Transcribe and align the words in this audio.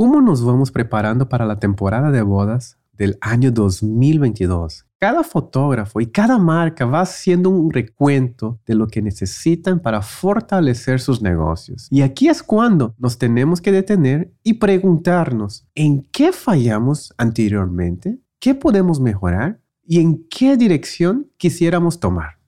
¿Cómo 0.00 0.22
nos 0.22 0.42
vamos 0.42 0.70
preparando 0.70 1.28
para 1.28 1.44
la 1.44 1.58
temporada 1.58 2.10
de 2.10 2.22
bodas 2.22 2.78
del 2.94 3.18
año 3.20 3.50
2022? 3.50 4.86
Cada 4.98 5.22
fotógrafo 5.22 6.00
y 6.00 6.06
cada 6.06 6.38
marca 6.38 6.86
va 6.86 7.02
haciendo 7.02 7.50
un 7.50 7.70
recuento 7.70 8.58
de 8.64 8.76
lo 8.76 8.86
que 8.86 9.02
necesitan 9.02 9.78
para 9.78 10.00
fortalecer 10.00 11.00
sus 11.00 11.20
negocios. 11.20 11.86
Y 11.90 12.00
aquí 12.00 12.30
es 12.30 12.42
cuando 12.42 12.94
nos 12.96 13.18
tenemos 13.18 13.60
que 13.60 13.72
detener 13.72 14.32
y 14.42 14.54
preguntarnos 14.54 15.66
en 15.74 16.00
qué 16.10 16.32
fallamos 16.32 17.12
anteriormente, 17.18 18.20
qué 18.38 18.54
podemos 18.54 19.00
mejorar 19.00 19.60
y 19.84 20.00
en 20.00 20.26
qué 20.30 20.56
dirección 20.56 21.30
quisiéramos 21.36 22.00
tomar. 22.00 22.38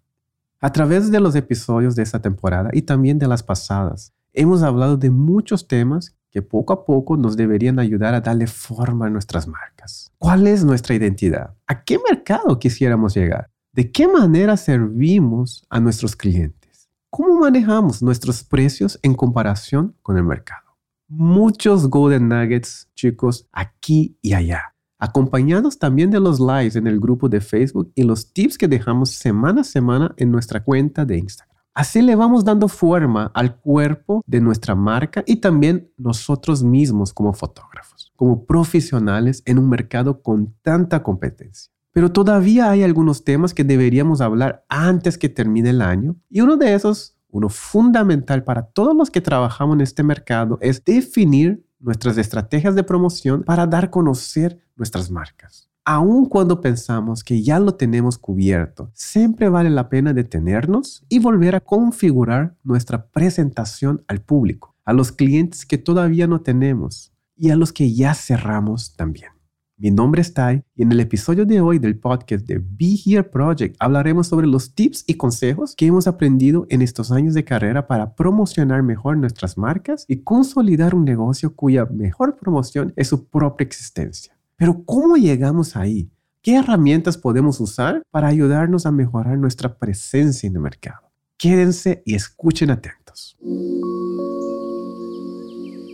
A 0.58 0.72
través 0.72 1.10
de 1.10 1.20
los 1.20 1.36
episodios 1.36 1.96
de 1.96 2.02
esta 2.02 2.22
temporada 2.22 2.70
y 2.72 2.80
también 2.80 3.18
de 3.18 3.28
las 3.28 3.42
pasadas, 3.42 4.14
hemos 4.32 4.62
hablado 4.62 4.96
de 4.96 5.10
muchos 5.10 5.68
temas 5.68 6.16
que 6.32 6.40
poco 6.40 6.72
a 6.72 6.84
poco 6.84 7.16
nos 7.18 7.36
deberían 7.36 7.78
ayudar 7.78 8.14
a 8.14 8.22
darle 8.22 8.46
forma 8.46 9.06
a 9.06 9.10
nuestras 9.10 9.46
marcas. 9.46 10.10
¿Cuál 10.16 10.46
es 10.46 10.64
nuestra 10.64 10.94
identidad? 10.94 11.54
¿A 11.66 11.84
qué 11.84 12.00
mercado 12.10 12.58
quisiéramos 12.58 13.14
llegar? 13.14 13.50
¿De 13.72 13.92
qué 13.92 14.08
manera 14.08 14.56
servimos 14.56 15.66
a 15.68 15.78
nuestros 15.78 16.16
clientes? 16.16 16.88
¿Cómo 17.10 17.38
manejamos 17.38 18.02
nuestros 18.02 18.42
precios 18.42 18.98
en 19.02 19.14
comparación 19.14 19.94
con 20.02 20.16
el 20.16 20.24
mercado? 20.24 20.78
Muchos 21.06 21.88
Golden 21.88 22.28
Nuggets, 22.28 22.88
chicos, 22.94 23.46
aquí 23.52 24.16
y 24.22 24.32
allá. 24.32 24.74
Acompañados 24.98 25.78
también 25.78 26.10
de 26.10 26.20
los 26.20 26.40
lives 26.40 26.76
en 26.76 26.86
el 26.86 26.98
grupo 26.98 27.28
de 27.28 27.42
Facebook 27.42 27.92
y 27.94 28.04
los 28.04 28.32
tips 28.32 28.56
que 28.56 28.68
dejamos 28.68 29.10
semana 29.10 29.60
a 29.60 29.64
semana 29.64 30.14
en 30.16 30.30
nuestra 30.30 30.64
cuenta 30.64 31.04
de 31.04 31.18
Instagram. 31.18 31.51
Así 31.74 32.02
le 32.02 32.16
vamos 32.16 32.44
dando 32.44 32.68
forma 32.68 33.30
al 33.34 33.56
cuerpo 33.56 34.22
de 34.26 34.42
nuestra 34.42 34.74
marca 34.74 35.24
y 35.26 35.36
también 35.36 35.90
nosotros 35.96 36.62
mismos 36.62 37.14
como 37.14 37.32
fotógrafos, 37.32 38.12
como 38.14 38.44
profesionales 38.44 39.42
en 39.46 39.58
un 39.58 39.70
mercado 39.70 40.20
con 40.20 40.54
tanta 40.60 41.02
competencia. 41.02 41.72
Pero 41.92 42.12
todavía 42.12 42.70
hay 42.70 42.82
algunos 42.82 43.24
temas 43.24 43.54
que 43.54 43.64
deberíamos 43.64 44.20
hablar 44.20 44.66
antes 44.68 45.16
que 45.16 45.30
termine 45.30 45.70
el 45.70 45.80
año 45.80 46.16
y 46.28 46.42
uno 46.42 46.58
de 46.58 46.74
esos, 46.74 47.16
uno 47.30 47.48
fundamental 47.48 48.44
para 48.44 48.66
todos 48.66 48.94
los 48.94 49.10
que 49.10 49.22
trabajamos 49.22 49.76
en 49.76 49.80
este 49.80 50.02
mercado, 50.02 50.58
es 50.60 50.84
definir 50.84 51.64
nuestras 51.80 52.18
estrategias 52.18 52.74
de 52.74 52.84
promoción 52.84 53.44
para 53.44 53.66
dar 53.66 53.86
a 53.86 53.90
conocer 53.90 54.60
nuestras 54.76 55.10
marcas 55.10 55.71
aun 55.84 56.26
cuando 56.26 56.60
pensamos 56.60 57.24
que 57.24 57.42
ya 57.42 57.58
lo 57.58 57.74
tenemos 57.74 58.18
cubierto, 58.18 58.90
siempre 58.94 59.48
vale 59.48 59.70
la 59.70 59.88
pena 59.88 60.12
detenernos 60.12 61.04
y 61.08 61.18
volver 61.18 61.56
a 61.56 61.60
configurar 61.60 62.56
nuestra 62.62 63.08
presentación 63.08 64.04
al 64.06 64.22
público, 64.22 64.76
a 64.84 64.92
los 64.92 65.10
clientes 65.10 65.66
que 65.66 65.78
todavía 65.78 66.26
no 66.26 66.40
tenemos 66.40 67.12
y 67.36 67.50
a 67.50 67.56
los 67.56 67.72
que 67.72 67.92
ya 67.92 68.14
cerramos 68.14 68.94
también. 68.94 69.30
Mi 69.76 69.90
nombre 69.90 70.20
es 70.20 70.32
Tai 70.32 70.62
y 70.76 70.82
en 70.82 70.92
el 70.92 71.00
episodio 71.00 71.44
de 71.44 71.60
hoy 71.60 71.80
del 71.80 71.98
podcast 71.98 72.46
de 72.46 72.58
Be 72.58 72.94
Here 73.04 73.24
Project 73.24 73.74
hablaremos 73.80 74.28
sobre 74.28 74.46
los 74.46 74.76
tips 74.76 75.02
y 75.08 75.14
consejos 75.14 75.74
que 75.74 75.86
hemos 75.86 76.06
aprendido 76.06 76.66
en 76.68 76.82
estos 76.82 77.10
años 77.10 77.34
de 77.34 77.42
carrera 77.42 77.88
para 77.88 78.14
promocionar 78.14 78.84
mejor 78.84 79.16
nuestras 79.16 79.58
marcas 79.58 80.04
y 80.06 80.22
consolidar 80.22 80.94
un 80.94 81.04
negocio 81.04 81.56
cuya 81.56 81.86
mejor 81.86 82.36
promoción 82.36 82.92
es 82.94 83.08
su 83.08 83.26
propia 83.28 83.64
existencia. 83.64 84.31
Pero 84.56 84.84
¿cómo 84.84 85.16
llegamos 85.16 85.76
ahí? 85.76 86.10
¿Qué 86.42 86.56
herramientas 86.56 87.16
podemos 87.16 87.60
usar 87.60 88.02
para 88.10 88.28
ayudarnos 88.28 88.86
a 88.86 88.90
mejorar 88.90 89.38
nuestra 89.38 89.76
presencia 89.78 90.46
en 90.48 90.56
el 90.56 90.62
mercado? 90.62 91.10
Quédense 91.38 92.02
y 92.04 92.14
escuchen 92.14 92.70
atentos. 92.70 93.36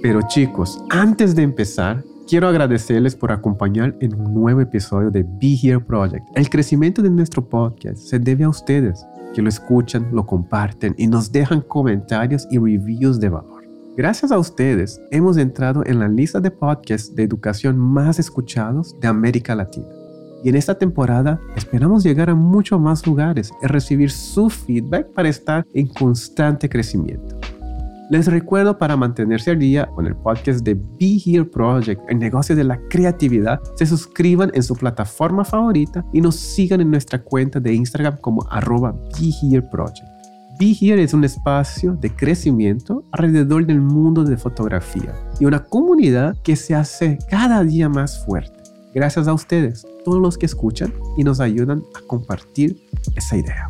Pero 0.03 0.21
chicos, 0.29 0.83
antes 0.91 1.35
de 1.35 1.43
empezar, 1.43 2.05
quiero 2.29 2.49
agradecerles 2.49 3.17
por 3.17 3.33
acompañar 3.33 3.97
en 4.01 4.15
un 4.15 4.33
nuevo 4.33 4.61
episodio 4.61 5.11
de 5.11 5.23
Be 5.23 5.59
Here 5.61 5.81
Project. 5.81 6.25
El 6.35 6.49
crecimiento 6.49 7.03
de 7.03 7.11
nuestro 7.11 7.47
podcast 7.49 7.99
se 7.99 8.19
debe 8.19 8.45
a 8.45 8.49
ustedes, 8.49 9.05
que 9.35 9.43
lo 9.43 9.49
escuchan, 9.49 10.09
lo 10.13 10.25
comparten 10.25 10.95
y 10.99 11.07
nos 11.07 11.33
dejan 11.33 11.63
comentarios 11.63 12.47
y 12.51 12.59
reviews 12.59 13.19
de 13.19 13.29
valor. 13.29 13.58
Gracias 13.99 14.31
a 14.31 14.39
ustedes, 14.39 15.01
hemos 15.11 15.37
entrado 15.39 15.83
en 15.85 15.99
la 15.99 16.07
lista 16.07 16.39
de 16.39 16.53
podcasts 16.53 17.13
de 17.17 17.25
educación 17.25 17.77
más 17.77 18.21
escuchados 18.21 18.95
de 19.01 19.09
América 19.09 19.57
Latina. 19.57 19.89
Y 20.45 20.51
en 20.51 20.55
esta 20.55 20.79
temporada 20.79 21.41
esperamos 21.57 22.05
llegar 22.05 22.31
a 22.31 22.37
muchos 22.37 22.81
más 22.81 23.05
lugares 23.05 23.51
y 23.61 23.67
recibir 23.67 24.13
su 24.13 24.51
feedback 24.51 25.09
para 25.15 25.29
estar 25.29 25.67
en 25.75 25.89
constante 25.89 26.69
crecimiento. 26.69 27.41
Les 28.09 28.29
recuerdo 28.29 28.79
para 28.79 28.97
mantenerse 28.97 29.51
al 29.51 29.59
día 29.59 29.87
con 29.87 30.07
el 30.07 30.15
podcast 30.15 30.65
de 30.65 30.75
Be 30.75 31.19
Here 31.27 31.45
Project, 31.45 32.01
el 32.09 32.21
negocio 32.21 32.55
de 32.55 32.63
la 32.63 32.79
creatividad, 32.89 33.59
se 33.75 33.85
suscriban 33.85 34.53
en 34.55 34.63
su 34.63 34.77
plataforma 34.77 35.45
favorita 35.45 36.05
y 36.13 36.21
nos 36.21 36.37
sigan 36.37 36.81
en 36.81 36.93
nuestra 36.93 37.21
cuenta 37.21 37.59
de 37.59 37.75
Instagram 37.75 38.19
como 38.21 38.47
arroba 38.49 38.93
Be 38.93 39.33
Here 39.43 39.63
Project. 39.73 40.18
Be 40.59 40.77
es 40.81 41.15
un 41.15 41.23
espacio 41.23 41.93
de 41.93 42.11
crecimiento 42.11 43.05
alrededor 43.13 43.65
del 43.65 43.81
mundo 43.81 44.25
de 44.25 44.37
fotografía 44.37 45.15
y 45.39 45.45
una 45.45 45.65
comunidad 45.65 46.37
que 46.43 46.57
se 46.57 46.75
hace 46.75 47.17
cada 47.31 47.63
día 47.63 47.89
más 47.89 48.25
fuerte. 48.25 48.61
Gracias 48.93 49.29
a 49.29 49.35
ustedes, 49.35 49.87
todos 50.05 50.21
los 50.21 50.37
que 50.37 50.47
escuchan 50.47 50.93
y 51.17 51.23
nos 51.23 51.39
ayudan 51.39 51.85
a 51.95 52.05
compartir 52.09 52.77
esa 53.15 53.37
idea. 53.37 53.69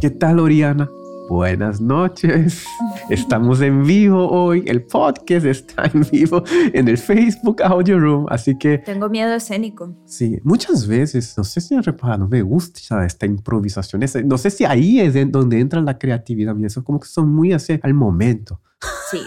¿Qué 0.00 0.10
tal, 0.10 0.38
Oriana? 0.38 0.88
Buenas 1.32 1.80
noches. 1.80 2.66
Estamos 3.08 3.62
en 3.62 3.84
vivo 3.84 4.28
hoy. 4.30 4.64
El 4.66 4.82
podcast 4.82 5.46
está 5.46 5.90
en 5.94 6.06
vivo 6.12 6.44
en 6.74 6.88
el 6.88 6.98
Facebook 6.98 7.62
Audio 7.62 7.98
Room. 7.98 8.26
Así 8.28 8.58
que. 8.58 8.76
Tengo 8.76 9.08
miedo 9.08 9.32
escénico. 9.32 9.96
Sí, 10.04 10.38
muchas 10.44 10.86
veces, 10.86 11.32
no 11.38 11.42
sé 11.42 11.62
si 11.62 11.74
han 11.74 11.82
reparado, 11.82 12.28
me 12.28 12.42
gusta 12.42 13.06
esta 13.06 13.24
improvisación. 13.24 14.02
No 14.26 14.36
sé 14.36 14.50
si 14.50 14.66
ahí 14.66 15.00
es 15.00 15.14
donde 15.32 15.58
entra 15.58 15.80
la 15.80 15.96
creatividad. 15.96 16.54
Eso 16.62 16.84
como 16.84 17.00
que 17.00 17.08
son 17.08 17.30
muy 17.30 17.54
así 17.54 17.80
al 17.82 17.94
momento. 17.94 18.60
Sí. 19.10 19.22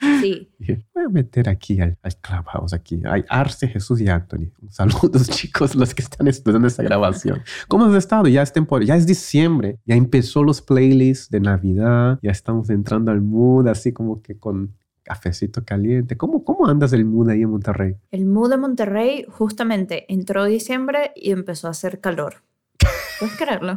Sí. 0.60 0.76
Voy 0.94 1.04
a 1.04 1.08
meter 1.08 1.48
aquí 1.48 1.80
al, 1.80 1.96
al 2.02 2.16
Clubhouse, 2.16 2.72
aquí. 2.74 3.00
Hay 3.04 3.24
Arce, 3.28 3.66
Jesús 3.66 4.00
y 4.00 4.08
Anthony. 4.08 4.50
Saludos, 4.68 5.28
chicos, 5.30 5.74
los 5.74 5.94
que 5.94 6.02
están 6.02 6.28
estudiando 6.28 6.68
esta 6.68 6.82
grabación. 6.82 7.42
¿Cómo 7.68 7.86
has 7.86 7.94
estado? 7.94 8.28
Ya 8.28 8.42
es 8.42 8.52
temporada, 8.52 8.86
ya 8.86 8.96
es 8.96 9.06
diciembre. 9.06 9.78
Ya 9.86 9.94
empezó 9.94 10.42
los 10.42 10.60
playlists 10.60 11.30
de 11.30 11.40
Navidad. 11.40 12.18
Ya 12.22 12.30
estamos 12.30 12.68
entrando 12.70 13.10
al 13.10 13.22
mood, 13.22 13.68
así 13.68 13.92
como 13.92 14.22
que 14.22 14.38
con 14.38 14.74
cafecito 15.02 15.64
caliente. 15.64 16.16
¿Cómo, 16.16 16.44
¿Cómo 16.44 16.66
andas 16.66 16.92
el 16.92 17.04
mood 17.04 17.30
ahí 17.30 17.42
en 17.42 17.50
Monterrey? 17.50 17.96
El 18.10 18.26
mood 18.26 18.50
de 18.50 18.56
Monterrey 18.58 19.24
justamente 19.28 20.12
entró 20.12 20.44
diciembre 20.44 21.12
y 21.16 21.32
empezó 21.32 21.66
a 21.66 21.70
hacer 21.70 22.00
calor. 22.00 22.42
¿Puedes 23.20 23.36
creerlo? 23.36 23.74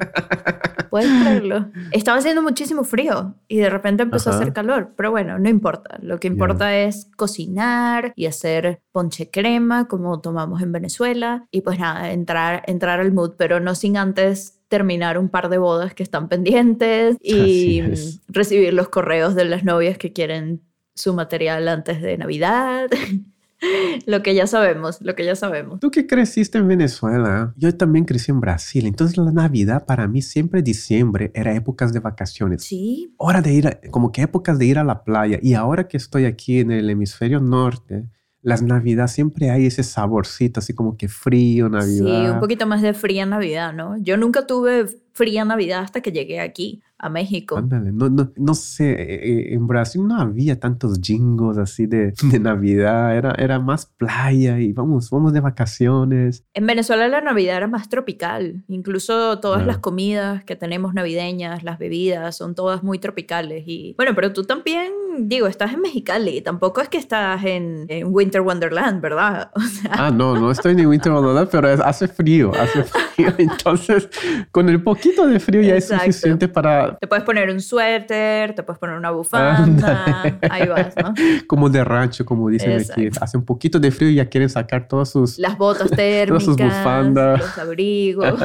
¿Puedes 0.89 1.09
creerlo? 1.21 1.69
Estaba 1.91 2.17
haciendo 2.17 2.41
muchísimo 2.41 2.83
frío 2.83 3.35
y 3.47 3.57
de 3.57 3.69
repente 3.69 4.03
empezó 4.03 4.31
a 4.31 4.35
hacer 4.35 4.53
calor, 4.53 4.93
pero 4.95 5.11
bueno, 5.11 5.37
no 5.37 5.49
importa. 5.49 5.99
Lo 6.01 6.19
que 6.19 6.27
importa 6.27 6.75
es 6.77 7.09
cocinar 7.17 8.13
y 8.15 8.25
hacer 8.25 8.81
ponche 8.91 9.29
crema 9.29 9.87
como 9.87 10.21
tomamos 10.21 10.61
en 10.61 10.71
Venezuela 10.71 11.45
y 11.51 11.61
pues 11.61 11.77
nada, 11.77 12.11
entrar, 12.11 12.63
entrar 12.67 12.99
al 12.99 13.11
mood, 13.11 13.33
pero 13.37 13.59
no 13.59 13.75
sin 13.75 13.97
antes 13.97 14.61
terminar 14.69 15.17
un 15.17 15.29
par 15.29 15.49
de 15.49 15.57
bodas 15.57 15.93
que 15.93 16.03
están 16.03 16.29
pendientes 16.29 17.17
y 17.19 17.81
recibir 18.27 18.73
los 18.73 18.89
correos 18.89 19.35
de 19.35 19.45
las 19.45 19.63
novias 19.63 19.97
que 19.97 20.13
quieren 20.13 20.63
su 20.95 21.13
material 21.13 21.67
antes 21.67 22.01
de 22.01 22.17
Navidad. 22.17 22.89
lo 24.05 24.21
que 24.23 24.35
ya 24.35 24.47
sabemos, 24.47 25.01
lo 25.01 25.15
que 25.15 25.25
ya 25.25 25.35
sabemos. 25.35 25.79
Tú 25.79 25.91
que 25.91 26.07
creciste 26.07 26.57
en 26.57 26.67
Venezuela, 26.67 27.53
yo 27.57 27.75
también 27.75 28.05
crecí 28.05 28.31
en 28.31 28.39
Brasil, 28.39 28.85
entonces 28.85 29.17
la 29.17 29.31
Navidad 29.31 29.85
para 29.85 30.07
mí 30.07 30.21
siempre 30.21 30.61
diciembre 30.61 31.31
era 31.33 31.53
épocas 31.53 31.93
de 31.93 31.99
vacaciones. 31.99 32.63
Sí. 32.63 33.13
Hora 33.17 33.41
de 33.41 33.53
ir, 33.53 33.79
como 33.91 34.11
que 34.11 34.21
épocas 34.21 34.59
de 34.59 34.65
ir 34.65 34.79
a 34.79 34.83
la 34.83 35.03
playa. 35.03 35.39
Y 35.41 35.53
ahora 35.53 35.87
que 35.87 35.97
estoy 35.97 36.25
aquí 36.25 36.59
en 36.59 36.71
el 36.71 36.89
hemisferio 36.89 37.39
norte, 37.39 38.07
las 38.43 38.61
Navidad 38.61 39.07
siempre 39.07 39.49
hay 39.49 39.65
ese 39.65 39.83
saborcito, 39.83 40.59
así 40.59 40.73
como 40.73 40.97
que 40.97 41.07
frío, 41.07 41.69
Navidad. 41.69 42.25
Sí, 42.25 42.29
un 42.29 42.39
poquito 42.39 42.67
más 42.67 42.81
de 42.81 42.93
fría 42.93 43.25
Navidad, 43.25 43.73
¿no? 43.73 43.97
Yo 43.97 44.17
nunca 44.17 44.45
tuve 44.45 44.85
fría 45.13 45.45
Navidad 45.45 45.81
hasta 45.81 46.01
que 46.01 46.11
llegué 46.11 46.41
aquí 46.41 46.81
a 46.97 47.09
México. 47.09 47.57
Ándale, 47.57 47.91
no, 47.91 48.09
no, 48.09 48.31
no 48.35 48.53
sé, 48.53 48.91
eh, 48.91 49.15
eh, 49.15 49.53
en 49.53 49.67
Brasil 49.67 50.05
no 50.07 50.19
había 50.19 50.59
tantos 50.59 50.99
jingos 51.01 51.57
así 51.57 51.85
de, 51.85 52.13
de, 52.31 52.39
Navidad, 52.39 53.15
era, 53.15 53.35
era 53.37 53.59
más 53.59 53.85
playa 53.85 54.59
y 54.59 54.71
vamos, 54.71 55.09
vamos 55.09 55.33
de 55.33 55.41
vacaciones. 55.41 56.45
En 56.53 56.65
Venezuela 56.65 57.07
la 57.09 57.21
Navidad 57.21 57.57
era 57.57 57.67
más 57.67 57.89
tropical, 57.89 58.63
incluso 58.67 59.39
todas 59.39 59.65
las 59.65 59.79
comidas 59.79 60.45
que 60.45 60.55
tenemos 60.55 60.93
navideñas, 60.93 61.63
las 61.63 61.77
bebidas, 61.77 62.37
son 62.37 62.55
todas 62.55 62.83
muy 62.83 62.99
tropicales 62.99 63.63
y 63.67 63.93
bueno, 63.97 64.13
pero 64.15 64.31
tú 64.31 64.43
también 64.43 64.91
digo, 65.17 65.47
estás 65.47 65.73
en 65.73 65.81
Mexicali, 65.81 66.41
tampoco 66.41 66.81
es 66.81 66.89
que 66.89 66.97
estás 66.97 67.43
en, 67.43 67.87
Winter 68.05 68.41
Wonderland, 68.41 69.01
¿verdad? 69.01 69.51
Ah, 69.89 70.11
no, 70.11 70.35
no 70.35 70.49
estoy 70.51 70.73
en 70.73 70.85
Winter 70.87 71.11
Wonderland, 71.11 71.49
pero 71.49 71.67
hace 71.85 72.07
frío, 72.07 72.51
hace 72.59 72.83
frío. 73.15 73.33
Entonces, 73.37 74.09
con 74.51 74.69
el 74.69 74.81
poquito 74.81 75.27
de 75.27 75.39
frío 75.39 75.61
ya 75.61 75.75
es 75.75 75.87
suficiente 75.87 76.47
para... 76.47 76.97
Te 76.97 77.07
puedes 77.07 77.23
poner 77.23 77.49
un 77.49 77.59
suéter, 77.59 78.55
te 78.55 78.63
puedes 78.63 78.79
poner 78.79 78.97
una 78.97 79.11
bufanda, 79.11 80.23
ahí 80.49 80.67
vas, 80.67 80.95
¿no? 81.01 81.13
Como 81.47 81.69
de 81.69 81.83
rancho, 81.83 82.25
como 82.25 82.49
dicen 82.49 82.81
aquí. 82.81 83.09
Hace 83.19 83.37
un 83.37 83.45
poquito 83.45 83.79
de 83.79 83.91
frío 83.91 84.09
y 84.09 84.15
ya 84.15 84.29
quieren 84.29 84.49
sacar 84.49 84.87
todas 84.87 85.09
sus... 85.09 85.37
Las 85.37 85.57
botas 85.57 85.89
térmicas, 85.91 86.27
todas 86.27 86.43
sus 86.43 86.57
bufandas. 86.57 87.39
los 87.39 87.57
abrigos. 87.57 88.39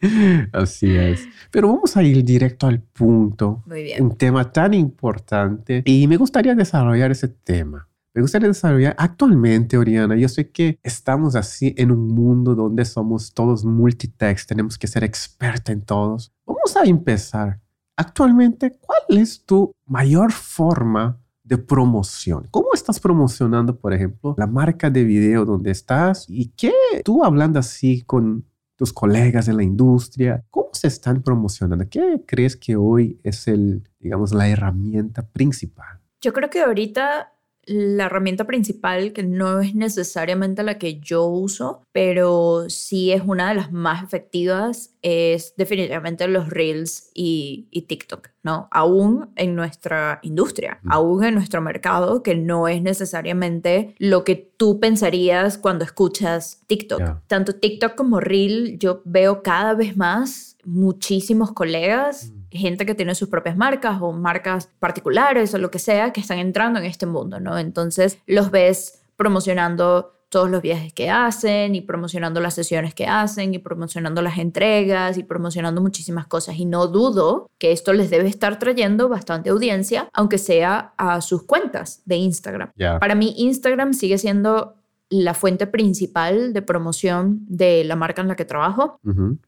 Así 0.52 0.94
es. 0.94 1.28
Pero 1.50 1.68
vamos 1.68 1.96
a 1.96 2.02
ir 2.02 2.24
directo 2.24 2.66
al 2.66 2.80
punto. 2.80 3.62
Muy 3.66 3.82
bien. 3.82 4.02
Un 4.02 4.16
tema 4.16 4.50
tan 4.50 4.74
importante 4.74 5.82
y 5.84 6.06
me 6.06 6.16
gustaría 6.16 6.54
desarrollar 6.54 7.10
ese 7.10 7.28
tema. 7.28 7.86
Me 8.12 8.22
gustaría 8.22 8.48
desarrollar 8.48 8.96
actualmente, 8.98 9.78
Oriana, 9.78 10.16
yo 10.16 10.28
sé 10.28 10.50
que 10.50 10.80
estamos 10.82 11.36
así 11.36 11.74
en 11.78 11.92
un 11.92 12.08
mundo 12.08 12.56
donde 12.56 12.84
somos 12.84 13.32
todos 13.32 13.64
multitext, 13.64 14.48
tenemos 14.48 14.76
que 14.76 14.88
ser 14.88 15.04
expertos 15.04 15.72
en 15.72 15.82
todos. 15.82 16.32
Vamos 16.44 16.76
a 16.76 16.82
empezar. 16.88 17.60
Actualmente, 17.96 18.76
¿cuál 18.80 19.20
es 19.20 19.44
tu 19.44 19.72
mayor 19.86 20.32
forma 20.32 21.20
de 21.44 21.58
promoción? 21.58 22.48
¿Cómo 22.50 22.70
estás 22.74 22.98
promocionando, 22.98 23.78
por 23.78 23.92
ejemplo, 23.92 24.34
la 24.36 24.48
marca 24.48 24.90
de 24.90 25.04
video 25.04 25.44
donde 25.44 25.70
estás? 25.70 26.24
¿Y 26.28 26.46
qué 26.56 26.72
tú 27.04 27.24
hablando 27.24 27.60
así 27.60 28.02
con 28.02 28.44
tus 28.80 28.94
colegas 28.94 29.46
en 29.46 29.58
la 29.58 29.62
industria? 29.62 30.42
¿Cómo 30.48 30.70
se 30.72 30.86
están 30.86 31.22
promocionando? 31.22 31.86
¿Qué 31.90 32.24
crees 32.26 32.56
que 32.56 32.76
hoy 32.76 33.20
es 33.22 33.46
el, 33.46 33.86
digamos, 33.98 34.32
la 34.32 34.48
herramienta 34.48 35.20
principal? 35.20 36.00
Yo 36.22 36.32
creo 36.32 36.48
que 36.48 36.62
ahorita 36.62 37.30
la 37.70 38.06
herramienta 38.06 38.48
principal, 38.48 39.12
que 39.12 39.22
no 39.22 39.60
es 39.60 39.76
necesariamente 39.76 40.64
la 40.64 40.76
que 40.76 40.98
yo 40.98 41.26
uso, 41.26 41.82
pero 41.92 42.68
sí 42.68 43.12
es 43.12 43.22
una 43.24 43.50
de 43.50 43.54
las 43.54 43.70
más 43.70 44.02
efectivas, 44.02 44.96
es 45.02 45.54
definitivamente 45.56 46.26
los 46.26 46.50
Reels 46.50 47.10
y, 47.14 47.68
TikTok, 47.88 48.30
¿no? 48.42 48.68
Aún 48.72 49.30
en 49.36 49.54
nuestra 49.54 50.18
industria, 50.22 50.80
aún 50.88 51.22
en 51.22 51.34
nuestro 51.34 51.62
mercado, 51.62 52.24
que 52.24 52.34
no 52.34 52.66
es 52.66 52.82
necesariamente 52.82 53.94
lo 53.98 54.24
que 54.24 54.34
tú 54.34 54.80
pensarías 54.80 55.56
cuando 55.56 55.84
escuchas 55.84 56.62
TikTok. 56.66 57.20
Tanto 57.28 57.54
TikTok 57.54 57.94
como 57.94 58.18
Reel, 58.18 58.78
yo 58.78 59.00
veo 59.04 59.42
cada 59.42 59.74
vez 59.74 59.96
más 59.96 60.49
muchísimos 60.64 61.52
colegas. 61.52 62.30
Mm 62.30 62.40
gente 62.50 62.86
que 62.86 62.94
tiene 62.94 63.14
sus 63.14 63.28
propias 63.28 63.56
marcas 63.56 63.98
o 64.00 64.12
marcas 64.12 64.68
particulares 64.78 65.54
o 65.54 65.58
lo 65.58 65.70
que 65.70 65.78
sea 65.78 66.12
que 66.12 66.20
están 66.20 66.38
entrando 66.38 66.78
en 66.78 66.84
este 66.84 67.06
mundo, 67.06 67.40
¿no? 67.40 67.58
Entonces 67.58 68.18
los 68.26 68.50
ves 68.50 69.02
promocionando 69.16 70.16
todos 70.30 70.48
los 70.48 70.62
viajes 70.62 70.92
que 70.92 71.10
hacen 71.10 71.74
y 71.74 71.80
promocionando 71.80 72.40
las 72.40 72.54
sesiones 72.54 72.94
que 72.94 73.06
hacen 73.06 73.52
y 73.52 73.58
promocionando 73.58 74.22
las 74.22 74.38
entregas 74.38 75.18
y 75.18 75.24
promocionando 75.24 75.80
muchísimas 75.80 76.26
cosas. 76.28 76.56
Y 76.56 76.66
no 76.66 76.86
dudo 76.86 77.50
que 77.58 77.72
esto 77.72 77.92
les 77.92 78.10
debe 78.10 78.28
estar 78.28 78.60
trayendo 78.60 79.08
bastante 79.08 79.50
audiencia, 79.50 80.08
aunque 80.12 80.38
sea 80.38 80.94
a 80.96 81.20
sus 81.20 81.42
cuentas 81.42 82.02
de 82.04 82.16
Instagram. 82.16 82.70
Para 83.00 83.16
mí 83.16 83.34
Instagram 83.38 83.92
sigue 83.92 84.18
siendo 84.18 84.76
la 85.10 85.34
fuente 85.34 85.66
principal 85.66 86.52
de 86.52 86.62
promoción 86.62 87.40
de 87.48 87.82
la 87.84 87.96
marca 87.96 88.22
en 88.22 88.28
la 88.28 88.36
que 88.36 88.44
trabajo, 88.44 89.00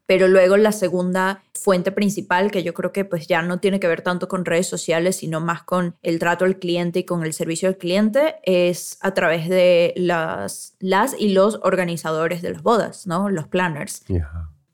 pero 0.07 0.27
luego 0.27 0.57
la 0.57 0.73
segunda 0.73 1.43
fuente 1.55 1.93
principal, 1.93 2.51
que 2.51 2.65
yo 2.65 2.75
creo 2.75 2.91
que 2.91 3.05
pues 3.05 3.29
ya 3.29 3.43
no 3.43 3.61
tiene 3.61 3.79
que 3.79 3.87
ver 3.87 4.03
tanto 4.03 4.27
con 4.27 4.45
redes 4.45 4.67
sociales, 4.67 5.17
sino 5.17 5.41
más 5.41 5.63
con 5.63 5.95
el 6.03 6.19
trato 6.19 6.45
al 6.45 6.59
cliente 6.59 6.99
y 6.99 7.05
con 7.05 7.23
el 7.23 7.33
servicio 7.33 7.69
al 7.69 7.77
cliente, 7.77 8.37
es 8.43 8.99
a 9.01 9.15
través 9.15 9.49
de 9.49 9.95
las, 9.97 10.75
las 10.81 11.15
y 11.19 11.29
los 11.29 11.61
organizadores 11.63 12.43
de 12.43 12.51
las 12.51 12.63
bodas, 12.63 13.07
¿no? 13.07 13.31
Los 13.31 13.47
planners 13.47 14.05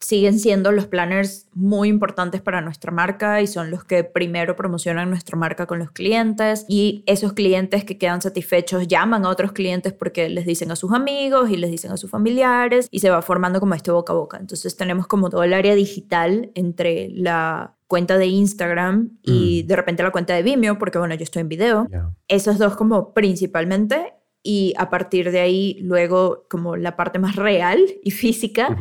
siguen 0.00 0.38
siendo 0.38 0.72
los 0.72 0.86
planners 0.86 1.46
muy 1.54 1.88
importantes 1.88 2.40
para 2.40 2.60
nuestra 2.60 2.92
marca 2.92 3.42
y 3.42 3.46
son 3.46 3.70
los 3.70 3.84
que 3.84 4.04
primero 4.04 4.56
promocionan 4.56 5.10
nuestra 5.10 5.36
marca 5.36 5.66
con 5.66 5.78
los 5.78 5.90
clientes 5.90 6.64
y 6.68 7.02
esos 7.06 7.32
clientes 7.32 7.84
que 7.84 7.98
quedan 7.98 8.22
satisfechos 8.22 8.86
llaman 8.86 9.24
a 9.24 9.28
otros 9.28 9.52
clientes 9.52 9.92
porque 9.92 10.28
les 10.28 10.46
dicen 10.46 10.70
a 10.70 10.76
sus 10.76 10.92
amigos 10.92 11.50
y 11.50 11.56
les 11.56 11.70
dicen 11.70 11.90
a 11.90 11.96
sus 11.96 12.10
familiares 12.10 12.88
y 12.90 13.00
se 13.00 13.10
va 13.10 13.22
formando 13.22 13.60
como 13.60 13.74
este 13.74 13.90
boca 13.90 14.12
a 14.12 14.16
boca. 14.16 14.38
Entonces 14.38 14.76
tenemos 14.76 15.06
como 15.06 15.30
todo 15.30 15.42
el 15.42 15.52
área 15.52 15.74
digital 15.74 16.50
entre 16.54 17.08
la 17.10 17.74
cuenta 17.86 18.18
de 18.18 18.26
Instagram 18.26 19.18
y 19.22 19.62
mm. 19.64 19.66
de 19.66 19.76
repente 19.76 20.02
la 20.02 20.12
cuenta 20.12 20.34
de 20.34 20.42
Vimeo 20.42 20.78
porque 20.78 20.98
bueno, 20.98 21.14
yo 21.14 21.24
estoy 21.24 21.40
en 21.40 21.48
video. 21.48 21.88
Esos 22.28 22.58
dos 22.58 22.76
como 22.76 23.14
principalmente 23.14 24.14
y 24.42 24.74
a 24.78 24.88
partir 24.88 25.30
de 25.30 25.40
ahí 25.40 25.78
luego 25.80 26.46
como 26.48 26.76
la 26.76 26.96
parte 26.96 27.18
más 27.18 27.36
real 27.36 27.80
y 28.02 28.12
física 28.12 28.76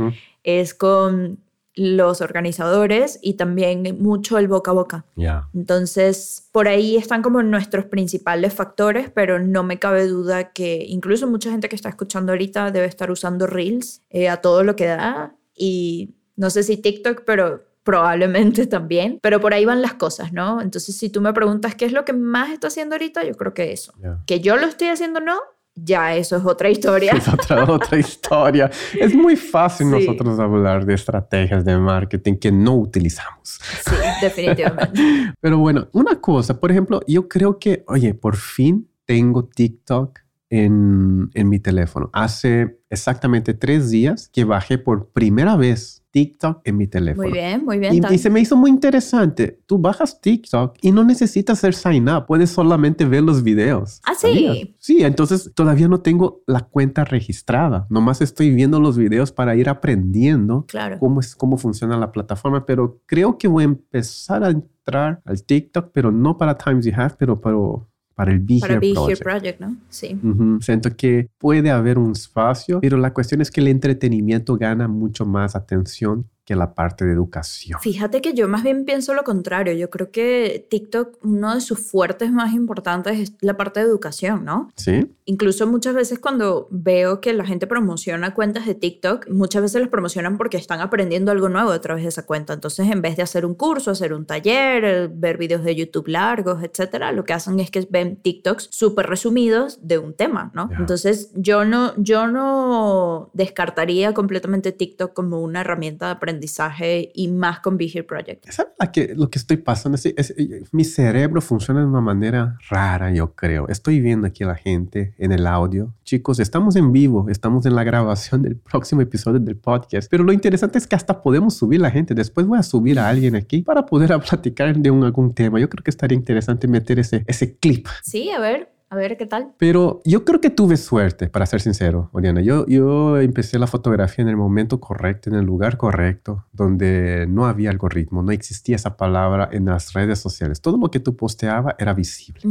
es 0.48 0.74
con 0.74 1.40
los 1.76 2.22
organizadores 2.22 3.20
y 3.22 3.34
también 3.34 3.98
mucho 4.00 4.40
el 4.40 4.48
boca 4.48 4.72
a 4.72 4.74
boca. 4.74 5.06
Entonces, 5.54 6.50
por 6.52 6.68
ahí 6.68 6.98
están 6.98 7.22
como 7.22 7.44
nuestros 7.44 7.86
principales 7.86 8.54
factores, 8.54 9.12
pero 9.12 9.38
no 9.40 9.64
me 9.64 9.78
cabe 9.78 10.08
duda 10.08 10.52
que 10.54 10.86
incluso 10.88 11.28
mucha 11.28 11.52
gente 11.52 11.70
que 11.70 11.76
está 11.76 11.90
escuchando 11.90 12.32
ahorita 12.32 12.72
debe 12.72 12.88
estar 12.88 13.12
usando 13.12 13.46
Reels 13.46 14.02
eh, 14.10 14.28
a 14.28 14.38
todo 14.38 14.64
lo 14.64 14.76
que 14.76 14.88
da 14.88 15.36
y 15.54 16.16
no 16.36 16.50
sé 16.50 16.64
si 16.64 16.78
TikTok, 16.78 17.24
pero 17.26 17.64
probablemente 17.84 18.66
también, 18.68 19.20
pero 19.22 19.40
por 19.40 19.54
ahí 19.54 19.66
van 19.66 19.82
las 19.82 19.94
cosas, 19.94 20.34
¿no? 20.34 20.62
Entonces, 20.62 20.98
si 20.98 21.10
tú 21.10 21.22
me 21.22 21.32
preguntas 21.32 21.76
qué 21.76 21.86
es 21.86 21.92
lo 21.92 22.06
que 22.06 22.14
más 22.14 22.50
está 22.52 22.68
haciendo 22.68 22.96
ahorita, 22.96 23.24
yo 23.24 23.36
creo 23.36 23.54
que 23.54 23.72
eso. 23.72 23.94
Que 24.26 24.40
yo 24.40 24.58
lo 24.58 24.66
estoy 24.66 24.88
haciendo, 24.88 25.20
no, 25.20 25.40
ya 25.84 26.16
eso 26.16 26.36
es 26.38 26.46
otra 26.46 26.70
historia. 26.70 27.14
Es 27.14 27.28
otra, 27.28 27.64
otra 27.72 27.98
historia. 27.98 28.70
Es 29.00 29.14
muy 29.14 29.36
fácil 29.36 29.92
nosotros 29.92 30.40
hablar 30.40 30.86
de 30.86 30.96
estrategias 30.96 31.64
de 31.64 31.78
marketing 31.78 32.36
que 32.36 32.52
no 32.52 32.76
utilizamos. 32.76 33.60
Sí, 33.86 33.96
definitivamente. 34.22 35.34
Pero 35.40 35.60
bueno, 35.60 35.88
una 35.94 36.20
cosa, 36.20 36.60
por 36.60 36.72
ejemplo, 36.72 37.02
yo 37.08 37.28
creo 37.28 37.60
que, 37.60 37.84
oye, 37.88 38.14
por 38.14 38.36
fin 38.36 38.90
tengo 39.06 39.46
TikTok 39.46 40.20
en, 40.50 41.30
en 41.34 41.50
mi 41.50 41.60
teléfono. 41.60 42.10
Hace 42.14 42.80
exactamente 42.90 43.54
tres 43.54 43.90
días 43.90 44.30
que 44.30 44.44
bajé 44.44 44.78
por 44.78 45.10
primera 45.10 45.56
vez 45.56 46.06
TikTok 46.12 46.62
en 46.64 46.78
mi 46.78 46.88
teléfono. 46.88 47.28
Muy 47.28 47.38
bien, 47.38 47.66
muy 47.66 47.78
bien. 47.78 47.94
Y, 48.12 48.18
se 48.18 48.30
me 48.30 48.40
hizo 48.40 48.56
muy 48.56 48.72
interesante. 48.72 49.60
Tú 49.66 49.78
bajas 49.78 50.20
TikTok 50.20 50.78
y 50.82 50.92
no 50.92 51.04
necesitas 51.04 51.60
hacer 51.60 51.76
sign 51.76 52.10
up, 52.10 52.26
puedes 52.26 52.50
solamente 52.50 53.06
ver 53.06 53.24
los 53.24 53.44
videos. 53.44 54.02
Ah, 54.04 54.14
sí. 54.16 54.76
Sí, 54.80 55.04
entonces 55.04 55.52
todavía 55.54 55.88
no 55.88 56.00
tengo 56.00 56.42
la 56.48 56.62
cuenta 56.62 57.04
registrada. 57.04 57.86
Nomás 57.90 58.22
estoy 58.22 58.50
viendo 58.50 58.80
los 58.80 58.98
videos 58.98 59.32
para 59.32 59.56
ir 59.56 59.70
aprendiendo 59.70 60.66
claro. 60.68 60.98
cómo, 61.00 61.20
es, 61.20 61.36
cómo 61.36 61.58
funciona 61.58 61.98
la 61.98 62.12
plataforma, 62.12 62.66
pero 62.66 63.02
creo 63.06 63.38
que 63.38 63.48
voy 63.48 63.64
a 63.64 63.66
empezar 63.66 64.44
a 64.44 64.50
entrar 64.50 65.22
al 65.26 65.44
TikTok, 65.44 65.92
pero 65.94 66.12
no 66.12 66.38
para 66.38 66.58
Times 66.58 66.86
You 66.86 66.94
Have, 66.96 67.16
pero, 67.20 67.40
pero 67.42 67.90
para 68.18 68.31
el 68.31 68.40
Be, 68.40 68.58
para 68.60 68.80
Be 68.80 68.94
Project. 68.96 69.22
Project. 69.22 69.60
¿no? 69.62 69.78
Sí. 69.90 70.19
Siento 70.62 70.90
que 70.97 71.30
puede 71.38 71.69
haber 71.69 72.00
un 72.00 72.14
espacio, 72.14 72.81
pero 72.81 72.97
la 72.97 73.14
cuestión 73.14 73.42
es 73.42 73.52
que 73.52 73.62
el 73.62 73.68
entretenimiento 73.68 74.57
gana 74.57 74.88
mucho 74.88 75.24
más 75.24 75.56
atención 75.56 76.26
que 76.47 76.56
la 76.56 76.73
parte 76.73 77.04
de 77.04 77.11
educación. 77.11 77.77
Fíjate 77.81 78.21
que 78.21 78.33
yo 78.33 78.47
más 78.47 78.63
bien 78.63 78.85
pienso 78.85 79.13
lo 79.13 79.25
contrario. 79.25 79.73
Yo 79.73 79.89
creo 79.89 80.11
que 80.11 80.66
TikTok, 80.69 81.18
uno 81.21 81.54
de 81.54 81.59
sus 81.59 81.77
fuertes 81.77 82.31
más 82.31 82.54
importantes 82.54 83.19
es 83.19 83.33
la 83.42 83.57
parte 83.57 83.81
de 83.81 83.85
educación, 83.85 84.45
¿no? 84.45 84.69
Sí. 84.77 85.13
Incluso 85.25 85.68
muchas 85.68 85.94
veces 85.94 86.19
cuando 86.19 86.69
veo 86.71 87.19
que 87.19 87.33
la 87.33 87.45
gente 87.45 87.68
promociona 87.68 88.33
cuentas 88.33 88.66
de 88.66 88.75
TikTok, 88.75 89.30
muchas 89.30 89.61
veces 89.61 89.81
las 89.81 89.89
promocionan 89.89 90.37
porque 90.37 90.56
están 90.56 90.80
aprendiendo 90.80 91.33
algo 91.33 91.49
nuevo 91.49 91.71
a 91.71 91.81
través 91.81 92.04
de 92.04 92.09
esa 92.09 92.25
cuenta. 92.25 92.54
Entonces, 92.54 92.89
en 92.89 93.01
vez 93.01 93.18
de 93.18 93.23
hacer 93.23 93.45
un 93.45 93.54
curso, 93.54 93.92
hacer 93.92 94.13
un 94.13 94.25
taller, 94.25 95.09
ver 95.09 95.37
videos 95.37 95.66
de 95.66 95.75
YouTube 95.75 96.07
largos, 96.07 96.63
etcétera, 96.63 97.11
lo 97.11 97.25
que 97.25 97.33
hacen 97.33 97.59
es 97.59 97.71
que 97.71 97.85
ven 97.89 98.21
TikToks 98.21 98.69
súper 98.71 99.07
resumidos 99.07 99.85
de 99.85 99.97
un 99.97 100.13
tema, 100.13 100.49
¿no? 100.54 100.69
Entonces, 100.80 101.30
yo 101.35 101.66
no, 101.66 101.94
yo 101.97 102.27
no 102.27 103.31
descartaría 103.33 104.13
completamente 104.13 104.71
TikTok 104.71 105.11
como 105.11 105.42
una 105.42 105.59
herramienta 105.59 106.06
de 106.06 106.11
aprendizaje 106.13 106.37
aprendizaje 106.38 107.12
y 107.14 107.28
más 107.28 107.60
con 107.60 107.78
Be 107.78 107.86
Here 107.86 108.04
Project. 108.04 108.50
¿Sabes 108.50 108.72
que, 108.94 109.14
lo 109.16 109.30
que 109.30 109.40
estoy 109.40 109.58
pasando? 109.58 109.96
Es, 109.96 110.06
eh, 110.06 110.64
mi 110.72 110.84
cerebro 110.84 111.42
funciona 111.42 111.80
de 111.82 111.88
una 111.88 112.02
manera 112.02 112.58
rara, 112.70 113.12
yo 113.12 113.34
creo. 113.34 113.68
Estoy 113.68 114.00
viendo 114.00 114.28
aquí 114.28 114.44
a 114.44 114.48
la 114.48 114.56
gente 114.56 115.14
en 115.18 115.32
el 115.32 115.48
audio. 115.48 115.94
Chicos, 116.04 116.40
estamos 116.40 116.76
en 116.76 116.92
vivo, 116.92 117.28
estamos 117.30 117.66
en 117.66 117.76
la 117.76 117.84
grabación 117.84 118.44
del 118.44 118.56
próximo 118.56 119.02
episodio 119.02 119.40
del 119.40 119.58
podcast. 119.58 120.10
Pero 120.10 120.24
lo 120.24 120.32
interesante 120.32 120.78
es 120.78 120.88
que 120.88 120.96
hasta 120.96 121.22
podemos 121.22 121.56
subir 121.56 121.82
la 121.82 121.92
gente. 121.92 122.14
Después 122.14 122.46
voy 122.46 122.60
a 122.60 122.64
subir 122.64 123.00
a 123.00 123.10
alguien 123.10 123.36
aquí 123.36 123.64
para 123.64 123.86
poder 123.86 124.18
platicar 124.30 124.76
de 124.76 124.92
un, 124.92 125.04
algún 125.04 125.34
tema. 125.34 125.60
Yo 125.60 125.70
creo 125.70 125.84
que 125.84 125.92
estaría 125.92 126.16
interesante 126.16 126.68
meter 126.68 127.00
ese, 127.00 127.24
ese 127.28 127.58
clip. 127.58 127.88
Sí, 128.04 128.30
a 128.30 128.40
ver, 128.40 128.77
a 128.90 128.96
ver 128.96 129.18
qué 129.18 129.26
tal. 129.26 129.54
Pero 129.58 130.02
yo 130.06 130.24
creo 130.24 130.40
que 130.40 130.50
tuve 130.50 130.78
suerte, 130.78 131.28
para 131.28 131.46
ser 131.46 131.62
sincero, 131.62 132.10
Oriana. 132.14 132.42
Yo, 132.42 132.66
yo 132.68 133.18
empecé 133.20 133.60
la 133.60 133.68
fotografía 133.68 134.24
en 134.24 134.30
el 134.30 134.38
momento 134.38 134.80
correcto, 134.80 135.30
en 135.30 135.36
el 135.36 135.46
lugar 135.46 135.78
correcto, 135.78 136.46
donde 136.54 137.26
no 137.28 137.46
había 137.46 137.70
algoritmo, 137.70 138.24
no 138.24 138.32
existía 138.32 138.76
esa 138.76 138.96
palabra 138.96 139.50
en 139.52 139.66
las 139.66 139.94
redes 139.94 140.20
sociales. 140.20 140.62
Todo 140.62 140.78
lo 140.78 140.90
que 140.90 141.00
tú 141.00 141.16
posteaba 141.16 141.76
era 141.78 141.94
visible. 141.94 142.42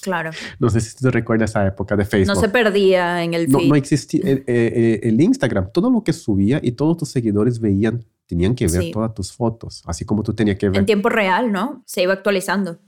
Claro. 0.00 0.32
No 0.58 0.68
sé 0.68 0.80
si 0.80 0.96
tú 0.96 1.10
recuerdas 1.12 1.50
esa 1.50 1.64
época 1.64 1.94
de 1.94 2.04
Facebook. 2.04 2.34
No 2.34 2.40
se 2.40 2.48
perdía 2.48 3.22
en 3.22 3.34
el 3.34 3.46
feed. 3.46 3.68
No, 3.68 3.76
existía 3.76 4.20
el, 4.24 4.44
eh, 4.48 4.98
el, 5.04 5.20
Instagram. 5.20 5.70
Todo 5.72 5.90
lo 5.90 6.02
que 6.02 6.12
subía 6.12 6.58
y 6.60 6.72
todos 6.72 6.96
tus 6.96 7.10
seguidores 7.10 7.60
veían 7.60 8.04
tenían 8.26 8.54
que 8.54 8.66
ver 8.66 8.90
todas 8.92 9.12
tus 9.14 9.32
fotos, 9.32 9.82
así 9.86 10.06
como 10.06 10.22
tú 10.22 10.32
tenías 10.32 10.56
que 10.56 10.68
ver. 10.70 10.78
En 10.78 10.86
tiempo 10.86 11.10
real, 11.10 11.52
¿no? 11.52 11.82
Se 11.84 12.02
iba 12.02 12.14
actualizando. 12.14 12.78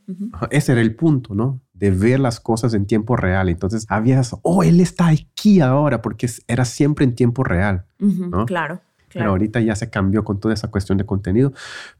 Ese 0.51 0.73
era 0.73 0.81
el 0.81 0.97
punto, 0.97 1.35
¿no? 1.35 1.61
De 1.75 1.91
ver 1.91 2.21
las 2.21 2.41
cosas 2.41 2.73
en 2.73 2.87
tiempo 2.87 3.17
real. 3.17 3.49
Entonces 3.49 3.85
habías, 3.89 4.35
oh, 4.43 4.63
él 4.63 4.81
está 4.81 5.09
aquí 5.09 5.61
ahora, 5.61 6.01
porque 6.01 6.29
era 6.49 6.65
siempre 6.65 7.05
en 7.05 7.15
tiempo 7.15 7.45
real. 7.45 7.85
¿no? 7.99 8.47
Claro. 8.47 8.81
Pero 9.13 9.31
ahorita 9.31 9.61
ya 9.61 9.77
se 9.77 9.91
cambió 9.91 10.25
con 10.25 10.41
toda 10.41 10.55
esa 10.55 10.69
cuestión 10.69 10.99
de 10.99 11.07
contenido. 11.07 11.53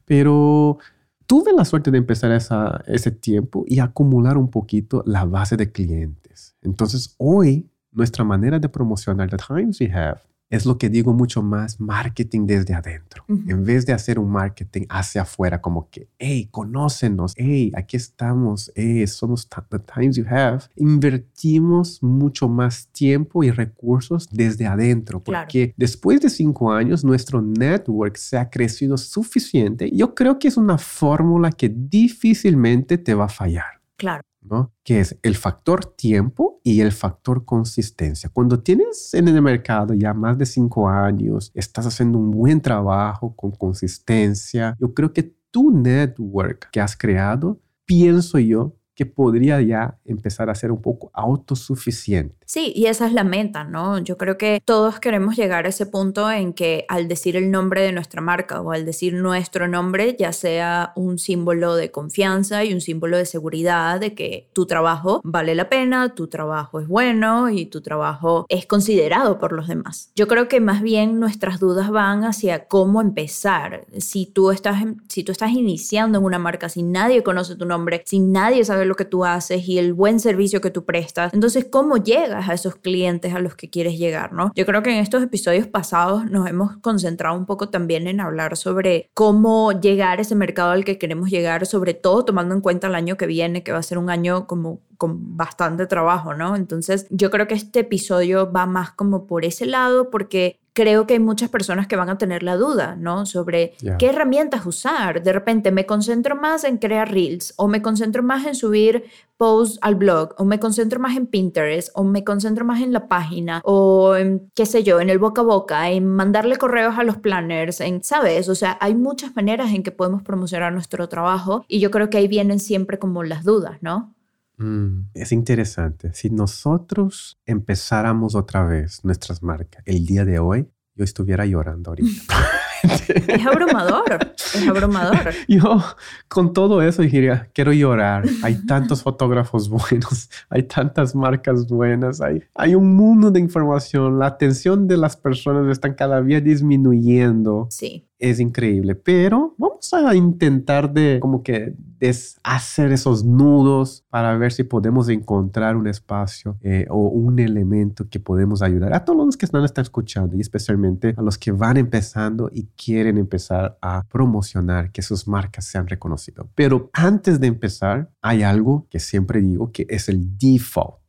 Pero 0.05 0.79
tuve 1.27 1.53
la 1.53 1.65
suerte 1.65 1.91
de 1.91 1.97
empezar 1.97 2.31
esa, 2.31 2.83
ese 2.87 3.11
tiempo 3.11 3.63
y 3.67 3.79
acumular 3.79 4.37
un 4.37 4.49
poquito 4.49 5.03
la 5.05 5.25
base 5.25 5.55
de 5.57 5.71
clientes. 5.71 6.55
Entonces 6.61 7.15
hoy 7.17 7.69
nuestra 7.91 8.23
manera 8.23 8.59
de 8.59 8.69
promocionar 8.69 9.29
The 9.29 9.37
Times 9.37 9.79
We 9.79 9.91
Have 9.93 10.19
es 10.55 10.65
lo 10.65 10.77
que 10.77 10.89
digo 10.89 11.13
mucho 11.13 11.41
más 11.41 11.79
marketing 11.79 12.45
desde 12.45 12.73
adentro. 12.73 13.23
En 13.27 13.63
vez 13.63 13.85
de 13.85 13.93
hacer 13.93 14.19
un 14.19 14.31
marketing 14.31 14.85
hacia 14.89 15.23
afuera, 15.23 15.61
como 15.61 15.89
que, 15.89 16.07
hey, 16.17 16.47
conócenos, 16.51 17.33
hey, 17.35 17.71
aquí 17.75 17.97
estamos, 17.97 18.71
hey, 18.75 19.05
somos 19.07 19.47
the 19.69 19.79
times 19.79 20.15
you 20.15 20.25
have, 20.29 20.65
invertimos 20.75 22.01
mucho 22.01 22.47
más 22.47 22.87
tiempo 22.87 23.43
y 23.43 23.51
recursos 23.51 24.27
desde 24.31 24.65
adentro, 24.65 25.23
porque 25.23 25.73
después 25.77 26.21
de 26.21 26.29
cinco 26.29 26.71
años 26.71 27.03
nuestro 27.03 27.41
network 27.41 28.17
se 28.17 28.37
ha 28.37 28.49
crecido 28.49 28.97
suficiente. 28.97 29.89
Yo 29.91 30.15
creo 30.15 30.39
que 30.39 30.47
es 30.47 30.57
una 30.57 30.77
fórmula 30.77 31.51
que 31.51 31.69
difícilmente 31.69 32.97
te 32.97 33.13
va 33.13 33.25
a 33.25 33.29
fallar. 33.29 33.81
Claro. 33.97 34.23
¿No? 34.45 34.73
Que 34.83 34.99
es 34.99 35.17
el 35.23 35.35
factor 35.35 35.85
tiempo 35.85 36.59
y 36.63 36.81
el 36.81 36.91
factor 36.91 37.45
consistencia. 37.45 38.29
Cuando 38.31 38.61
tienes 38.61 39.13
en 39.13 39.27
el 39.27 39.41
mercado 39.41 39.93
ya 39.93 40.13
más 40.13 40.37
de 40.37 40.45
cinco 40.45 40.87
años, 40.87 41.51
estás 41.53 41.85
haciendo 41.85 42.17
un 42.17 42.31
buen 42.31 42.61
trabajo 42.61 43.35
con 43.35 43.51
consistencia, 43.51 44.75
yo 44.79 44.93
creo 44.93 45.13
que 45.13 45.35
tu 45.51 45.71
network 45.71 46.69
que 46.71 46.81
has 46.81 46.97
creado, 46.97 47.61
pienso 47.85 48.39
yo, 48.39 48.75
que 48.95 49.05
podría 49.05 49.61
ya 49.61 49.99
empezar 50.05 50.49
a 50.49 50.55
ser 50.55 50.71
un 50.71 50.81
poco 50.81 51.11
autosuficiente. 51.13 52.37
Sí, 52.45 52.71
y 52.75 52.85
esa 52.85 53.07
es 53.07 53.13
la 53.13 53.23
meta, 53.23 53.63
¿no? 53.63 53.97
Yo 53.97 54.17
creo 54.17 54.37
que 54.37 54.61
todos 54.63 54.99
queremos 54.99 55.35
llegar 55.35 55.65
a 55.65 55.69
ese 55.69 55.87
punto 55.87 56.29
en 56.29 56.53
que 56.53 56.85
al 56.89 57.07
decir 57.07 57.35
el 57.35 57.49
nombre 57.49 57.81
de 57.81 57.91
nuestra 57.91 58.21
marca 58.21 58.61
o 58.61 58.71
al 58.71 58.85
decir 58.85 59.15
nuestro 59.15 59.67
nombre 59.67 60.15
ya 60.17 60.31
sea 60.31 60.93
un 60.95 61.17
símbolo 61.17 61.75
de 61.75 61.89
confianza 61.89 62.63
y 62.63 62.73
un 62.73 62.81
símbolo 62.81 63.17
de 63.17 63.25
seguridad 63.25 63.99
de 63.99 64.13
que 64.13 64.47
tu 64.53 64.67
trabajo 64.67 65.21
vale 65.23 65.55
la 65.55 65.69
pena, 65.69 66.13
tu 66.13 66.27
trabajo 66.27 66.79
es 66.79 66.87
bueno 66.87 67.49
y 67.49 67.65
tu 67.65 67.81
trabajo 67.81 68.45
es 68.47 68.67
considerado 68.67 69.39
por 69.39 69.51
los 69.51 69.67
demás. 69.67 70.11
Yo 70.15 70.27
creo 70.27 70.47
que 70.47 70.59
más 70.59 70.83
bien 70.83 71.19
nuestras 71.19 71.59
dudas 71.59 71.89
van 71.89 72.23
hacia 72.23 72.67
cómo 72.67 73.01
empezar. 73.01 73.87
Si 73.97 74.27
tú 74.27 74.51
estás, 74.51 74.83
si 75.09 75.23
tú 75.23 75.31
estás 75.31 75.51
iniciando 75.51 76.19
en 76.19 76.23
una 76.23 76.37
marca, 76.37 76.69
si 76.69 76.83
nadie 76.83 77.23
conoce 77.23 77.55
tu 77.55 77.65
nombre, 77.65 78.03
si 78.05 78.19
nadie 78.19 78.63
sabe 78.65 78.85
lo 78.85 78.93
que 78.95 79.05
tú 79.05 79.25
haces 79.25 79.67
y 79.67 79.79
el 79.79 79.93
buen 79.93 80.19
servicio 80.19 80.61
que 80.61 80.69
tú 80.69 80.85
prestas, 80.85 81.33
entonces, 81.33 81.65
¿cómo 81.71 81.97
llegas? 81.97 82.34
A 82.37 82.53
esos 82.53 82.75
clientes 82.75 83.33
a 83.33 83.39
los 83.39 83.55
que 83.55 83.69
quieres 83.69 83.97
llegar, 83.97 84.33
¿no? 84.33 84.51
Yo 84.55 84.65
creo 84.65 84.83
que 84.83 84.91
en 84.91 84.97
estos 84.97 85.23
episodios 85.23 85.67
pasados 85.67 86.25
nos 86.29 86.47
hemos 86.47 86.77
concentrado 86.77 87.37
un 87.37 87.45
poco 87.45 87.69
también 87.69 88.07
en 88.07 88.19
hablar 88.19 88.57
sobre 88.57 89.09
cómo 89.13 89.71
llegar 89.71 90.19
a 90.19 90.21
ese 90.21 90.35
mercado 90.35 90.71
al 90.71 90.85
que 90.85 90.97
queremos 90.97 91.29
llegar, 91.29 91.65
sobre 91.65 91.93
todo 91.93 92.25
tomando 92.25 92.55
en 92.55 92.61
cuenta 92.61 92.87
el 92.87 92.95
año 92.95 93.17
que 93.17 93.27
viene, 93.27 93.63
que 93.63 93.71
va 93.71 93.79
a 93.79 93.83
ser 93.83 93.97
un 93.97 94.09
año 94.09 94.47
como 94.47 94.81
con 94.97 95.37
bastante 95.37 95.87
trabajo, 95.87 96.33
¿no? 96.33 96.55
Entonces, 96.55 97.07
yo 97.09 97.29
creo 97.29 97.47
que 97.47 97.55
este 97.55 97.81
episodio 97.81 98.51
va 98.51 98.65
más 98.65 98.91
como 98.91 99.27
por 99.27 99.45
ese 99.45 99.65
lado 99.65 100.09
porque 100.09 100.59
creo 100.75 101.07
que 101.07 101.13
hay 101.13 101.19
muchas 101.19 101.49
personas 101.49 101.87
que 101.87 101.95
van 101.95 102.09
a 102.09 102.17
tener 102.17 102.43
la 102.43 102.57
duda, 102.57 102.97
¿no? 102.97 103.25
Sobre 103.25 103.73
qué 103.97 104.07
herramientas 104.07 104.65
usar. 104.65 105.23
De 105.23 105.31
repente 105.31 105.71
me 105.71 105.85
concentro 105.85 106.35
más 106.35 106.65
en 106.65 106.77
crear 106.77 107.09
reels 107.09 107.53
o 107.55 107.67
me 107.67 107.81
concentro 107.81 108.21
más 108.21 108.45
en 108.45 108.55
subir 108.55 109.05
posts 109.37 109.79
al 109.81 109.95
blog 109.95 110.35
o 110.37 110.43
me 110.43 110.59
concentro 110.59 110.99
más 110.99 111.15
en 111.15 111.27
Pinterest 111.27 111.89
o 111.93 112.03
me 112.03 112.25
concentro 112.25 112.65
más 112.65 112.81
en 112.81 112.91
la 112.91 113.07
página 113.07 113.61
o 113.63 114.15
en, 114.15 114.51
qué 114.53 114.65
sé 114.65 114.83
yo, 114.83 114.99
en 114.99 115.09
el 115.09 115.17
boca 115.17 115.41
a 115.41 115.45
boca, 115.45 115.89
en 115.89 116.07
mandarle 116.07 116.57
correos 116.57 116.97
a 116.97 117.03
los 117.03 117.17
planners, 117.17 117.79
en, 117.79 118.03
¿sabes? 118.03 118.49
O 118.49 118.55
sea, 118.55 118.77
hay 118.81 118.95
muchas 118.95 119.33
maneras 119.35 119.71
en 119.73 119.81
que 119.81 119.91
podemos 119.91 120.23
promocionar 120.23 120.73
nuestro 120.73 121.07
trabajo 121.07 121.63
y 121.69 121.79
yo 121.79 121.89
creo 121.89 122.09
que 122.09 122.17
ahí 122.17 122.27
vienen 122.27 122.59
siempre 122.59 122.99
como 122.99 123.23
las 123.23 123.45
dudas, 123.45 123.77
¿no? 123.81 124.14
Mm, 124.57 125.09
es 125.13 125.31
interesante. 125.31 126.13
Si 126.13 126.29
nosotros 126.29 127.39
empezáramos 127.45 128.35
otra 128.35 128.63
vez 128.65 129.03
nuestras 129.03 129.43
marcas 129.43 129.83
el 129.85 130.05
día 130.05 130.25
de 130.25 130.39
hoy, 130.39 130.67
yo 130.95 131.03
estuviera 131.03 131.45
llorando 131.45 131.91
ahorita. 131.91 132.33
es 132.83 133.45
abrumador, 133.45 134.33
es 134.37 134.67
abrumador. 134.67 135.33
Yo 135.47 135.81
con 136.27 136.53
todo 136.53 136.81
eso 136.81 137.01
diría, 137.01 137.49
quiero 137.53 137.73
llorar. 137.73 138.23
Hay 138.43 138.65
tantos 138.65 139.03
fotógrafos 139.03 139.67
buenos, 139.67 140.29
hay 140.49 140.63
tantas 140.63 141.13
marcas 141.13 141.67
buenas, 141.67 142.21
hay, 142.21 142.43
hay 142.53 142.75
un 142.75 142.95
mundo 142.95 143.31
de 143.31 143.39
información. 143.39 144.19
La 144.19 144.27
atención 144.27 144.87
de 144.87 144.97
las 144.97 145.17
personas 145.17 145.69
está 145.69 145.95
cada 145.95 146.21
día 146.21 146.39
disminuyendo. 146.39 147.67
Sí 147.71 148.07
es 148.17 148.39
increíble, 148.39 148.95
pero 148.95 149.55
vamos 149.57 149.93
a 149.93 150.15
intentar 150.15 150.91
de 150.91 151.19
como 151.19 151.43
que 151.43 151.75
deshacer 152.05 152.91
esos 152.91 153.23
nudos 153.23 154.05
para 154.09 154.37
ver 154.37 154.51
si 154.51 154.63
podemos 154.63 155.09
encontrar 155.09 155.75
un 155.75 155.87
espacio 155.87 156.57
eh, 156.61 156.85
o 156.89 157.07
un 157.07 157.39
elemento 157.39 158.07
que 158.09 158.19
podemos 158.19 158.61
ayudar 158.61 158.93
a 158.93 159.05
todos 159.05 159.25
los 159.25 159.37
que 159.37 159.45
están 159.45 159.63
escuchando 159.63 160.35
y 160.35 160.41
especialmente 160.41 161.13
a 161.17 161.21
los 161.21 161.37
que 161.37 161.51
van 161.51 161.77
empezando 161.77 162.49
y 162.51 162.67
quieren 162.75 163.17
empezar 163.17 163.77
a 163.81 164.03
promocionar 164.07 164.91
que 164.91 165.01
sus 165.01 165.27
marcas 165.27 165.65
sean 165.65 165.87
reconocidas. 165.87 166.45
Pero 166.55 166.89
antes 166.93 167.39
de 167.39 167.47
empezar, 167.47 168.09
hay 168.21 168.43
algo 168.43 168.87
que 168.89 168.99
siempre 168.99 169.41
digo 169.41 169.71
que 169.71 169.85
es 169.89 170.09
el 170.09 170.37
default 170.37 171.05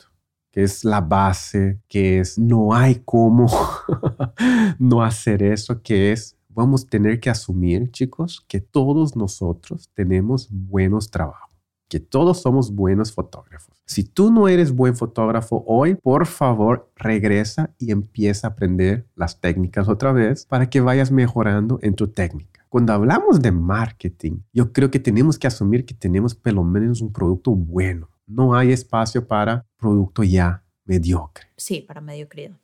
que 0.56 0.62
es 0.62 0.86
la 0.86 1.02
base, 1.02 1.82
que 1.86 2.20
es 2.20 2.38
no 2.38 2.74
hay 2.74 3.02
cómo 3.04 3.46
no 4.78 5.04
hacer 5.04 5.42
eso, 5.42 5.82
que 5.82 6.12
es 6.12 6.35
vamos 6.56 6.84
a 6.84 6.88
tener 6.88 7.20
que 7.20 7.28
asumir, 7.28 7.90
chicos, 7.90 8.42
que 8.48 8.60
todos 8.60 9.14
nosotros 9.14 9.90
tenemos 9.92 10.48
buenos 10.50 11.10
trabajos, 11.10 11.50
que 11.86 12.00
todos 12.00 12.40
somos 12.40 12.74
buenos 12.74 13.12
fotógrafos. 13.12 13.76
Si 13.84 14.02
tú 14.02 14.32
no 14.32 14.48
eres 14.48 14.72
buen 14.72 14.96
fotógrafo 14.96 15.62
hoy, 15.66 15.96
por 15.96 16.26
favor, 16.26 16.90
regresa 16.96 17.74
y 17.78 17.92
empieza 17.92 18.46
a 18.46 18.50
aprender 18.52 19.06
las 19.14 19.38
técnicas 19.38 19.86
otra 19.86 20.12
vez 20.12 20.46
para 20.46 20.70
que 20.70 20.80
vayas 20.80 21.12
mejorando 21.12 21.78
en 21.82 21.94
tu 21.94 22.08
técnica. 22.08 22.66
Cuando 22.70 22.94
hablamos 22.94 23.42
de 23.42 23.52
marketing, 23.52 24.38
yo 24.52 24.72
creo 24.72 24.90
que 24.90 24.98
tenemos 24.98 25.38
que 25.38 25.46
asumir 25.46 25.84
que 25.84 25.94
tenemos 25.94 26.34
pelo 26.34 26.64
menos 26.64 27.02
un 27.02 27.12
producto 27.12 27.54
bueno. 27.54 28.08
No 28.26 28.54
hay 28.54 28.72
espacio 28.72 29.28
para 29.28 29.64
producto 29.76 30.24
ya 30.24 30.64
mediocre. 30.84 31.46
Sí, 31.56 31.82
para 31.82 32.00
mediocridad. 32.00 32.56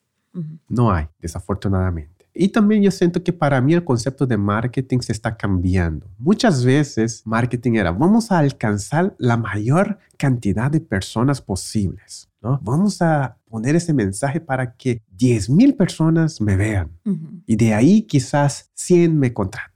No 0.68 0.90
hay, 0.90 1.08
desafortunadamente. 1.18 2.11
Y 2.34 2.48
también 2.48 2.82
yo 2.82 2.90
siento 2.90 3.22
que 3.22 3.32
para 3.32 3.60
mí 3.60 3.74
el 3.74 3.84
concepto 3.84 4.26
de 4.26 4.36
marketing 4.36 5.00
se 5.00 5.12
está 5.12 5.36
cambiando. 5.36 6.06
Muchas 6.18 6.64
veces 6.64 7.22
marketing 7.26 7.74
era, 7.74 7.90
vamos 7.92 8.32
a 8.32 8.38
alcanzar 8.38 9.14
la 9.18 9.36
mayor 9.36 9.98
cantidad 10.16 10.70
de 10.70 10.80
personas 10.80 11.42
posibles. 11.42 12.30
¿no? 12.40 12.58
Vamos 12.62 13.02
a 13.02 13.36
poner 13.48 13.76
ese 13.76 13.92
mensaje 13.92 14.40
para 14.40 14.74
que 14.74 15.02
10 15.10 15.50
mil 15.50 15.74
personas 15.74 16.40
me 16.40 16.56
vean. 16.56 16.90
Y 17.46 17.56
de 17.56 17.74
ahí 17.74 18.02
quizás 18.02 18.70
100 18.74 19.18
me 19.18 19.32
contratan. 19.32 19.72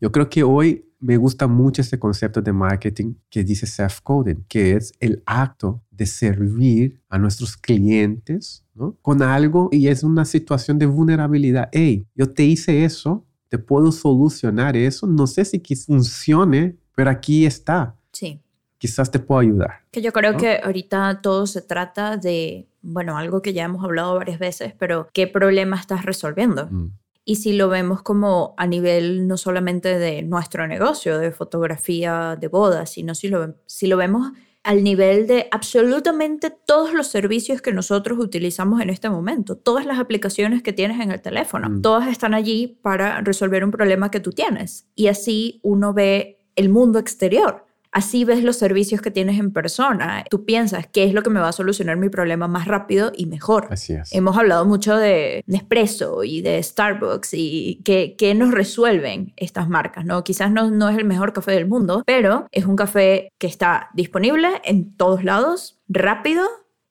Yo 0.00 0.10
creo 0.10 0.28
que 0.28 0.42
hoy 0.42 0.84
me 1.04 1.18
gusta 1.18 1.46
mucho 1.46 1.82
este 1.82 1.98
concepto 1.98 2.40
de 2.40 2.50
marketing 2.50 3.14
que 3.28 3.44
dice 3.44 3.66
self-coding, 3.66 4.46
que 4.48 4.72
es 4.72 4.94
el 5.00 5.22
acto 5.26 5.82
de 5.90 6.06
servir 6.06 6.98
a 7.10 7.18
nuestros 7.18 7.58
clientes 7.58 8.64
¿no? 8.74 8.96
con 9.02 9.22
algo 9.22 9.68
y 9.70 9.88
es 9.88 10.02
una 10.02 10.24
situación 10.24 10.78
de 10.78 10.86
vulnerabilidad. 10.86 11.68
Hey, 11.72 12.06
yo 12.14 12.32
te 12.32 12.44
hice 12.44 12.86
eso, 12.86 13.26
te 13.50 13.58
puedo 13.58 13.92
solucionar 13.92 14.78
eso, 14.78 15.06
no 15.06 15.26
sé 15.26 15.44
si 15.44 15.60
funcione, 15.76 16.78
pero 16.96 17.10
aquí 17.10 17.44
está. 17.44 17.94
Sí. 18.10 18.40
Quizás 18.78 19.10
te 19.10 19.18
puedo 19.18 19.40
ayudar. 19.40 19.82
Que 19.90 20.00
yo 20.00 20.10
creo 20.10 20.38
que 20.38 20.58
ahorita 20.64 21.20
todo 21.20 21.46
se 21.46 21.60
trata 21.60 22.16
de, 22.16 22.66
bueno, 22.80 23.18
algo 23.18 23.42
que 23.42 23.52
ya 23.52 23.64
hemos 23.64 23.84
hablado 23.84 24.14
varias 24.14 24.38
veces, 24.38 24.72
pero 24.78 25.10
¿qué 25.12 25.26
problema 25.26 25.78
estás 25.78 26.06
resolviendo? 26.06 26.66
Mm. 26.70 26.92
Y 27.24 27.36
si 27.36 27.54
lo 27.54 27.68
vemos 27.68 28.02
como 28.02 28.54
a 28.58 28.66
nivel 28.66 29.26
no 29.26 29.36
solamente 29.36 29.98
de 29.98 30.22
nuestro 30.22 30.66
negocio 30.66 31.18
de 31.18 31.32
fotografía 31.32 32.36
de 32.38 32.48
bodas, 32.48 32.90
sino 32.90 33.14
si 33.14 33.28
lo, 33.28 33.54
si 33.66 33.86
lo 33.86 33.96
vemos 33.96 34.32
al 34.64 34.82
nivel 34.82 35.26
de 35.26 35.46
absolutamente 35.50 36.50
todos 36.50 36.94
los 36.94 37.06
servicios 37.06 37.60
que 37.60 37.72
nosotros 37.72 38.18
utilizamos 38.18 38.80
en 38.80 38.88
este 38.88 39.10
momento. 39.10 39.56
Todas 39.56 39.84
las 39.84 39.98
aplicaciones 39.98 40.62
que 40.62 40.72
tienes 40.72 41.00
en 41.00 41.12
el 41.12 41.20
teléfono, 41.20 41.68
mm. 41.68 41.82
todas 41.82 42.08
están 42.08 42.32
allí 42.32 42.78
para 42.82 43.20
resolver 43.20 43.62
un 43.62 43.70
problema 43.70 44.10
que 44.10 44.20
tú 44.20 44.32
tienes. 44.32 44.88
Y 44.94 45.08
así 45.08 45.60
uno 45.62 45.92
ve 45.92 46.38
el 46.56 46.70
mundo 46.70 46.98
exterior. 46.98 47.66
Así 47.94 48.24
ves 48.24 48.42
los 48.42 48.56
servicios 48.56 49.00
que 49.00 49.12
tienes 49.12 49.38
en 49.38 49.52
persona. 49.52 50.24
Tú 50.28 50.44
piensas 50.44 50.88
qué 50.88 51.04
es 51.04 51.14
lo 51.14 51.22
que 51.22 51.30
me 51.30 51.38
va 51.38 51.48
a 51.48 51.52
solucionar 51.52 51.96
mi 51.96 52.08
problema 52.08 52.48
más 52.48 52.66
rápido 52.66 53.12
y 53.16 53.26
mejor. 53.26 53.68
Así 53.70 53.92
es. 53.92 54.12
Hemos 54.12 54.36
hablado 54.36 54.64
mucho 54.64 54.96
de 54.96 55.44
Nespresso 55.46 56.24
y 56.24 56.42
de 56.42 56.60
Starbucks 56.60 57.34
y 57.34 57.80
qué, 57.84 58.16
qué 58.18 58.34
nos 58.34 58.50
resuelven 58.50 59.32
estas 59.36 59.68
marcas, 59.68 60.04
¿no? 60.04 60.24
Quizás 60.24 60.50
no, 60.50 60.72
no 60.72 60.88
es 60.88 60.98
el 60.98 61.04
mejor 61.04 61.32
café 61.32 61.52
del 61.52 61.68
mundo, 61.68 62.02
pero 62.04 62.48
es 62.50 62.66
un 62.66 62.74
café 62.74 63.28
que 63.38 63.46
está 63.46 63.90
disponible 63.94 64.48
en 64.64 64.96
todos 64.96 65.22
lados, 65.22 65.80
rápido, 65.86 66.44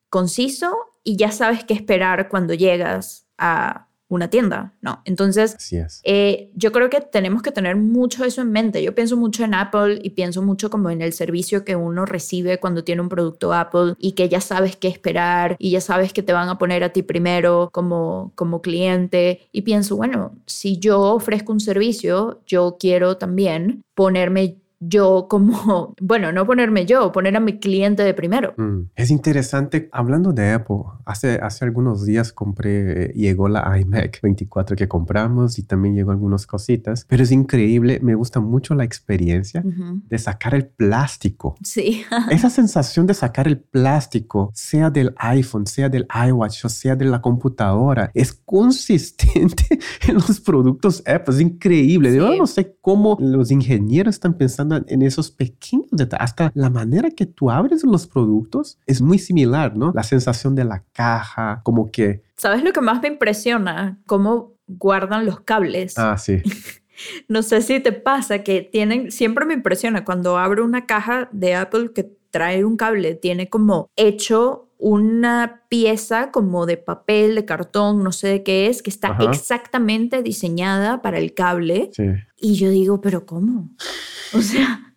conciso 0.10 0.74
y 1.04 1.18
ya 1.18 1.32
sabes 1.32 1.66
qué 1.66 1.74
esperar 1.74 2.30
cuando 2.30 2.54
llegas 2.54 3.28
a 3.38 3.90
una 4.16 4.30
tienda, 4.30 4.74
¿no? 4.82 5.02
Entonces, 5.06 5.58
eh, 6.04 6.52
yo 6.56 6.72
creo 6.72 6.90
que 6.90 7.02
tenemos 7.02 7.42
que 7.42 7.52
tener 7.52 7.76
mucho 7.76 8.24
eso 8.24 8.42
en 8.42 8.52
mente. 8.52 8.84
Yo 8.84 8.96
pienso 8.96 9.18
mucho 9.18 9.44
en 9.44 9.54
Apple 9.54 10.00
y 10.04 10.12
pienso 10.12 10.42
mucho 10.42 10.70
como 10.70 10.90
en 10.90 11.02
el 11.02 11.14
servicio 11.14 11.66
que 11.66 11.76
uno 11.76 12.06
recibe 12.06 12.60
cuando 12.60 12.84
tiene 12.84 13.02
un 13.02 13.10
producto 13.10 13.54
Apple 13.54 13.96
y 13.98 14.14
que 14.14 14.30
ya 14.30 14.42
sabes 14.42 14.76
qué 14.76 14.88
esperar 14.88 15.56
y 15.60 15.72
ya 15.72 15.82
sabes 15.82 16.14
que 16.14 16.24
te 16.24 16.34
van 16.34 16.50
a 16.50 16.58
poner 16.58 16.84
a 16.84 16.90
ti 16.90 17.04
primero 17.04 17.70
como, 17.72 18.32
como 18.36 18.62
cliente. 18.62 19.42
Y 19.52 19.62
pienso, 19.62 19.96
bueno, 19.96 20.36
si 20.46 20.78
yo 20.78 21.02
ofrezco 21.02 21.52
un 21.52 21.60
servicio, 21.60 22.42
yo 22.46 22.78
quiero 22.80 23.18
también 23.18 23.84
ponerme 23.96 24.58
yo 24.88 25.28
como, 25.30 25.96
bueno, 26.02 26.32
no 26.32 26.46
ponerme 26.46 26.86
yo, 26.86 27.12
poner 27.12 27.36
a 27.36 27.40
mi 27.40 27.60
cliente 27.60 28.04
de 28.04 28.14
primero. 28.14 28.54
Mm. 28.58 28.90
Es 28.96 29.12
interesante, 29.12 29.90
hablando 29.92 30.34
de 30.34 30.52
Apple, 30.52 30.78
hace, 31.06 31.40
hace 31.42 31.66
algunos 31.66 32.06
días 32.06 32.34
compré, 32.34 33.14
llegó 33.16 33.48
la 33.48 33.78
iMac 33.80 34.22
24 34.22 34.76
que 34.76 34.88
compramos 34.88 35.60
y 35.60 35.64
también 35.64 35.96
llegó 35.96 36.12
algunas 36.12 36.46
cositas, 36.46 37.06
pero 37.08 37.24
es 37.24 37.32
increíble, 37.32 38.00
me 38.02 38.16
gusta 38.16 38.40
mucho 38.40 38.76
la 38.76 38.84
experiencia 38.84 39.64
de 39.64 40.18
sacar 40.18 40.56
el 40.56 40.68
plástico. 40.68 41.56
Sí. 41.64 42.04
Esa 42.30 42.50
sensación 42.50 43.08
de 43.08 43.14
sacar 43.14 43.48
el 43.48 43.60
plástico, 43.60 44.52
sea 44.54 44.90
del 44.90 45.14
iPhone, 45.18 45.66
sea 45.66 45.90
del 45.90 46.08
iWatch 46.28 46.66
o 46.66 46.70
sea 46.70 46.96
de 46.96 47.06
la 47.06 47.22
computadora, 47.22 48.12
es 48.14 48.34
consistente 48.34 49.80
en 50.08 50.16
los 50.16 50.40
productos 50.40 51.04
Apple, 51.06 51.36
es 51.36 51.42
increíble. 51.42 52.16
Yo 52.16 52.36
no 52.36 52.48
sé 52.48 52.76
cómo 52.82 53.18
los 53.20 53.52
ingenieros 53.52 54.16
están 54.16 54.36
pensando 54.36 54.73
en 54.88 55.02
esos 55.02 55.32
pequeños 55.32 55.88
detalles. 55.92 56.24
Hasta 56.24 56.52
la 56.56 56.70
manera 56.70 57.12
que 57.12 57.26
tú 57.26 57.50
abres 57.50 57.84
los 57.84 58.08
productos 58.08 58.80
es 58.86 59.02
muy 59.02 59.20
similar, 59.20 59.76
¿no? 59.76 59.92
La 59.94 60.04
sensación 60.04 60.56
de 60.56 60.66
la 60.66 60.84
caja, 60.94 61.62
como 61.64 61.92
que... 61.92 62.24
¿Sabes 62.38 62.64
lo 62.64 62.74
que 62.74 62.82
más 62.82 63.02
me 63.02 63.08
impresiona? 63.08 64.00
Cómo 64.06 64.54
guardan 64.68 65.26
los 65.26 65.42
cables. 65.42 65.98
Ah, 65.98 66.18
sí. 66.18 66.42
no 67.28 67.44
sé 67.44 67.62
si 67.62 67.80
te 67.80 67.92
pasa 67.92 68.44
que 68.44 68.62
tienen, 68.62 69.12
siempre 69.12 69.46
me 69.46 69.54
impresiona 69.54 70.06
cuando 70.06 70.38
abro 70.38 70.64
una 70.66 70.86
caja 70.86 71.30
de 71.32 71.56
Apple 71.56 71.92
que 71.94 72.12
trae 72.32 72.66
un 72.66 72.78
cable, 72.78 73.14
tiene 73.14 73.48
como 73.48 73.92
hecho 73.96 74.63
una 74.78 75.64
pieza 75.70 76.32
como 76.32 76.66
de 76.66 76.78
papel, 76.78 77.36
de 77.36 77.46
cartón, 77.46 78.04
no 78.04 78.12
sé 78.12 78.28
de 78.28 78.44
qué 78.44 78.68
es, 78.68 78.82
que 78.82 78.90
está 78.90 79.18
exactamente 79.32 80.22
diseñada 80.24 81.02
para 81.02 81.20
el 81.20 81.34
cable. 81.34 81.90
Sí. 81.94 82.04
Y 82.38 82.56
yo 82.56 82.70
digo, 82.70 83.02
pero 83.02 83.26
¿cómo? 83.26 83.70
O 84.36 84.42
sea... 84.42 84.96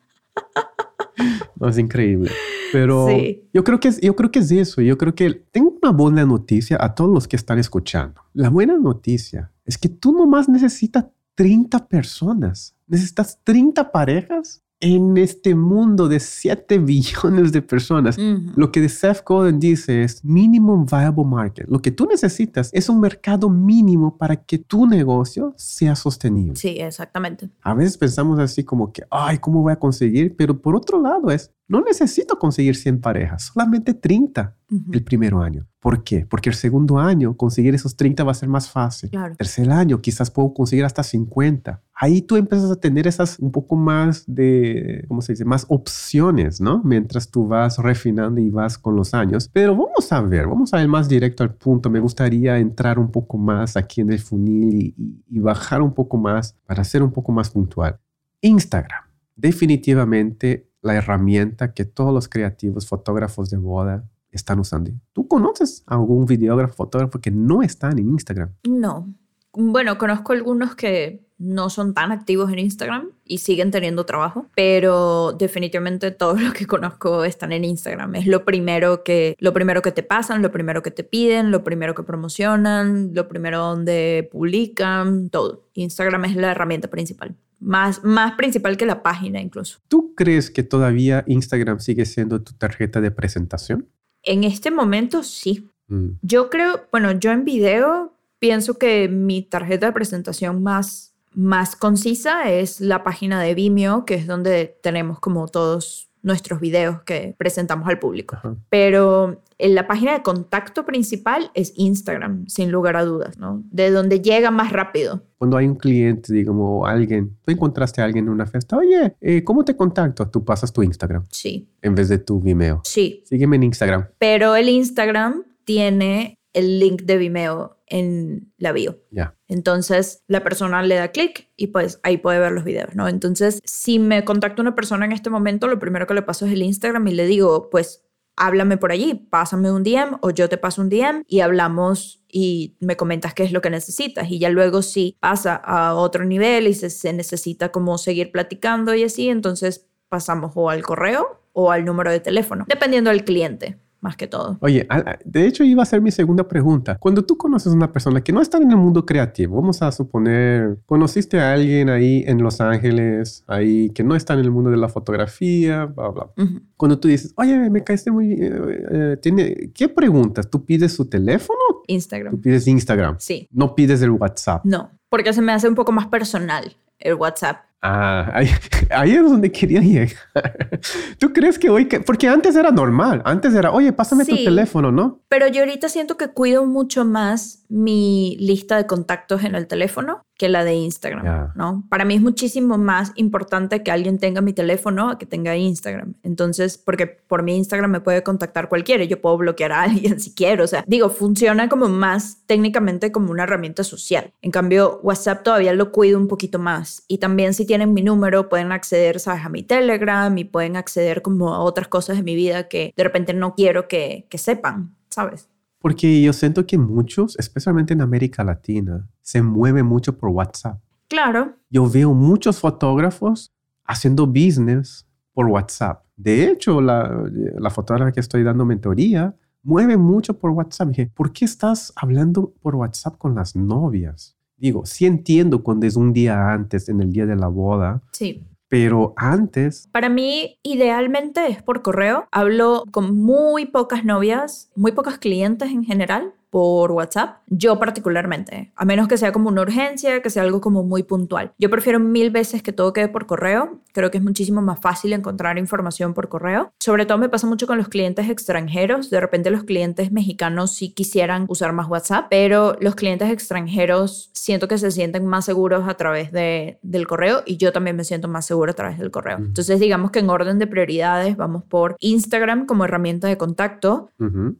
No, 1.60 1.68
es 1.68 1.78
increíble. 1.78 2.30
Pero 2.72 3.08
yo, 3.52 3.64
creo 3.64 3.80
que 3.80 3.88
es, 3.88 4.00
yo 4.00 4.16
creo 4.16 4.30
que 4.30 4.40
es 4.40 4.50
eso. 4.50 4.80
Yo 4.80 4.98
creo 4.98 5.14
que 5.14 5.30
tengo 5.30 5.74
una 5.82 5.92
buena 5.92 6.24
noticia 6.24 6.76
a 6.80 6.94
todos 6.94 7.10
los 7.12 7.28
que 7.28 7.36
están 7.36 7.58
escuchando. 7.58 8.22
La 8.32 8.50
buena 8.50 8.78
noticia 8.78 9.52
es 9.64 9.78
que 9.78 9.88
tú 9.88 10.12
nomás 10.12 10.48
necesitas 10.48 11.06
30 11.34 11.88
personas. 11.88 12.74
Necesitas 12.86 13.40
30 13.44 13.92
parejas 13.92 14.62
en 14.80 15.16
este 15.16 15.54
mundo 15.54 16.08
de 16.08 16.20
7 16.20 16.78
billones 16.78 17.52
de 17.52 17.62
personas, 17.62 18.16
lo 18.18 18.70
que 18.70 18.86
Seth 18.88 19.24
Godin 19.24 19.58
dice 19.58 20.02
es 20.02 20.24
minimum 20.24 20.86
viable 20.86 21.24
market. 21.24 21.66
Lo 21.68 21.80
que 21.80 21.90
tú 21.90 22.06
necesitas 22.06 22.70
es 22.72 22.88
un 22.88 23.00
mercado 23.00 23.48
mínimo 23.48 24.16
para 24.16 24.36
que 24.36 24.58
tu 24.58 24.86
negocio 24.86 25.54
sea 25.56 25.96
sostenible. 25.96 26.56
Sí, 26.56 26.76
exactamente. 26.78 27.50
A 27.62 27.74
veces 27.74 27.96
pensamos 27.96 28.38
así 28.38 28.64
como 28.64 28.92
que, 28.92 29.02
ay, 29.10 29.38
¿cómo 29.38 29.62
voy 29.62 29.72
a 29.72 29.78
conseguir? 29.78 30.36
Pero 30.36 30.60
por 30.60 30.76
otro 30.76 31.00
lado 31.00 31.30
es, 31.30 31.52
no 31.68 31.80
necesito 31.80 32.38
conseguir 32.38 32.76
100 32.76 33.00
parejas, 33.00 33.50
solamente 33.52 33.92
30 33.92 34.54
el 34.92 35.02
primer 35.02 35.34
año. 35.34 35.66
¿Por 35.80 36.04
qué? 36.04 36.24
Porque 36.24 36.48
el 36.48 36.54
segundo 36.54 36.98
año 36.98 37.36
conseguir 37.36 37.74
esos 37.74 37.96
30 37.96 38.22
va 38.22 38.30
a 38.32 38.34
ser 38.34 38.48
más 38.48 38.70
fácil. 38.70 39.10
El 39.12 39.36
tercer 39.36 39.70
año 39.70 40.00
quizás 40.00 40.30
puedo 40.30 40.54
conseguir 40.54 40.84
hasta 40.84 41.02
50. 41.02 41.82
Ahí 41.94 42.22
tú 42.22 42.36
empiezas 42.36 42.70
a 42.70 42.76
tener 42.76 43.06
esas 43.06 43.38
un 43.40 43.50
poco 43.50 43.74
más 43.74 44.24
de, 44.26 45.04
¿cómo 45.08 45.22
se 45.22 45.32
dice? 45.32 45.44
Más 45.44 45.66
opciones, 45.68 46.60
¿no? 46.60 46.82
Mientras 46.84 47.30
tú 47.30 47.48
vas 47.48 47.78
refinando 47.78 48.40
y 48.40 48.50
vas 48.50 48.78
con 48.78 48.94
los 48.94 49.12
años. 49.14 49.50
Pero 49.52 49.76
vamos 49.76 50.12
a 50.12 50.20
ver, 50.20 50.46
vamos 50.46 50.72
a 50.72 50.80
ir 50.80 50.88
más 50.88 51.08
directo 51.08 51.42
al 51.42 51.54
punto. 51.54 51.90
Me 51.90 52.00
gustaría 52.00 52.58
entrar 52.58 52.98
un 52.98 53.10
poco 53.10 53.38
más 53.38 53.76
aquí 53.76 54.00
en 54.00 54.10
el 54.10 54.20
funil 54.20 54.74
y, 54.74 55.24
y 55.28 55.38
bajar 55.40 55.82
un 55.82 55.94
poco 55.94 56.16
más 56.16 56.56
para 56.64 56.84
ser 56.84 57.02
un 57.02 57.10
poco 57.10 57.32
más 57.32 57.50
puntual. 57.50 57.98
Instagram. 58.40 59.02
Definitivamente 59.34 60.66
la 60.86 60.94
herramienta 60.94 61.74
que 61.74 61.84
todos 61.84 62.14
los 62.14 62.28
creativos, 62.28 62.86
fotógrafos 62.86 63.50
de 63.50 63.58
boda 63.58 64.04
están 64.30 64.60
usando. 64.60 64.90
¿Tú 65.12 65.26
conoces 65.26 65.82
algún 65.86 66.26
videógrafo, 66.26 66.74
fotógrafo 66.74 67.20
que 67.20 67.30
no 67.30 67.62
están 67.62 67.98
en 67.98 68.08
Instagram? 68.10 68.52
No. 68.68 69.12
Bueno, 69.52 69.98
conozco 69.98 70.32
algunos 70.32 70.74
que 70.76 71.25
no 71.38 71.68
son 71.70 71.94
tan 71.94 72.12
activos 72.12 72.50
en 72.52 72.58
Instagram 72.58 73.10
y 73.24 73.38
siguen 73.38 73.70
teniendo 73.70 74.06
trabajo, 74.06 74.46
pero 74.54 75.32
definitivamente 75.32 76.10
todos 76.10 76.40
los 76.42 76.52
que 76.52 76.66
conozco 76.66 77.24
están 77.24 77.52
en 77.52 77.64
Instagram. 77.64 78.14
Es 78.14 78.26
lo 78.26 78.44
primero 78.44 79.04
que 79.04 79.36
lo 79.38 79.52
primero 79.52 79.82
que 79.82 79.92
te 79.92 80.02
pasan, 80.02 80.42
lo 80.42 80.50
primero 80.50 80.82
que 80.82 80.90
te 80.90 81.04
piden, 81.04 81.50
lo 81.50 81.64
primero 81.64 81.94
que 81.94 82.02
promocionan, 82.02 83.10
lo 83.14 83.28
primero 83.28 83.58
donde 83.58 84.28
publican, 84.30 85.28
todo. 85.30 85.68
Instagram 85.74 86.24
es 86.26 86.36
la 86.36 86.52
herramienta 86.52 86.88
principal 86.88 87.36
más, 87.60 88.04
más 88.04 88.34
principal 88.36 88.76
que 88.76 88.86
la 88.86 89.02
página 89.02 89.40
incluso. 89.40 89.78
¿Tú 89.88 90.14
crees 90.14 90.50
que 90.50 90.62
todavía 90.62 91.24
Instagram 91.26 91.80
sigue 91.80 92.06
siendo 92.06 92.42
tu 92.42 92.52
tarjeta 92.54 93.00
de 93.00 93.10
presentación? 93.10 93.88
En 94.22 94.44
este 94.44 94.70
momento 94.70 95.22
sí. 95.22 95.68
Mm. 95.88 96.10
Yo 96.22 96.50
creo, 96.50 96.82
bueno, 96.90 97.12
yo 97.12 97.30
en 97.32 97.44
video 97.44 98.14
pienso 98.38 98.78
que 98.78 99.08
mi 99.08 99.42
tarjeta 99.42 99.86
de 99.86 99.92
presentación 99.92 100.62
más, 100.62 101.14
más 101.36 101.76
concisa 101.76 102.50
es 102.50 102.80
la 102.80 103.04
página 103.04 103.40
de 103.42 103.54
Vimeo, 103.54 104.06
que 104.06 104.14
es 104.14 104.26
donde 104.26 104.78
tenemos 104.82 105.20
como 105.20 105.46
todos 105.46 106.10
nuestros 106.22 106.60
videos 106.60 107.02
que 107.02 107.36
presentamos 107.38 107.86
al 107.88 108.00
público. 108.00 108.36
Pero 108.68 109.42
en 109.58 109.74
la 109.74 109.86
página 109.86 110.14
de 110.14 110.22
contacto 110.22 110.84
principal 110.84 111.50
es 111.54 111.72
Instagram, 111.76 112.46
sin 112.48 112.72
lugar 112.72 112.96
a 112.96 113.04
dudas, 113.04 113.38
¿no? 113.38 113.62
De 113.70 113.90
donde 113.90 114.20
llega 114.20 114.50
más 114.50 114.72
rápido. 114.72 115.22
Cuando 115.38 115.56
hay 115.56 115.66
un 115.66 115.76
cliente, 115.76 116.32
digamos, 116.32 116.88
alguien, 116.88 117.36
tú 117.44 117.52
encontraste 117.52 118.00
a 118.00 118.06
alguien 118.06 118.24
en 118.24 118.30
una 118.30 118.46
fiesta, 118.46 118.76
oye, 118.76 119.14
eh, 119.20 119.44
¿cómo 119.44 119.64
te 119.64 119.76
contacto? 119.76 120.28
Tú 120.28 120.44
pasas 120.44 120.72
tu 120.72 120.82
Instagram. 120.82 121.26
Sí. 121.30 121.68
En 121.82 121.94
vez 121.94 122.08
de 122.08 122.18
tu 122.18 122.40
Vimeo. 122.40 122.80
Sí. 122.82 123.22
Sígueme 123.26 123.56
en 123.56 123.64
Instagram. 123.64 124.08
Pero 124.18 124.56
el 124.56 124.68
Instagram 124.68 125.44
tiene 125.64 126.38
el 126.54 126.80
link 126.80 127.02
de 127.02 127.18
Vimeo 127.18 127.75
en 127.86 128.52
la 128.58 128.72
bio. 128.72 129.00
Ya. 129.10 129.36
Entonces 129.48 130.22
la 130.26 130.42
persona 130.42 130.82
le 130.82 130.96
da 130.96 131.08
clic 131.08 131.50
y 131.56 131.68
pues 131.68 132.00
ahí 132.02 132.16
puede 132.16 132.40
ver 132.40 132.52
los 132.52 132.64
videos, 132.64 132.94
¿no? 132.94 133.08
Entonces, 133.08 133.60
si 133.64 133.98
me 133.98 134.24
contacta 134.24 134.62
una 134.62 134.74
persona 134.74 135.04
en 135.04 135.12
este 135.12 135.30
momento, 135.30 135.68
lo 135.68 135.78
primero 135.78 136.06
que 136.06 136.14
le 136.14 136.22
paso 136.22 136.46
es 136.46 136.52
el 136.52 136.62
Instagram 136.62 137.06
y 137.08 137.12
le 137.12 137.26
digo, 137.26 137.70
pues 137.70 138.04
háblame 138.36 138.76
por 138.76 138.92
allí, 138.92 139.14
pásame 139.14 139.72
un 139.72 139.82
DM 139.82 140.18
o 140.20 140.30
yo 140.30 140.48
te 140.48 140.58
paso 140.58 140.82
un 140.82 140.90
DM 140.90 141.22
y 141.26 141.40
hablamos 141.40 142.22
y 142.28 142.76
me 142.80 142.96
comentas 142.96 143.32
qué 143.34 143.44
es 143.44 143.52
lo 143.52 143.62
que 143.62 143.70
necesitas. 143.70 144.30
Y 144.30 144.38
ya 144.38 144.50
luego 144.50 144.82
si 144.82 145.16
pasa 145.20 145.54
a 145.56 145.94
otro 145.94 146.24
nivel 146.24 146.66
y 146.66 146.74
se, 146.74 146.90
se 146.90 147.12
necesita 147.12 147.70
como 147.70 147.96
seguir 147.98 148.30
platicando 148.32 148.94
y 148.94 149.04
así, 149.04 149.28
entonces 149.28 149.86
pasamos 150.08 150.52
o 150.54 150.70
al 150.70 150.82
correo 150.82 151.40
o 151.52 151.72
al 151.72 151.84
número 151.84 152.10
de 152.10 152.20
teléfono, 152.20 152.66
dependiendo 152.68 153.10
del 153.10 153.24
cliente 153.24 153.78
más 154.00 154.16
que 154.16 154.26
todo. 154.26 154.58
Oye, 154.60 154.86
de 155.24 155.46
hecho 155.46 155.64
iba 155.64 155.82
a 155.82 155.86
ser 155.86 156.00
mi 156.00 156.10
segunda 156.10 156.46
pregunta. 156.46 156.96
Cuando 156.98 157.24
tú 157.24 157.36
conoces 157.36 157.72
a 157.72 157.76
una 157.76 157.92
persona 157.92 158.22
que 158.22 158.32
no 158.32 158.40
está 158.40 158.58
en 158.58 158.70
el 158.70 158.76
mundo 158.76 159.04
creativo, 159.04 159.56
vamos 159.56 159.82
a 159.82 159.90
suponer, 159.92 160.78
conociste 160.86 161.40
a 161.40 161.52
alguien 161.52 161.88
ahí 161.88 162.24
en 162.26 162.42
Los 162.42 162.60
Ángeles, 162.60 163.44
ahí 163.46 163.90
que 163.90 164.04
no 164.04 164.14
está 164.14 164.34
en 164.34 164.40
el 164.40 164.50
mundo 164.50 164.70
de 164.70 164.76
la 164.76 164.88
fotografía, 164.88 165.86
bla, 165.86 166.08
bla. 166.08 166.30
Cuando 166.76 166.98
tú 166.98 167.08
dices, 167.08 167.32
oye, 167.36 167.70
me 167.70 167.82
caíste 167.82 168.10
muy 168.10 168.28
bien, 168.28 168.52
eh, 168.54 168.86
eh, 168.90 169.16
tiene, 169.20 169.70
¿qué 169.74 169.88
preguntas? 169.88 170.48
¿Tú 170.50 170.64
pides 170.64 170.92
su 170.92 171.08
teléfono? 171.08 171.58
Instagram. 171.86 172.32
¿Tú 172.32 172.40
pides 172.40 172.66
Instagram? 172.66 173.16
Sí. 173.18 173.48
¿No 173.52 173.74
pides 173.74 174.02
el 174.02 174.10
WhatsApp? 174.10 174.64
No, 174.64 174.90
porque 175.08 175.32
se 175.32 175.42
me 175.42 175.52
hace 175.52 175.68
un 175.68 175.74
poco 175.74 175.92
más 175.92 176.06
personal 176.06 176.76
el 176.98 177.14
WhatsApp. 177.14 177.65
Ah, 177.82 178.32
ahí, 178.90 179.12
es 179.12 179.22
donde 179.22 179.52
quería 179.52 179.80
llegar. 179.80 180.16
¿Tú 181.18 181.32
crees 181.32 181.58
que 181.58 181.68
hoy, 181.68 181.86
porque 181.86 182.28
antes 182.28 182.56
era 182.56 182.70
normal, 182.70 183.22
antes 183.24 183.54
era, 183.54 183.70
oye, 183.70 183.92
pásame 183.92 184.24
tu 184.24 184.36
teléfono, 184.36 184.90
¿no? 184.90 185.20
Pero 185.28 185.46
yo 185.48 185.60
ahorita 185.60 185.88
siento 185.88 186.16
que 186.16 186.28
cuido 186.28 186.64
mucho 186.66 187.04
más 187.04 187.64
mi 187.68 188.36
lista 188.38 188.76
de 188.76 188.86
contactos 188.86 189.44
en 189.44 189.54
el 189.54 189.66
teléfono 189.66 190.22
que 190.38 190.48
la 190.48 190.64
de 190.64 190.74
Instagram, 190.74 191.52
¿no? 191.54 191.84
Para 191.88 192.04
mí 192.04 192.14
es 192.14 192.20
muchísimo 192.20 192.76
más 192.76 193.12
importante 193.16 193.82
que 193.82 193.90
alguien 193.90 194.18
tenga 194.18 194.42
mi 194.42 194.52
teléfono 194.52 195.08
a 195.08 195.18
que 195.18 195.24
tenga 195.24 195.56
Instagram. 195.56 196.14
Entonces, 196.22 196.76
porque 196.76 197.06
por 197.06 197.42
mi 197.42 197.56
Instagram 197.56 197.90
me 197.90 198.00
puede 198.00 198.22
contactar 198.22 198.68
cualquiera, 198.68 199.04
yo 199.04 199.20
puedo 199.20 199.38
bloquear 199.38 199.72
a 199.72 199.82
alguien 199.84 200.20
si 200.20 200.34
quiero, 200.34 200.64
o 200.64 200.66
sea, 200.66 200.84
digo, 200.86 201.08
funciona 201.08 201.68
como 201.68 201.88
más 201.88 202.42
técnicamente 202.46 203.12
como 203.12 203.30
una 203.30 203.44
herramienta 203.44 203.82
social. 203.82 204.32
En 204.42 204.50
cambio, 204.50 205.00
WhatsApp 205.02 205.42
todavía 205.42 205.72
lo 205.72 205.90
cuido 205.90 206.18
un 206.18 206.28
poquito 206.28 206.58
más 206.58 207.04
y 207.08 207.18
también 207.18 207.54
si 207.54 207.64
tienen 207.64 207.94
mi 207.94 208.02
número 208.02 208.48
pueden 208.48 208.72
acceder, 208.72 209.20
sabes, 209.20 209.44
a 209.44 209.48
mi 209.48 209.62
Telegram 209.62 210.36
y 210.36 210.44
pueden 210.44 210.76
acceder 210.76 211.22
como 211.22 211.54
a 211.54 211.60
otras 211.60 211.88
cosas 211.88 212.16
de 212.18 212.22
mi 212.22 212.34
vida 212.34 212.68
que 212.68 212.92
de 212.94 213.04
repente 213.04 213.32
no 213.32 213.54
quiero 213.54 213.88
que, 213.88 214.26
que 214.28 214.38
sepan, 214.38 214.94
¿sabes? 215.08 215.48
Porque 215.86 216.20
yo 216.20 216.32
siento 216.32 216.66
que 216.66 216.78
muchos, 216.78 217.38
especialmente 217.38 217.92
en 217.92 218.00
América 218.00 218.42
Latina, 218.42 219.08
se 219.20 219.40
mueven 219.40 219.86
mucho 219.86 220.18
por 220.18 220.30
WhatsApp. 220.30 220.80
Claro. 221.06 221.54
Yo 221.70 221.88
veo 221.88 222.12
muchos 222.12 222.58
fotógrafos 222.58 223.54
haciendo 223.84 224.26
business 224.26 225.06
por 225.32 225.46
WhatsApp. 225.46 226.02
De 226.16 226.50
hecho, 226.50 226.80
la, 226.80 227.30
la 227.56 227.70
fotógrafa 227.70 228.10
que 228.10 228.18
estoy 228.18 228.42
dando 228.42 228.64
mentoría 228.64 229.36
mueve 229.62 229.96
mucho 229.96 230.36
por 230.36 230.50
WhatsApp. 230.50 230.88
Dije, 230.88 231.06
¿por 231.14 231.32
qué 231.32 231.44
estás 231.44 231.92
hablando 231.94 232.52
por 232.60 232.74
WhatsApp 232.74 233.16
con 233.16 233.36
las 233.36 233.54
novias? 233.54 234.36
Digo, 234.56 234.86
sí 234.86 235.06
entiendo 235.06 235.62
cuando 235.62 235.86
es 235.86 235.94
un 235.94 236.12
día 236.12 236.50
antes, 236.52 236.88
en 236.88 237.00
el 237.00 237.12
día 237.12 237.26
de 237.26 237.36
la 237.36 237.46
boda. 237.46 238.02
Sí. 238.10 238.44
Pero 238.68 239.14
antes... 239.16 239.88
Para 239.92 240.08
mí, 240.08 240.58
idealmente 240.62 241.46
es 241.48 241.62
por 241.62 241.82
correo. 241.82 242.28
Hablo 242.32 242.84
con 242.90 243.16
muy 243.16 243.66
pocas 243.66 244.04
novias, 244.04 244.70
muy 244.74 244.92
pocos 244.92 245.18
clientes 245.18 245.70
en 245.70 245.84
general 245.84 246.34
por 246.56 246.90
WhatsApp, 246.90 247.40
yo 247.48 247.78
particularmente, 247.78 248.72
a 248.76 248.86
menos 248.86 249.08
que 249.08 249.18
sea 249.18 249.30
como 249.30 249.50
una 249.50 249.60
urgencia, 249.60 250.22
que 250.22 250.30
sea 250.30 250.42
algo 250.42 250.62
como 250.62 250.84
muy 250.84 251.02
puntual. 251.02 251.52
Yo 251.58 251.68
prefiero 251.68 252.00
mil 252.00 252.30
veces 252.30 252.62
que 252.62 252.72
todo 252.72 252.94
quede 252.94 253.08
por 253.08 253.26
correo, 253.26 253.80
creo 253.92 254.10
que 254.10 254.16
es 254.16 254.24
muchísimo 254.24 254.62
más 254.62 254.80
fácil 254.80 255.12
encontrar 255.12 255.58
información 255.58 256.14
por 256.14 256.30
correo. 256.30 256.72
Sobre 256.80 257.04
todo 257.04 257.18
me 257.18 257.28
pasa 257.28 257.46
mucho 257.46 257.66
con 257.66 257.76
los 257.76 257.88
clientes 257.88 258.30
extranjeros, 258.30 259.10
de 259.10 259.20
repente 259.20 259.50
los 259.50 259.64
clientes 259.64 260.12
mexicanos 260.12 260.72
sí 260.74 260.94
quisieran 260.94 261.44
usar 261.48 261.74
más 261.74 261.88
WhatsApp, 261.88 262.28
pero 262.30 262.78
los 262.80 262.94
clientes 262.94 263.30
extranjeros 263.30 264.30
siento 264.32 264.66
que 264.66 264.78
se 264.78 264.90
sienten 264.90 265.26
más 265.26 265.44
seguros 265.44 265.86
a 265.86 265.92
través 265.98 266.32
de, 266.32 266.78
del 266.80 267.06
correo 267.06 267.42
y 267.44 267.58
yo 267.58 267.70
también 267.70 267.96
me 267.96 268.04
siento 268.04 268.28
más 268.28 268.46
seguro 268.46 268.70
a 268.70 268.74
través 268.74 268.98
del 268.98 269.10
correo. 269.10 269.36
Entonces 269.36 269.78
digamos 269.78 270.10
que 270.10 270.20
en 270.20 270.30
orden 270.30 270.58
de 270.58 270.66
prioridades 270.66 271.36
vamos 271.36 271.64
por 271.64 271.96
Instagram 272.00 272.64
como 272.64 272.86
herramienta 272.86 273.28
de 273.28 273.36
contacto, 273.36 274.08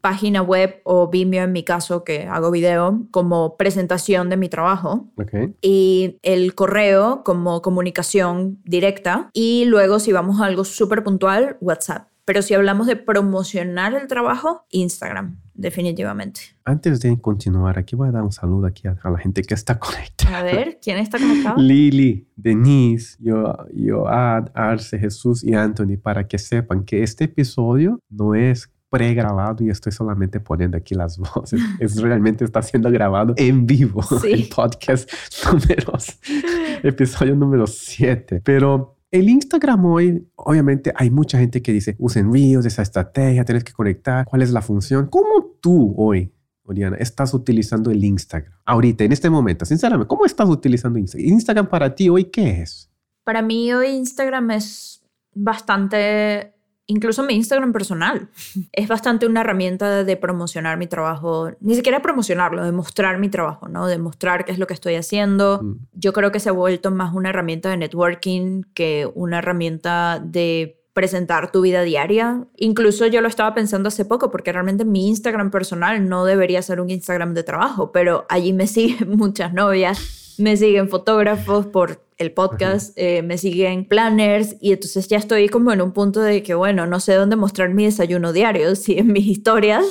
página 0.02 0.42
web 0.42 0.82
o 0.85 1.09
Vimeo 1.09 1.44
en 1.44 1.52
mi 1.52 1.62
caso 1.62 1.86
que 2.05 2.27
hago 2.27 2.51
video 2.51 3.07
como 3.11 3.57
presentación 3.57 4.29
de 4.29 4.37
mi 4.37 4.49
trabajo 4.49 5.09
y 5.61 6.18
el 6.22 6.55
correo 6.55 7.22
como 7.25 7.62
comunicación 7.62 8.59
directa 8.64 9.31
y 9.33 9.64
luego 9.66 9.99
si 9.99 10.12
vamos 10.12 10.40
a 10.40 10.46
algo 10.46 10.64
súper 10.64 11.03
puntual, 11.03 11.57
WhatsApp. 11.61 12.09
Pero 12.27 12.42
si 12.42 12.55
hablamos 12.55 12.88
de 12.88 12.96
promocionar 12.96 13.94
el 13.94 14.09
trabajo, 14.09 14.64
Instagram, 14.70 15.38
definitivamente. 15.55 16.40
Antes 16.64 16.99
de 16.99 17.20
continuar, 17.20 17.79
aquí 17.79 17.94
voy 17.94 18.09
a 18.09 18.11
dar 18.11 18.25
un 18.25 18.33
saludo 18.33 18.66
aquí 18.66 18.88
a, 18.88 18.99
la 19.09 19.18
gente 19.18 19.42
que 19.42 19.55
está 19.55 19.79
conectada. 19.79 20.38
A 20.38 20.42
ver, 20.42 20.81
¿quién 20.83 20.99
está 20.99 21.18
conectado? 21.18 21.57
Lili, 21.57 22.27
Denise, 22.35 23.16
yo, 23.20 24.09
Ad, 24.09 24.51
Arce, 24.55 24.99
Jesús 24.99 25.44
y 25.44 25.55
Anthony, 25.55 25.99
para 26.03 26.27
que 26.27 26.38
sepan 26.38 26.85
que 26.85 27.05
este 27.05 27.25
episodio 27.25 28.01
no 28.11 28.35
es 28.35 28.72
pregrabado 28.88 29.64
y 29.64 29.70
estoy 29.70 29.92
solamente 29.92 30.40
poniendo 30.40 30.77
aquí 30.77 30.94
las 30.94 31.18
voces. 31.35 31.61
Es 31.81 32.01
realmente 32.01 32.44
está 32.44 32.62
siendo 32.62 32.90
grabado 32.90 33.35
en 33.37 33.66
vivo 33.66 34.03
el 34.29 34.49
podcast 34.49 35.11
número, 35.44 35.92
episodio 36.83 37.35
número 37.35 37.66
7. 37.66 38.42
Pero 38.44 38.96
el 39.11 39.29
Instagram 39.29 39.85
hoy, 39.87 40.29
obviamente 40.35 40.92
hay 40.94 41.11
mucha 41.11 41.38
gente 41.38 41.62
que 41.62 41.72
dice, 41.72 41.96
usen 41.99 42.33
Reels, 42.33 42.66
esa 42.66 42.83
estrategia, 42.83 43.44
tienes 43.44 43.64
que 43.64 43.72
conectar, 43.72 44.25
¿cuál 44.25 44.42
es 44.42 44.51
la 44.51 44.62
función? 44.62 45.07
¿Cómo 45.07 45.57
tú 45.61 45.94
hoy, 45.96 46.33
Oriana, 46.64 46.96
estás 46.96 47.33
utilizando 47.33 47.90
el 47.90 48.03
Instagram? 48.05 48.53
Ahorita, 48.64 49.05
en 49.05 49.12
este 49.12 49.31
momento, 49.31 49.64
sinceramente, 49.64 50.09
¿cómo 50.09 50.27
estás 50.27 50.49
utilizando 50.49 50.99
Instagram? 50.99 51.29
Instagram 51.29 51.68
para 51.68 51.94
ti 51.94 52.09
hoy, 52.09 52.25
¿qué 52.25 52.62
es? 52.62 52.90
Para 53.25 53.42
mí 53.42 53.72
hoy 53.72 53.88
Instagram 53.88 54.51
es 54.53 55.03
bastante 55.35 56.55
incluso 56.87 57.22
mi 57.22 57.35
Instagram 57.35 57.72
personal. 57.72 58.29
Es 58.72 58.88
bastante 58.88 59.27
una 59.27 59.40
herramienta 59.40 60.05
de 60.05 60.16
promocionar 60.16 60.79
mi 60.79 60.87
trabajo, 60.87 61.51
ni 61.61 61.75
siquiera 61.75 62.01
promocionarlo, 62.01 62.64
de 62.64 62.72
mostrar 62.72 63.18
mi 63.18 63.29
trabajo, 63.29 63.68
¿no? 63.68 63.87
De 63.87 63.99
mostrar 63.99 64.44
qué 64.44 64.53
es 64.53 64.59
lo 64.59 64.66
que 64.66 64.75
estoy 64.75 64.94
haciendo. 64.94 65.61
Mm. 65.62 65.77
Yo 65.94 66.12
creo 66.12 66.33
que 66.33 66.40
se 66.40 66.49
ha 66.49 66.53
vuelto 66.53 66.90
más 66.90 67.14
una 67.14 67.31
herramienta 67.31 67.70
de 67.70 67.77
networking 67.77 68.62
que 68.75 69.11
una 69.14 69.38
herramienta 69.38 70.20
de 70.25 70.81
presentar 70.96 71.53
tu 71.53 71.61
vida 71.61 71.83
diaria. 71.83 72.46
Incluso 72.57 73.07
yo 73.07 73.20
lo 73.20 73.29
estaba 73.29 73.53
pensando 73.53 73.88
hace 73.88 74.07
poco 74.07 74.31
porque 74.31 74.51
realmente 74.51 74.87
mi 74.87 75.09
Instagram 75.09 75.51
personal 75.51 76.09
no 76.09 76.25
debería 76.25 76.62
ser 76.62 76.81
un 76.81 76.88
Instagram 76.88 77.35
de 77.35 77.42
trabajo, 77.42 77.92
pero 77.92 78.25
allí 78.31 78.55
me 78.55 78.66
siguen 78.66 79.16
muchas 79.16 79.53
novias, 79.53 80.35
me 80.38 80.57
siguen 80.57 80.88
fotógrafos 80.88 81.66
por 81.66 82.05
el 82.18 82.33
podcast, 82.33 82.96
eh, 82.96 83.22
me 83.22 83.38
siguen 83.38 83.87
planners 83.87 84.57
y 84.61 84.72
entonces 84.72 85.09
ya 85.09 85.18
estoy 85.18 85.48
como 85.48 85.72
en 85.72 85.83
un 85.83 85.92
punto 85.92 86.20
de 86.20 86.42
que, 86.42 86.55
bueno, 86.55 86.87
no 86.87 87.00
sé 87.00 87.14
dónde 87.14 87.37
mostrar 87.37 87.70
mi 87.74 87.85
desayuno 87.85 88.33
diario, 88.33 88.74
si 88.76 88.98
en 88.98 89.12
mis 89.12 89.26
historias 89.26 89.85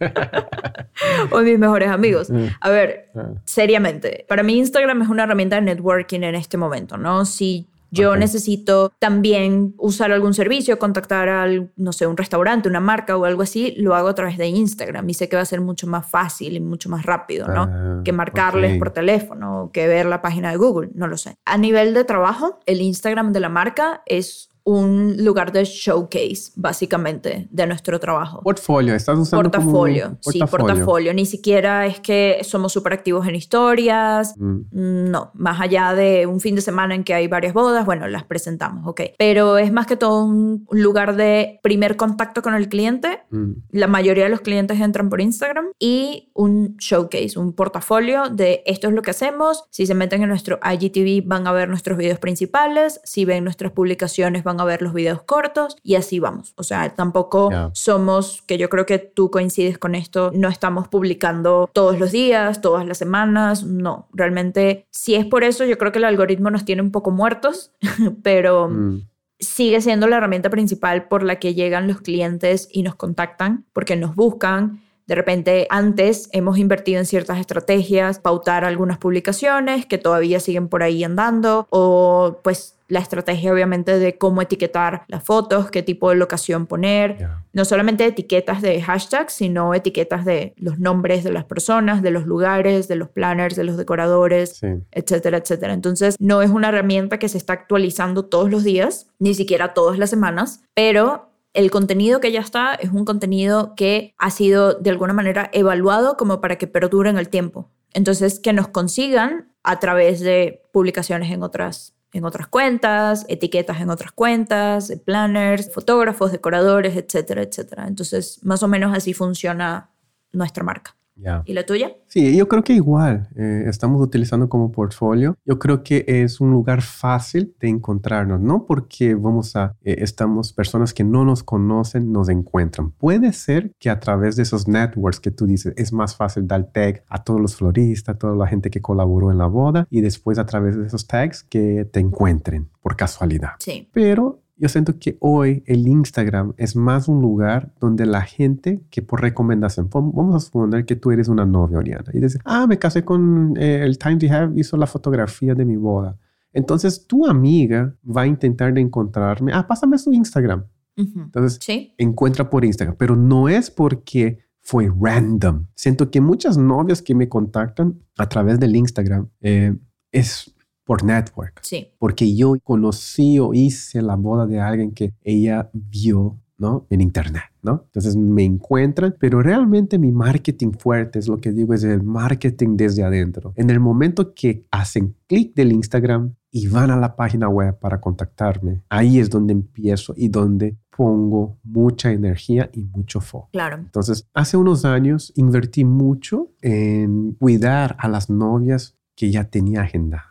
o 1.30 1.40
en 1.40 1.44
mis 1.44 1.58
mejores 1.58 1.88
amigos. 1.88 2.30
A 2.60 2.70
ver, 2.70 3.10
ah. 3.14 3.30
seriamente, 3.44 4.24
para 4.28 4.42
mí 4.42 4.58
Instagram 4.58 5.02
es 5.02 5.08
una 5.08 5.24
herramienta 5.24 5.56
de 5.56 5.62
networking 5.62 6.20
en 6.22 6.34
este 6.34 6.56
momento, 6.56 6.96
¿no? 6.96 7.24
Si 7.24 7.66
yo 7.90 8.16
necesito 8.16 8.92
también 8.98 9.74
usar 9.78 10.12
algún 10.12 10.34
servicio, 10.34 10.78
contactar 10.78 11.28
al, 11.28 11.72
no 11.76 11.92
sé, 11.92 12.06
un 12.06 12.16
restaurante, 12.16 12.68
una 12.68 12.80
marca 12.80 13.16
o 13.16 13.24
algo 13.24 13.42
así, 13.42 13.74
lo 13.76 13.94
hago 13.94 14.08
a 14.08 14.14
través 14.14 14.38
de 14.38 14.46
Instagram 14.48 15.08
y 15.08 15.14
sé 15.14 15.28
que 15.28 15.36
va 15.36 15.42
a 15.42 15.46
ser 15.46 15.60
mucho 15.60 15.86
más 15.86 16.06
fácil 16.06 16.56
y 16.56 16.60
mucho 16.60 16.88
más 16.88 17.04
rápido, 17.04 17.48
¿no? 17.48 17.62
Ah, 17.62 18.00
que 18.04 18.12
marcarles 18.12 18.78
por 18.78 18.90
teléfono, 18.90 19.70
que 19.72 19.86
ver 19.86 20.06
la 20.06 20.22
página 20.22 20.50
de 20.50 20.56
Google, 20.56 20.90
no 20.94 21.06
lo 21.06 21.16
sé. 21.16 21.36
A 21.44 21.58
nivel 21.58 21.94
de 21.94 22.04
trabajo, 22.04 22.60
el 22.66 22.80
Instagram 22.80 23.32
de 23.32 23.40
la 23.40 23.48
marca 23.48 24.02
es 24.06 24.49
un 24.70 25.16
lugar 25.24 25.50
de 25.50 25.64
showcase, 25.64 26.52
básicamente, 26.54 27.48
de 27.50 27.66
nuestro 27.66 27.98
trabajo. 27.98 28.40
Portfolio, 28.42 28.94
estás 28.94 29.18
usando 29.18 29.42
portafolio, 29.42 30.04
como 30.04 30.18
portafolio. 30.22 30.46
Sí, 30.46 30.50
portafolio. 30.50 31.14
Ni 31.14 31.26
siquiera 31.26 31.86
es 31.86 31.98
que 31.98 32.38
somos 32.42 32.72
súper 32.72 32.92
activos 32.92 33.26
en 33.26 33.34
historias. 33.34 34.34
Mm. 34.38 35.10
No, 35.10 35.32
más 35.34 35.60
allá 35.60 35.94
de 35.94 36.26
un 36.26 36.40
fin 36.40 36.54
de 36.54 36.60
semana 36.60 36.94
en 36.94 37.02
que 37.02 37.14
hay 37.14 37.26
varias 37.26 37.52
bodas, 37.52 37.84
bueno, 37.84 38.06
las 38.06 38.24
presentamos, 38.24 38.86
ok. 38.86 39.00
Pero 39.18 39.58
es 39.58 39.72
más 39.72 39.86
que 39.88 39.96
todo 39.96 40.24
un 40.24 40.66
lugar 40.70 41.16
de 41.16 41.58
primer 41.62 41.96
contacto 41.96 42.40
con 42.40 42.54
el 42.54 42.68
cliente. 42.68 43.22
Mm. 43.30 43.52
La 43.72 43.88
mayoría 43.88 44.24
de 44.24 44.30
los 44.30 44.40
clientes 44.40 44.80
entran 44.80 45.08
por 45.08 45.20
Instagram 45.20 45.66
y 45.80 46.30
un 46.34 46.76
showcase, 46.76 47.38
un 47.38 47.54
portafolio 47.54 48.28
de 48.30 48.62
esto 48.66 48.86
es 48.86 48.94
lo 48.94 49.02
que 49.02 49.10
hacemos. 49.10 49.64
Si 49.70 49.86
se 49.86 49.94
meten 49.94 50.22
en 50.22 50.28
nuestro 50.28 50.60
IGTV 50.62 51.26
van 51.26 51.48
a 51.48 51.52
ver 51.52 51.68
nuestros 51.68 51.98
videos 51.98 52.20
principales. 52.20 53.00
Si 53.02 53.24
ven 53.24 53.42
nuestras 53.42 53.72
publicaciones 53.72 54.44
van 54.44 54.59
a 54.60 54.64
ver 54.64 54.82
los 54.82 54.92
videos 54.92 55.22
cortos 55.22 55.76
y 55.82 55.94
así 55.94 56.18
vamos. 56.18 56.52
O 56.56 56.62
sea, 56.62 56.94
tampoco 56.94 57.50
somos, 57.72 58.42
que 58.42 58.58
yo 58.58 58.68
creo 58.68 58.86
que 58.86 58.98
tú 58.98 59.30
coincides 59.30 59.78
con 59.78 59.94
esto, 59.94 60.30
no 60.34 60.48
estamos 60.48 60.88
publicando 60.88 61.68
todos 61.72 61.98
los 61.98 62.12
días, 62.12 62.60
todas 62.60 62.86
las 62.86 62.98
semanas, 62.98 63.64
no, 63.64 64.08
realmente 64.12 64.86
si 64.90 65.14
es 65.14 65.26
por 65.26 65.44
eso 65.44 65.64
yo 65.64 65.78
creo 65.78 65.92
que 65.92 65.98
el 65.98 66.04
algoritmo 66.04 66.50
nos 66.50 66.64
tiene 66.64 66.82
un 66.82 66.90
poco 66.90 67.10
muertos, 67.10 67.72
pero... 68.22 68.68
Mm. 68.68 69.06
sigue 69.38 69.80
siendo 69.80 70.06
la 70.06 70.18
herramienta 70.18 70.50
principal 70.50 71.08
por 71.08 71.22
la 71.22 71.38
que 71.38 71.54
llegan 71.54 71.88
los 71.88 72.02
clientes 72.02 72.68
y 72.70 72.82
nos 72.82 72.94
contactan, 72.94 73.64
porque 73.72 73.96
nos 73.96 74.14
buscan, 74.14 74.82
de 75.10 75.16
repente, 75.16 75.66
antes 75.70 76.28
hemos 76.30 76.56
invertido 76.56 77.00
en 77.00 77.04
ciertas 77.04 77.40
estrategias, 77.40 78.20
pautar 78.20 78.64
algunas 78.64 78.96
publicaciones 78.96 79.84
que 79.84 79.98
todavía 79.98 80.38
siguen 80.38 80.68
por 80.68 80.84
ahí 80.84 81.02
andando 81.02 81.66
o 81.70 82.38
pues 82.44 82.76
la 82.90 82.98
estrategia 82.98 83.52
obviamente 83.52 83.98
de 83.98 84.18
cómo 84.18 84.42
etiquetar 84.42 85.04
las 85.06 85.24
fotos, 85.24 85.70
qué 85.70 85.82
tipo 85.82 86.10
de 86.10 86.16
locación 86.16 86.66
poner, 86.66 87.28
no 87.52 87.64
solamente 87.64 88.04
etiquetas 88.04 88.60
de 88.60 88.82
hashtags, 88.82 89.32
sino 89.32 89.72
etiquetas 89.74 90.24
de 90.24 90.54
los 90.56 90.78
nombres 90.78 91.24
de 91.24 91.32
las 91.32 91.44
personas, 91.44 92.02
de 92.02 92.10
los 92.10 92.26
lugares, 92.26 92.88
de 92.88 92.96
los 92.96 93.08
planners, 93.08 93.56
de 93.56 93.64
los 93.64 93.76
decoradores, 93.76 94.60
etcétera, 94.90 95.38
etcétera. 95.38 95.72
Entonces, 95.72 96.16
no 96.18 96.42
es 96.42 96.50
una 96.50 96.68
herramienta 96.68 97.18
que 97.18 97.28
se 97.28 97.38
está 97.38 97.52
actualizando 97.54 98.26
todos 98.26 98.50
los 98.50 98.64
días, 98.64 99.06
ni 99.18 99.34
siquiera 99.34 99.72
todas 99.72 99.96
las 99.96 100.10
semanas, 100.10 100.62
pero 100.74 101.30
el 101.54 101.70
contenido 101.70 102.20
que 102.20 102.32
ya 102.32 102.40
está 102.40 102.74
es 102.74 102.90
un 102.90 103.04
contenido 103.04 103.74
que 103.76 104.14
ha 104.18 104.30
sido 104.30 104.74
de 104.74 104.90
alguna 104.90 105.12
manera 105.12 105.48
evaluado 105.52 106.16
como 106.16 106.40
para 106.40 106.58
que 106.58 106.66
perdure 106.66 107.10
en 107.10 107.18
el 107.18 107.28
tiempo. 107.28 107.70
Entonces, 107.92 108.40
que 108.40 108.52
nos 108.52 108.68
consigan 108.68 109.52
a 109.62 109.78
través 109.78 110.20
de 110.20 110.62
publicaciones 110.72 111.30
en 111.30 111.42
otras 111.42 111.94
en 112.12 112.24
otras 112.24 112.48
cuentas, 112.48 113.24
etiquetas 113.28 113.80
en 113.80 113.90
otras 113.90 114.12
cuentas, 114.12 114.92
planners, 115.04 115.72
fotógrafos, 115.72 116.32
decoradores, 116.32 116.96
etcétera, 116.96 117.42
etcétera. 117.42 117.86
Entonces, 117.86 118.40
más 118.42 118.62
o 118.62 118.68
menos 118.68 118.96
así 118.96 119.14
funciona 119.14 119.90
nuestra 120.32 120.64
marca. 120.64 120.96
¿Y 121.44 121.52
la 121.52 121.64
tuya? 121.64 121.92
Sí, 122.06 122.36
yo 122.36 122.48
creo 122.48 122.62
que 122.62 122.72
igual. 122.72 123.28
Eh, 123.36 123.64
estamos 123.66 124.00
utilizando 124.02 124.48
como 124.48 124.72
portfolio. 124.72 125.36
Yo 125.44 125.58
creo 125.58 125.82
que 125.82 126.04
es 126.06 126.40
un 126.40 126.50
lugar 126.50 126.82
fácil 126.82 127.54
de 127.60 127.68
encontrarnos, 127.68 128.40
no 128.40 128.66
porque 128.66 129.14
vamos 129.14 129.54
a, 129.56 129.76
eh, 129.82 129.96
estamos 129.98 130.52
personas 130.52 130.94
que 130.94 131.04
no 131.04 131.24
nos 131.24 131.42
conocen, 131.42 132.12
nos 132.12 132.28
encuentran. 132.28 132.90
Puede 132.92 133.32
ser 133.32 133.72
que 133.78 133.90
a 133.90 134.00
través 134.00 134.36
de 134.36 134.42
esos 134.42 134.66
networks 134.66 135.20
que 135.20 135.30
tú 135.30 135.46
dices, 135.46 135.74
es 135.76 135.92
más 135.92 136.16
fácil 136.16 136.46
dar 136.46 136.64
tag 136.72 137.04
a 137.08 137.22
todos 137.22 137.40
los 137.40 137.56
floristas, 137.56 138.14
a 138.14 138.18
toda 138.18 138.34
la 138.34 138.46
gente 138.46 138.70
que 138.70 138.80
colaboró 138.80 139.30
en 139.30 139.38
la 139.38 139.46
boda 139.46 139.86
y 139.90 140.00
después 140.00 140.38
a 140.38 140.46
través 140.46 140.76
de 140.76 140.86
esos 140.86 141.06
tags 141.06 141.42
que 141.42 141.84
te 141.84 142.00
encuentren 142.00 142.68
por 142.82 142.96
casualidad. 142.96 143.50
Sí. 143.58 143.88
Pero 143.92 144.42
yo 144.60 144.68
siento 144.68 144.98
que 144.98 145.16
hoy 145.20 145.62
el 145.66 145.88
Instagram 145.88 146.52
es 146.58 146.76
más 146.76 147.08
un 147.08 147.22
lugar 147.22 147.72
donde 147.80 148.04
la 148.04 148.20
gente 148.20 148.82
que 148.90 149.00
por 149.00 149.22
recomendación, 149.22 149.88
vamos 149.90 150.34
a 150.34 150.40
suponer 150.40 150.84
que 150.84 150.96
tú 150.96 151.10
eres 151.10 151.28
una 151.28 151.46
novia, 151.46 151.78
Oriana, 151.78 152.04
y 152.12 152.20
dices, 152.20 152.38
ah, 152.44 152.66
me 152.66 152.78
casé 152.78 153.02
con 153.02 153.54
eh, 153.56 153.82
el 153.82 153.96
Time 153.96 154.18
to 154.18 154.26
Have, 154.30 154.60
hizo 154.60 154.76
la 154.76 154.86
fotografía 154.86 155.54
de 155.54 155.64
mi 155.64 155.76
boda. 155.76 156.18
Entonces 156.52 157.06
tu 157.06 157.26
amiga 157.26 157.96
va 158.04 158.22
a 158.22 158.26
intentar 158.26 158.74
de 158.74 158.82
encontrarme, 158.82 159.50
ah, 159.54 159.66
pásame 159.66 159.96
su 159.96 160.12
Instagram. 160.12 160.64
Entonces, 160.96 161.58
encuentra 161.96 162.50
por 162.50 162.62
Instagram, 162.62 162.94
pero 162.98 163.16
no 163.16 163.48
es 163.48 163.70
porque 163.70 164.40
fue 164.60 164.92
random. 164.94 165.68
Siento 165.74 166.10
que 166.10 166.20
muchas 166.20 166.58
novias 166.58 167.00
que 167.00 167.14
me 167.14 167.30
contactan 167.30 167.98
a 168.18 168.28
través 168.28 168.60
del 168.60 168.76
Instagram 168.76 169.30
eh, 169.40 169.74
es 170.12 170.54
por 170.90 171.04
network. 171.04 171.60
Sí. 171.62 171.86
Porque 172.00 172.34
yo 172.34 172.56
conocí 172.64 173.38
o 173.38 173.54
hice 173.54 174.02
la 174.02 174.16
boda 174.16 174.44
de 174.48 174.58
alguien 174.58 174.90
que 174.90 175.14
ella 175.22 175.70
vio 175.72 176.40
¿no? 176.58 176.86
En 176.90 177.00
internet, 177.00 177.44
¿no? 177.62 177.84
Entonces 177.86 178.16
me 178.16 178.44
encuentran, 178.44 179.14
pero 179.18 179.40
realmente 179.40 179.98
mi 179.98 180.12
marketing 180.12 180.72
fuerte 180.72 181.18
es 181.18 181.26
lo 181.26 181.38
que 181.38 181.52
digo, 181.52 181.72
es 181.72 181.84
el 181.84 182.02
marketing 182.02 182.76
desde 182.76 183.02
adentro. 183.02 183.54
En 183.56 183.70
el 183.70 183.80
momento 183.80 184.34
que 184.34 184.66
hacen 184.70 185.16
clic 185.26 185.54
del 185.54 185.72
Instagram 185.72 186.34
y 186.50 186.66
van 186.66 186.90
a 186.90 186.96
la 186.96 187.16
página 187.16 187.48
web 187.48 187.78
para 187.78 187.98
contactarme, 187.98 188.82
ahí 188.90 189.20
es 189.20 189.30
donde 189.30 189.52
empiezo 189.54 190.12
y 190.16 190.28
donde 190.28 190.76
pongo 190.94 191.56
mucha 191.62 192.12
energía 192.12 192.68
y 192.74 192.82
mucho 192.82 193.22
foco. 193.22 193.48
Claro. 193.52 193.76
Entonces, 193.76 194.28
hace 194.34 194.58
unos 194.58 194.84
años 194.84 195.32
invertí 195.36 195.84
mucho 195.84 196.50
en 196.60 197.32
cuidar 197.38 197.96
a 197.98 198.06
las 198.06 198.28
novias 198.28 198.98
que 199.14 199.30
ya 199.30 199.44
tenía 199.44 199.82
agenda 199.82 200.26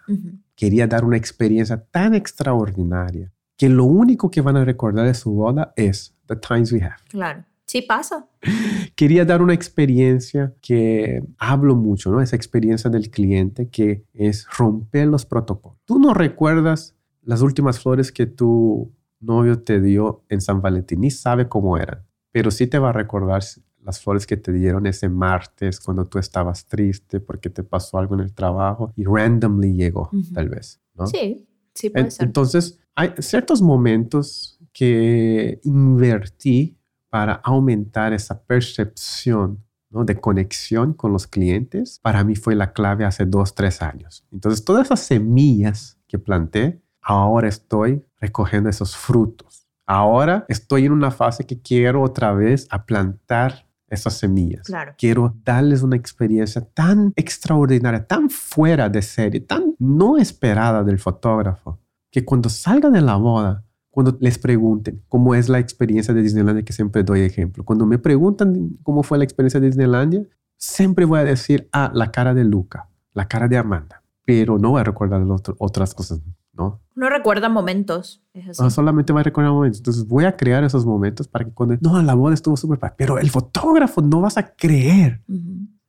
quería 0.59 0.87
dar 0.87 1.05
una 1.05 1.15
experiencia 1.15 1.81
tan 1.89 2.13
extraordinaria 2.13 3.31
que 3.55 3.69
lo 3.69 3.85
único 3.85 4.29
que 4.29 4.41
van 4.41 4.57
a 4.57 4.65
recordar 4.65 5.05
de 5.05 5.13
su 5.13 5.31
boda 5.31 5.71
es 5.77 6.13
The 6.27 6.35
Times 6.35 6.73
We 6.73 6.83
Have. 6.83 6.97
Claro. 7.07 7.45
Sí 7.65 7.81
pasa. 7.81 8.27
Quería 8.95 9.23
dar 9.23 9.41
una 9.41 9.53
experiencia 9.53 10.53
que 10.61 11.23
hablo 11.37 11.75
mucho, 11.75 12.11
¿no? 12.11 12.19
Esa 12.19 12.35
experiencia 12.35 12.89
del 12.89 13.09
cliente 13.09 13.69
que 13.69 14.03
es 14.13 14.47
romper 14.57 15.07
los 15.07 15.25
protocolos. 15.25 15.77
Tú 15.85 15.97
no 15.97 16.13
recuerdas 16.13 16.97
las 17.21 17.41
últimas 17.41 17.79
flores 17.79 18.11
que 18.11 18.25
tu 18.25 18.91
novio 19.21 19.61
te 19.61 19.79
dio 19.79 20.23
en 20.27 20.41
San 20.41 20.61
Valentín, 20.61 21.01
ni 21.01 21.11
sabe 21.11 21.47
cómo 21.47 21.77
eran, 21.77 22.05
pero 22.31 22.51
sí 22.51 22.67
te 22.67 22.79
va 22.79 22.89
a 22.89 22.93
recordar 22.93 23.43
las 23.83 24.01
flores 24.01 24.27
que 24.27 24.37
te 24.37 24.51
dieron 24.51 24.85
ese 24.85 25.09
martes 25.09 25.79
cuando 25.79 26.05
tú 26.05 26.19
estabas 26.19 26.65
triste 26.65 27.19
porque 27.19 27.49
te 27.49 27.63
pasó 27.63 27.97
algo 27.97 28.15
en 28.15 28.21
el 28.21 28.33
trabajo 28.33 28.91
y 28.95 29.05
randomly 29.05 29.73
llegó, 29.73 30.09
tal 30.33 30.49
vez, 30.49 30.79
¿no? 30.95 31.07
Sí, 31.07 31.47
sí 31.73 31.89
puede 31.89 32.11
ser. 32.11 32.27
Entonces, 32.27 32.79
hay 32.95 33.13
ciertos 33.19 33.61
momentos 33.61 34.59
que 34.73 35.59
invertí 35.63 36.77
para 37.09 37.33
aumentar 37.33 38.13
esa 38.13 38.43
percepción 38.43 39.63
¿no? 39.89 40.05
de 40.05 40.19
conexión 40.19 40.93
con 40.93 41.11
los 41.11 41.27
clientes, 41.27 41.99
para 42.01 42.23
mí 42.23 42.35
fue 42.35 42.55
la 42.55 42.73
clave 42.73 43.05
hace 43.05 43.25
dos, 43.25 43.55
tres 43.55 43.81
años. 43.81 44.25
Entonces, 44.31 44.63
todas 44.63 44.85
esas 44.85 44.99
semillas 44.99 45.97
que 46.07 46.19
planté, 46.19 46.81
ahora 47.01 47.47
estoy 47.47 48.05
recogiendo 48.19 48.69
esos 48.69 48.95
frutos. 48.95 49.67
Ahora 49.85 50.45
estoy 50.49 50.85
en 50.85 50.91
una 50.91 51.09
fase 51.09 51.45
que 51.45 51.61
quiero 51.61 52.03
otra 52.03 52.33
vez 52.33 52.67
a 52.69 52.85
plantar 52.85 53.68
esas 53.89 54.15
semillas. 54.15 54.67
Quiero 54.97 55.35
darles 55.43 55.83
una 55.83 55.95
experiencia 55.95 56.61
tan 56.61 57.13
extraordinaria, 57.15 58.05
tan 58.05 58.29
fuera 58.29 58.89
de 58.89 59.01
serie, 59.01 59.41
tan 59.41 59.75
no 59.79 60.17
esperada 60.17 60.83
del 60.83 60.99
fotógrafo, 60.99 61.79
que 62.11 62.25
cuando 62.25 62.49
salgan 62.49 62.93
de 62.93 63.01
la 63.01 63.15
boda, 63.15 63.65
cuando 63.89 64.17
les 64.21 64.37
pregunten 64.37 65.03
cómo 65.07 65.35
es 65.35 65.49
la 65.49 65.59
experiencia 65.59 66.13
de 66.13 66.21
Disneylandia, 66.21 66.63
que 66.63 66.73
siempre 66.73 67.03
doy 67.03 67.21
ejemplo, 67.21 67.63
cuando 67.63 67.85
me 67.85 67.97
preguntan 67.97 68.77
cómo 68.83 69.03
fue 69.03 69.17
la 69.17 69.23
experiencia 69.23 69.59
de 69.59 69.67
Disneylandia, 69.67 70.23
siempre 70.57 71.05
voy 71.05 71.19
a 71.19 71.23
decir, 71.23 71.67
ah, 71.71 71.91
la 71.93 72.11
cara 72.11 72.33
de 72.33 72.43
Luca, 72.43 72.89
la 73.13 73.27
cara 73.27 73.47
de 73.47 73.57
Amanda, 73.57 74.03
pero 74.25 74.57
no 74.57 74.71
voy 74.71 74.81
a 74.81 74.83
recordar 74.83 75.25
otras 75.57 75.93
cosas 75.93 76.21
¿no? 76.59 76.81
No 76.93 77.09
recuerda 77.09 77.47
momentos. 77.47 78.21
No, 78.59 78.69
solamente 78.69 79.13
va 79.13 79.21
a 79.21 79.23
recordar 79.23 79.51
momentos. 79.51 79.79
Entonces 79.79 80.05
voy 80.05 80.25
a 80.25 80.35
crear 80.35 80.63
esos 80.65 80.85
momentos 80.85 81.27
para 81.27 81.45
que 81.45 81.51
cuando... 81.51 81.77
No, 81.79 82.01
la 82.01 82.13
boda 82.13 82.33
estuvo 82.33 82.57
súper 82.57 82.77
padre. 82.77 82.95
Pero 82.97 83.17
el 83.17 83.31
fotógrafo 83.31 84.01
no 84.01 84.19
vas 84.19 84.37
a 84.37 84.53
creer. 84.53 85.21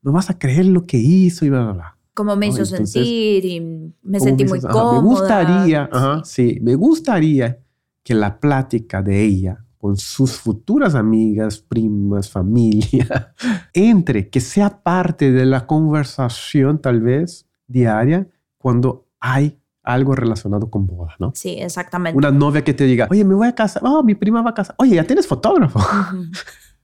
No 0.03 0.13
vas 0.13 0.31
a 0.31 0.39
creer 0.39 0.67
lo 0.67 0.87
que 0.87 0.97
hizo 0.97 1.45
y 1.45 1.51
bla, 1.51 1.65
bla, 1.65 1.73
bla. 1.73 1.99
Como 2.15 2.37
me 2.37 2.47
hizo 2.47 2.65
sentir 2.65 3.45
y 3.45 3.93
me 4.03 4.21
sentí 4.21 4.45
muy 4.45 4.61
cómoda. 4.61 4.95
me 4.95 5.09
gustaría, 5.09 5.89
ajá, 5.93 6.23
sí, 6.25 6.59
me 6.63 6.75
gustaría 6.75 7.59
que 8.03 8.15
la 8.15 8.39
plática 8.39 9.03
de 9.03 9.25
ella 9.25 9.65
con 9.79 9.97
sus 9.97 10.33
futuras 10.39 10.95
amigas, 10.95 11.59
primas, 11.59 12.29
familia, 12.31 13.35
entre, 13.73 14.29
que 14.29 14.41
sea 14.41 14.83
parte 14.83 15.33
de 15.33 15.47
la 15.47 15.67
conversación 15.67 16.81
tal 16.81 17.01
vez 17.01 17.47
diaria 17.67 18.29
cuando 18.59 19.07
hay 19.21 19.60
algo 19.93 20.15
relacionado 20.15 20.71
con 20.71 20.87
boda, 20.87 21.15
¿no? 21.19 21.33
Sí, 21.35 21.57
exactamente. 21.59 22.17
Una 22.17 22.31
novia 22.31 22.63
que 22.63 22.75
te 22.75 22.85
diga, 22.85 23.09
oye, 23.11 23.25
me 23.25 23.35
voy 23.35 23.49
a 23.49 23.55
casar, 23.55 23.83
oh, 23.85 24.03
mi 24.03 24.15
prima 24.15 24.43
va 24.43 24.51
a 24.51 24.55
casar, 24.55 24.75
oye, 24.79 24.97
ya 24.97 25.05
tienes 25.05 25.27
fotógrafo. 25.27 25.81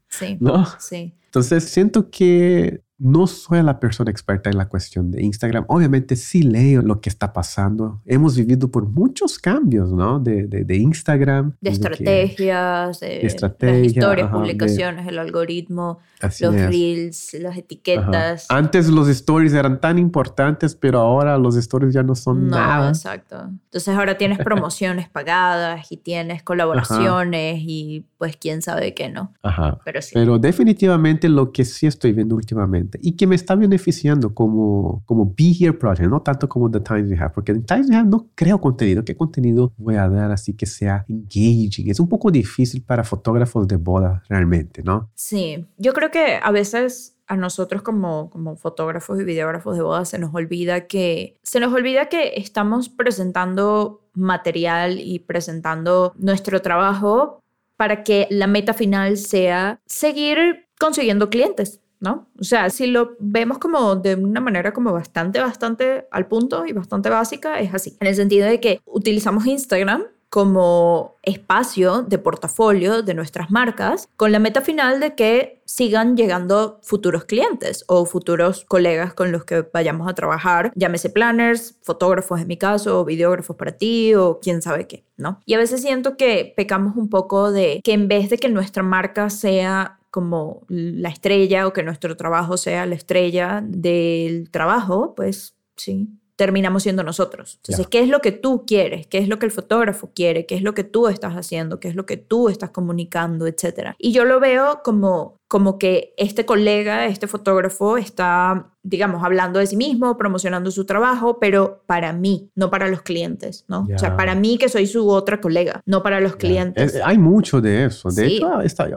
Sí. 0.09 0.37
¿No? 0.41 0.67
Sí. 0.79 1.15
Entonces 1.27 1.65
siento 1.65 2.11
que 2.11 2.83
no 2.99 3.27
soy 3.27 3.63
la 3.63 3.79
persona 3.79 4.11
experta 4.11 4.49
en 4.49 4.57
la 4.57 4.69
cuestión 4.69 5.11
de 5.11 5.23
Instagram. 5.23 5.65
Obviamente 5.69 6.17
sí 6.17 6.43
leo 6.43 6.83
lo 6.83 7.01
que 7.01 7.11
está 7.11 7.33
pasando. 7.33 8.01
Hemos 8.07 8.37
vivido 8.37 8.71
por 8.71 8.87
muchos 8.87 9.39
cambios, 9.39 9.93
¿no? 9.93 10.19
De, 10.19 10.47
de, 10.47 10.77
Instagram. 10.77 11.55
De 11.61 11.71
estrategias, 11.71 13.01
de, 13.01 13.23
las 13.23 13.85
historias, 13.85 14.31
publicaciones, 14.31 15.07
el 15.07 15.19
algoritmo, 15.19 15.99
los 16.23 16.55
reels, 16.55 17.35
las 17.41 17.57
etiquetas. 17.59 18.47
Antes 18.49 18.89
los 18.89 19.09
stories 19.09 19.53
eran 19.53 19.81
tan 19.81 19.99
importantes, 19.99 20.75
pero 20.75 21.01
ahora 21.01 21.37
los 21.37 21.57
stories 21.57 21.93
ya 21.93 22.03
no 22.03 22.15
son 22.15 22.49
no, 22.49 22.57
nada. 22.57 22.89
Exacto. 22.89 23.37
Entonces 23.43 23.89
ahora 23.89 24.17
tienes 24.17 24.39
promociones 24.39 25.09
pagadas 25.09 25.93
y 25.93 25.99
tienes 25.99 26.43
colaboraciones 26.43 27.59
y 27.61 28.07
pues 28.17 28.37
quién 28.37 28.63
sabe 28.63 28.95
qué 28.95 29.11
no. 29.11 29.35
Ajá. 29.43 29.79
Pero 29.85 30.01
sí. 30.01 30.13
Pero 30.15 30.39
definitivamente 30.39 31.29
lo 31.29 31.53
que 31.53 31.65
sí 31.65 31.87
estoy 31.87 32.13
viendo 32.13 32.35
últimamente 32.35 32.86
y 33.01 33.17
que 33.17 33.27
me 33.27 33.35
está 33.35 33.55
beneficiando 33.55 34.35
como, 34.35 35.03
como 35.07 35.27
Be 35.27 35.55
Here 35.59 35.73
Project, 35.73 36.09
no 36.09 36.23
tanto 36.23 36.49
como 36.49 36.71
The 36.71 36.81
Times 36.81 37.11
We 37.11 37.19
Have, 37.19 37.33
porque 37.35 37.53
en 37.53 37.65
Times 37.65 37.89
We 37.89 37.97
Have 37.97 38.09
no 38.09 38.29
creo 38.35 38.61
contenido. 38.61 39.05
¿Qué 39.05 39.17
contenido 39.17 39.73
voy 39.77 39.97
a 39.97 40.09
dar 40.09 40.31
así 40.31 40.55
que 40.55 40.67
sea 40.67 41.05
engaging? 41.09 41.91
Es 41.91 42.01
un 42.01 42.09
poco 42.09 42.31
difícil 42.31 42.83
para 42.83 43.05
fotógrafos 43.05 43.67
de 43.69 43.77
boda 43.77 44.23
realmente, 44.29 44.83
¿no? 44.83 45.11
Sí, 45.15 45.67
yo 45.77 45.93
creo 45.93 46.11
que 46.11 46.39
a 46.43 46.51
veces 46.51 47.17
a 47.27 47.37
nosotros 47.37 47.83
como, 47.83 48.31
como 48.31 48.57
fotógrafos 48.57 49.21
y 49.21 49.25
videógrafos 49.25 49.77
de 49.77 49.83
boda 49.83 50.05
se 50.05 50.19
nos 50.19 50.35
olvida 50.35 50.87
que 50.87 51.37
se 51.43 51.61
nos 51.61 51.73
olvida 51.73 52.09
que 52.09 52.35
estamos 52.37 52.89
presentando 52.89 54.03
material 54.15 55.01
y 55.01 55.19
presentando 55.19 56.13
nuestro 56.17 56.63
trabajo 56.63 57.43
para 57.77 58.05
que 58.05 58.27
la 58.31 58.47
meta 58.47 58.75
final 58.75 59.17
sea 59.17 59.81
seguir 59.87 60.67
consiguiendo 60.79 61.31
clientes. 61.31 61.81
¿No? 62.01 62.27
O 62.39 62.45
sea, 62.45 62.71
si 62.71 62.87
lo 62.87 63.17
vemos 63.19 63.59
como 63.59 63.97
de 63.97 64.15
una 64.15 64.41
manera 64.41 64.73
como 64.73 64.93
bastante, 64.93 65.41
bastante 65.41 66.07
al 66.11 66.27
punto 66.27 66.67
y 66.67 66.73
bastante 66.73 67.09
básica, 67.09 67.61
es 67.61 67.75
así. 67.75 67.97
En 68.01 68.09
el 68.09 68.15
sentido 68.15 68.47
de 68.47 68.61
que 68.61 68.81
utilizamos 68.85 69.47
Instagram 69.47 70.05
como 70.29 71.17
espacio 71.23 72.03
de 72.03 72.19
portafolio 72.19 73.03
de 73.03 73.15
nuestras 73.15 73.51
marcas 73.51 74.09
con 74.17 74.33
la 74.33 74.39
meta 74.39 74.61
final 74.61 75.01
de 75.01 75.15
que 75.15 75.63
sigan 75.65 76.17
llegando 76.17 76.79
futuros 76.83 77.25
clientes 77.25 77.85
o 77.89 78.07
futuros 78.07 78.65
colegas 78.67 79.15
con 79.15 79.33
los 79.33 79.45
que 79.45 79.67
vayamos 79.73 80.09
a 80.09 80.15
trabajar, 80.15 80.73
llámese 80.75 81.11
planners, 81.11 81.77
fotógrafos 81.83 82.41
en 82.41 82.49
mi 82.49 82.57
caso, 82.57 83.01
o 83.01 83.05
videógrafos 83.05 83.57
para 83.57 83.73
ti 83.73 84.15
o 84.15 84.39
quién 84.41 84.63
sabe 84.63 84.87
qué, 84.87 85.05
¿no? 85.17 85.41
Y 85.47 85.55
a 85.55 85.59
veces 85.59 85.81
siento 85.81 86.17
que 86.17 86.53
pecamos 86.57 86.97
un 86.97 87.09
poco 87.09 87.51
de 87.51 87.81
que 87.83 87.93
en 87.93 88.07
vez 88.07 88.31
de 88.31 88.39
que 88.39 88.49
nuestra 88.49 88.83
marca 88.83 89.31
sea 89.31 89.96
como 90.17 90.65
la 90.69 91.11
estrella 91.11 91.67
o 91.67 91.75
que 91.75 91.83
nuestro 91.83 92.17
trabajo 92.17 92.57
sea 92.57 92.87
la 92.87 92.95
estrella 92.95 93.63
del 93.63 94.51
trabajo, 94.51 95.15
pues 95.15 95.59
sí, 95.77 96.09
terminamos 96.37 96.83
siendo 96.83 97.03
nosotros. 97.03 97.59
Entonces, 97.63 97.87
¿qué 97.89 98.01
es 98.01 98.09
lo 98.09 98.21
que 98.21 98.33
tú 98.33 98.65
quieres? 98.67 99.07
¿Qué 99.07 99.19
es 99.19 99.29
lo 99.29 99.39
que 99.39 99.47
el 99.47 99.53
fotógrafo 99.53 100.11
quiere? 100.15 100.47
¿Qué 100.47 100.55
es 100.55 100.63
lo 100.63 100.75
que 100.75 100.85
tú 100.85 101.09
estás 101.09 101.35
haciendo? 101.35 101.81
¿Qué 101.81 101.89
es 101.89 101.95
lo 101.95 102.07
que 102.07 102.17
tú 102.17 102.49
estás 102.49 102.71
comunicando? 102.71 103.47
Etcétera. 103.47 103.97
Y 103.99 104.13
yo 104.13 104.25
lo 104.25 104.39
veo 104.39 104.83
como 104.85 105.37
como 105.49 105.79
que 105.79 106.13
este 106.17 106.45
colega, 106.45 107.07
este 107.07 107.29
fotógrafo 107.29 107.97
está, 107.99 108.73
digamos, 108.83 109.23
hablando 109.23 109.61
de 109.61 109.67
sí 109.67 109.77
mismo, 109.77 110.17
promocionando 110.19 110.73
su 110.73 110.85
trabajo, 110.87 111.39
pero 111.39 111.85
para 111.87 112.13
mí, 112.13 112.51
no 112.57 112.69
para 112.69 112.89
los 112.89 113.03
clientes, 113.03 113.65
¿no? 113.69 113.87
O 113.95 113.99
sea, 113.99 114.17
para 114.17 114.35
mí 114.35 114.59
que 114.59 114.69
soy 114.69 114.89
su 114.89 115.09
otra 115.09 115.41
colega, 115.41 115.83
no 115.87 116.03
para 116.03 116.21
los 116.21 116.35
clientes. 116.35 117.01
hay 117.05 117.19
mucho 117.19 117.61
de 117.61 117.85
eso. 117.85 118.11
De 118.11 118.27
hecho, 118.27 118.51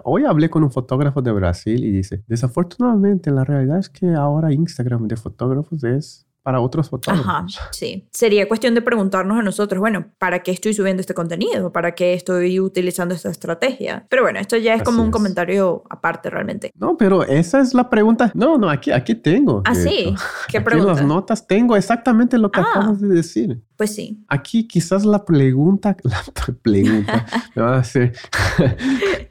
hoy 0.04 0.26
hablé 0.26 0.50
con 0.50 0.64
un 0.64 0.72
fotógrafo 0.72 1.22
de 1.22 1.32
Brasil 1.32 1.84
y 1.84 1.92
dice, 1.92 2.24
desafortunadamente, 2.26 3.30
la 3.30 3.44
realidad 3.44 3.78
es 3.78 3.90
que 3.90 4.08
ahora 4.16 4.52
Instagram 4.52 5.08
de 5.08 5.18
fotógrafos 5.18 5.84
es 5.84 6.26
para 6.44 6.62
otros 6.62 6.90
fotógrafos. 6.90 7.28
Ajá, 7.28 7.46
sí. 7.72 8.08
Sería 8.12 8.48
cuestión 8.48 8.74
de 8.74 8.82
preguntarnos 8.82 9.38
a 9.38 9.42
nosotros, 9.42 9.80
bueno, 9.80 10.08
¿para 10.18 10.40
qué 10.40 10.52
estoy 10.52 10.74
subiendo 10.74 11.02
este 11.02 11.14
contenido? 11.14 11.72
¿Para 11.72 11.96
qué 11.96 12.14
estoy 12.14 12.60
utilizando 12.60 13.14
esta 13.14 13.30
estrategia? 13.30 14.06
Pero 14.10 14.24
bueno, 14.24 14.40
esto 14.40 14.58
ya 14.58 14.74
es 14.74 14.84
como 14.84 15.04
un 15.04 15.12
comentario 15.12 15.84
aparte 15.90 16.30
realmente. 16.30 16.72
No, 16.76 16.98
pero 16.98 17.24
esa 17.24 17.60
es 17.60 17.74
la 17.74 17.90
pregunta. 17.90 18.32
No, 18.34 18.58
no, 18.58 18.70
aquí, 18.70 18.92
aquí 18.92 19.16
tengo. 19.16 19.62
Ah, 19.66 19.76
sí. 19.76 20.16
¿Qué 20.48 20.62
pregunta? 20.62 20.92
En 20.92 20.98
las 20.98 21.06
notas 21.06 21.46
tengo 21.46 21.76
exactamente 21.76 22.38
lo 22.38 22.52
que 22.52 22.62
ah, 22.62 22.68
acabas 22.70 23.02
de 23.02 23.10
decir. 23.10 23.62
Pues 23.76 23.94
sí. 23.96 24.24
Aquí 24.28 24.68
quizás 24.68 25.06
la 25.06 25.26
pregunta, 25.26 25.96
la 26.04 26.24
pregunta, 26.64 27.26
me 27.56 27.62
va 27.62 27.76
a 27.76 27.80
hacer 27.80 28.14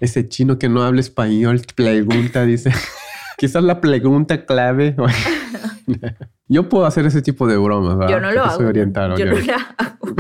ese 0.01 0.29
chino 0.29 0.59
que 0.59 0.69
no 0.69 0.83
habla 0.83 1.01
español, 1.01 1.63
pregunta, 1.75 2.45
dice. 2.45 2.73
quizás 3.39 3.63
la 3.63 3.81
pregunta 3.81 4.45
clave. 4.45 4.95
Yo 6.49 6.69
puedo 6.69 6.87
hacer 6.87 7.07
ese 7.07 7.23
tipo 7.23 7.47
de 7.47 7.57
bromas, 7.57 7.97
¿verdad? 7.99 8.13
Yo 8.13 8.21
no 8.21 8.33
lo 8.33 8.45
hago. 8.45 8.57
Soy 8.57 8.67
oriental, 8.67 9.17
yo 9.17 9.27
no 9.27 9.33
lo 9.33 9.55
hago. 9.55 10.17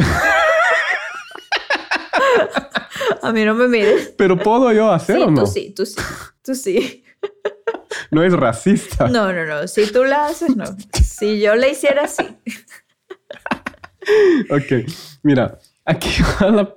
A 3.22 3.32
mí 3.32 3.44
no 3.44 3.54
me 3.54 3.68
mires. 3.68 4.14
Pero 4.16 4.38
puedo 4.38 4.72
yo 4.72 4.90
hacer 4.92 5.18
o 5.18 5.30
no? 5.30 5.42
Tú 5.44 5.50
sí, 5.50 5.72
tú 5.74 5.84
sí, 5.84 5.96
tú 6.42 6.54
sí. 6.54 7.04
No 8.10 8.22
es 8.22 8.32
racista. 8.32 9.08
No, 9.08 9.32
no, 9.32 9.44
no. 9.44 9.66
Si 9.68 9.90
tú 9.90 10.04
la 10.04 10.26
haces, 10.26 10.56
no. 10.56 10.64
Si 10.92 11.40
yo 11.40 11.56
la 11.56 11.68
hiciera, 11.68 12.06
sí. 12.06 12.24
Ok, 14.50 14.88
mira, 15.22 15.58
aquí 15.84 16.22
va 16.40 16.50
la, 16.50 16.74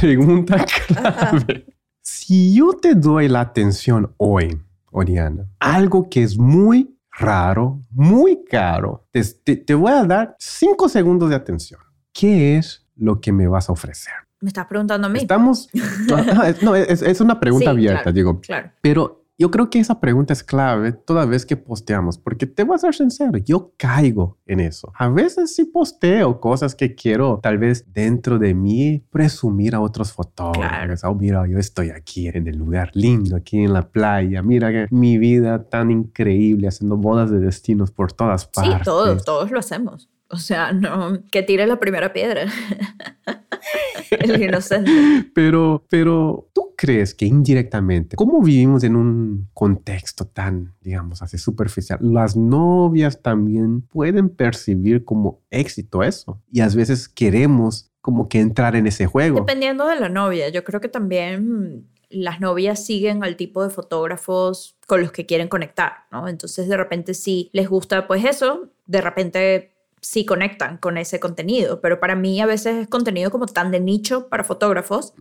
pregunta 0.00 0.64
clave. 0.86 1.66
Si 2.00 2.54
yo 2.54 2.74
te 2.74 2.94
doy 2.94 3.28
la 3.28 3.40
atención 3.40 4.14
hoy, 4.18 4.60
Oriana, 4.92 5.48
algo 5.58 6.08
que 6.08 6.22
es 6.22 6.38
muy 6.38 6.97
raro, 7.18 7.82
muy 7.90 8.44
caro, 8.44 9.06
te, 9.12 9.74
voy 9.74 9.92
a 9.92 10.04
dar 10.04 10.36
cinco 10.38 10.88
segundos 10.88 11.28
de 11.30 11.36
atención. 11.36 11.80
¿Qué 12.12 12.56
es 12.56 12.86
lo 12.96 13.20
que 13.20 13.32
me 13.32 13.46
vas 13.46 13.68
a 13.68 13.72
ofrecer? 13.72 14.14
Me 14.40 14.48
estás 14.48 14.66
preguntando 14.66 15.08
a 15.08 15.10
mí. 15.10 15.20
Estamos. 15.20 15.68
no, 16.62 16.76
es, 16.76 17.20
una 17.20 17.40
pregunta 17.40 17.70
abierta, 17.70 18.12
digo. 18.12 18.40
Claro. 18.40 18.70
Pero 18.80 19.27
yo 19.38 19.52
creo 19.52 19.70
que 19.70 19.78
esa 19.78 20.00
pregunta 20.00 20.32
es 20.32 20.42
clave 20.42 20.92
toda 20.92 21.24
vez 21.24 21.46
que 21.46 21.56
posteamos, 21.56 22.18
porque 22.18 22.44
te 22.44 22.64
voy 22.64 22.74
a 22.74 22.78
ser 22.78 22.94
sincero, 22.94 23.38
yo 23.38 23.72
caigo 23.76 24.36
en 24.46 24.58
eso. 24.58 24.92
A 24.96 25.08
veces 25.08 25.54
sí 25.54 25.64
posteo 25.64 26.40
cosas 26.40 26.74
que 26.74 26.96
quiero 26.96 27.38
tal 27.40 27.56
vez 27.56 27.84
dentro 27.92 28.40
de 28.40 28.52
mí 28.52 29.04
presumir 29.10 29.76
a 29.76 29.80
otros 29.80 30.12
fotógrafos. 30.12 31.04
Oh, 31.04 31.14
mira, 31.14 31.46
yo 31.46 31.58
estoy 31.58 31.90
aquí 31.90 32.26
en 32.26 32.48
el 32.48 32.56
lugar 32.56 32.90
lindo, 32.94 33.36
aquí 33.36 33.58
en 33.58 33.72
la 33.72 33.88
playa. 33.88 34.42
Mira 34.42 34.72
que 34.72 34.86
mi 34.90 35.18
vida 35.18 35.62
tan 35.62 35.92
increíble 35.92 36.66
haciendo 36.66 36.96
bodas 36.96 37.30
de 37.30 37.38
destinos 37.38 37.92
por 37.92 38.12
todas 38.12 38.46
partes. 38.46 38.78
Sí, 38.78 38.84
todos, 38.84 39.24
todos 39.24 39.52
lo 39.52 39.60
hacemos. 39.60 40.08
O 40.30 40.36
sea, 40.36 40.72
no, 40.72 41.22
que 41.30 41.42
tire 41.44 41.66
la 41.66 41.78
primera 41.78 42.12
piedra. 42.12 42.46
el 44.10 44.42
inocente. 44.42 44.90
Pero, 45.34 45.84
pero, 45.88 46.48
¿tú 46.52 46.74
crees 46.76 47.14
que 47.14 47.26
indirectamente, 47.26 48.16
como 48.16 48.40
vivimos 48.40 48.84
en 48.84 48.96
un 48.96 49.48
contexto 49.52 50.26
tan, 50.26 50.74
digamos, 50.80 51.22
así 51.22 51.38
superficial, 51.38 51.98
las 52.02 52.36
novias 52.36 53.22
también 53.22 53.82
pueden 53.82 54.28
percibir 54.28 55.04
como 55.04 55.40
éxito 55.50 56.02
eso? 56.02 56.42
Y 56.50 56.60
a 56.60 56.68
veces 56.68 57.08
queremos 57.08 57.90
como 58.00 58.28
que 58.28 58.40
entrar 58.40 58.76
en 58.76 58.86
ese 58.86 59.06
juego. 59.06 59.40
Dependiendo 59.40 59.86
de 59.86 60.00
la 60.00 60.08
novia, 60.08 60.48
yo 60.48 60.64
creo 60.64 60.80
que 60.80 60.88
también 60.88 61.88
las 62.10 62.40
novias 62.40 62.84
siguen 62.84 63.22
al 63.22 63.36
tipo 63.36 63.62
de 63.62 63.70
fotógrafos 63.70 64.76
con 64.86 65.02
los 65.02 65.12
que 65.12 65.26
quieren 65.26 65.48
conectar, 65.48 66.06
¿no? 66.10 66.28
Entonces 66.28 66.68
de 66.68 66.76
repente 66.76 67.14
si 67.14 67.50
les 67.52 67.68
gusta 67.68 68.06
pues 68.06 68.24
eso, 68.24 68.72
de 68.86 69.00
repente 69.00 69.77
sí 70.00 70.24
conectan 70.24 70.78
con 70.78 70.98
ese 70.98 71.20
contenido, 71.20 71.80
pero 71.80 72.00
para 72.00 72.14
mí 72.14 72.40
a 72.40 72.46
veces 72.46 72.76
es 72.76 72.88
contenido 72.88 73.30
como 73.30 73.46
tan 73.46 73.70
de 73.70 73.80
nicho 73.80 74.28
para 74.28 74.44
fotógrafos 74.44 75.14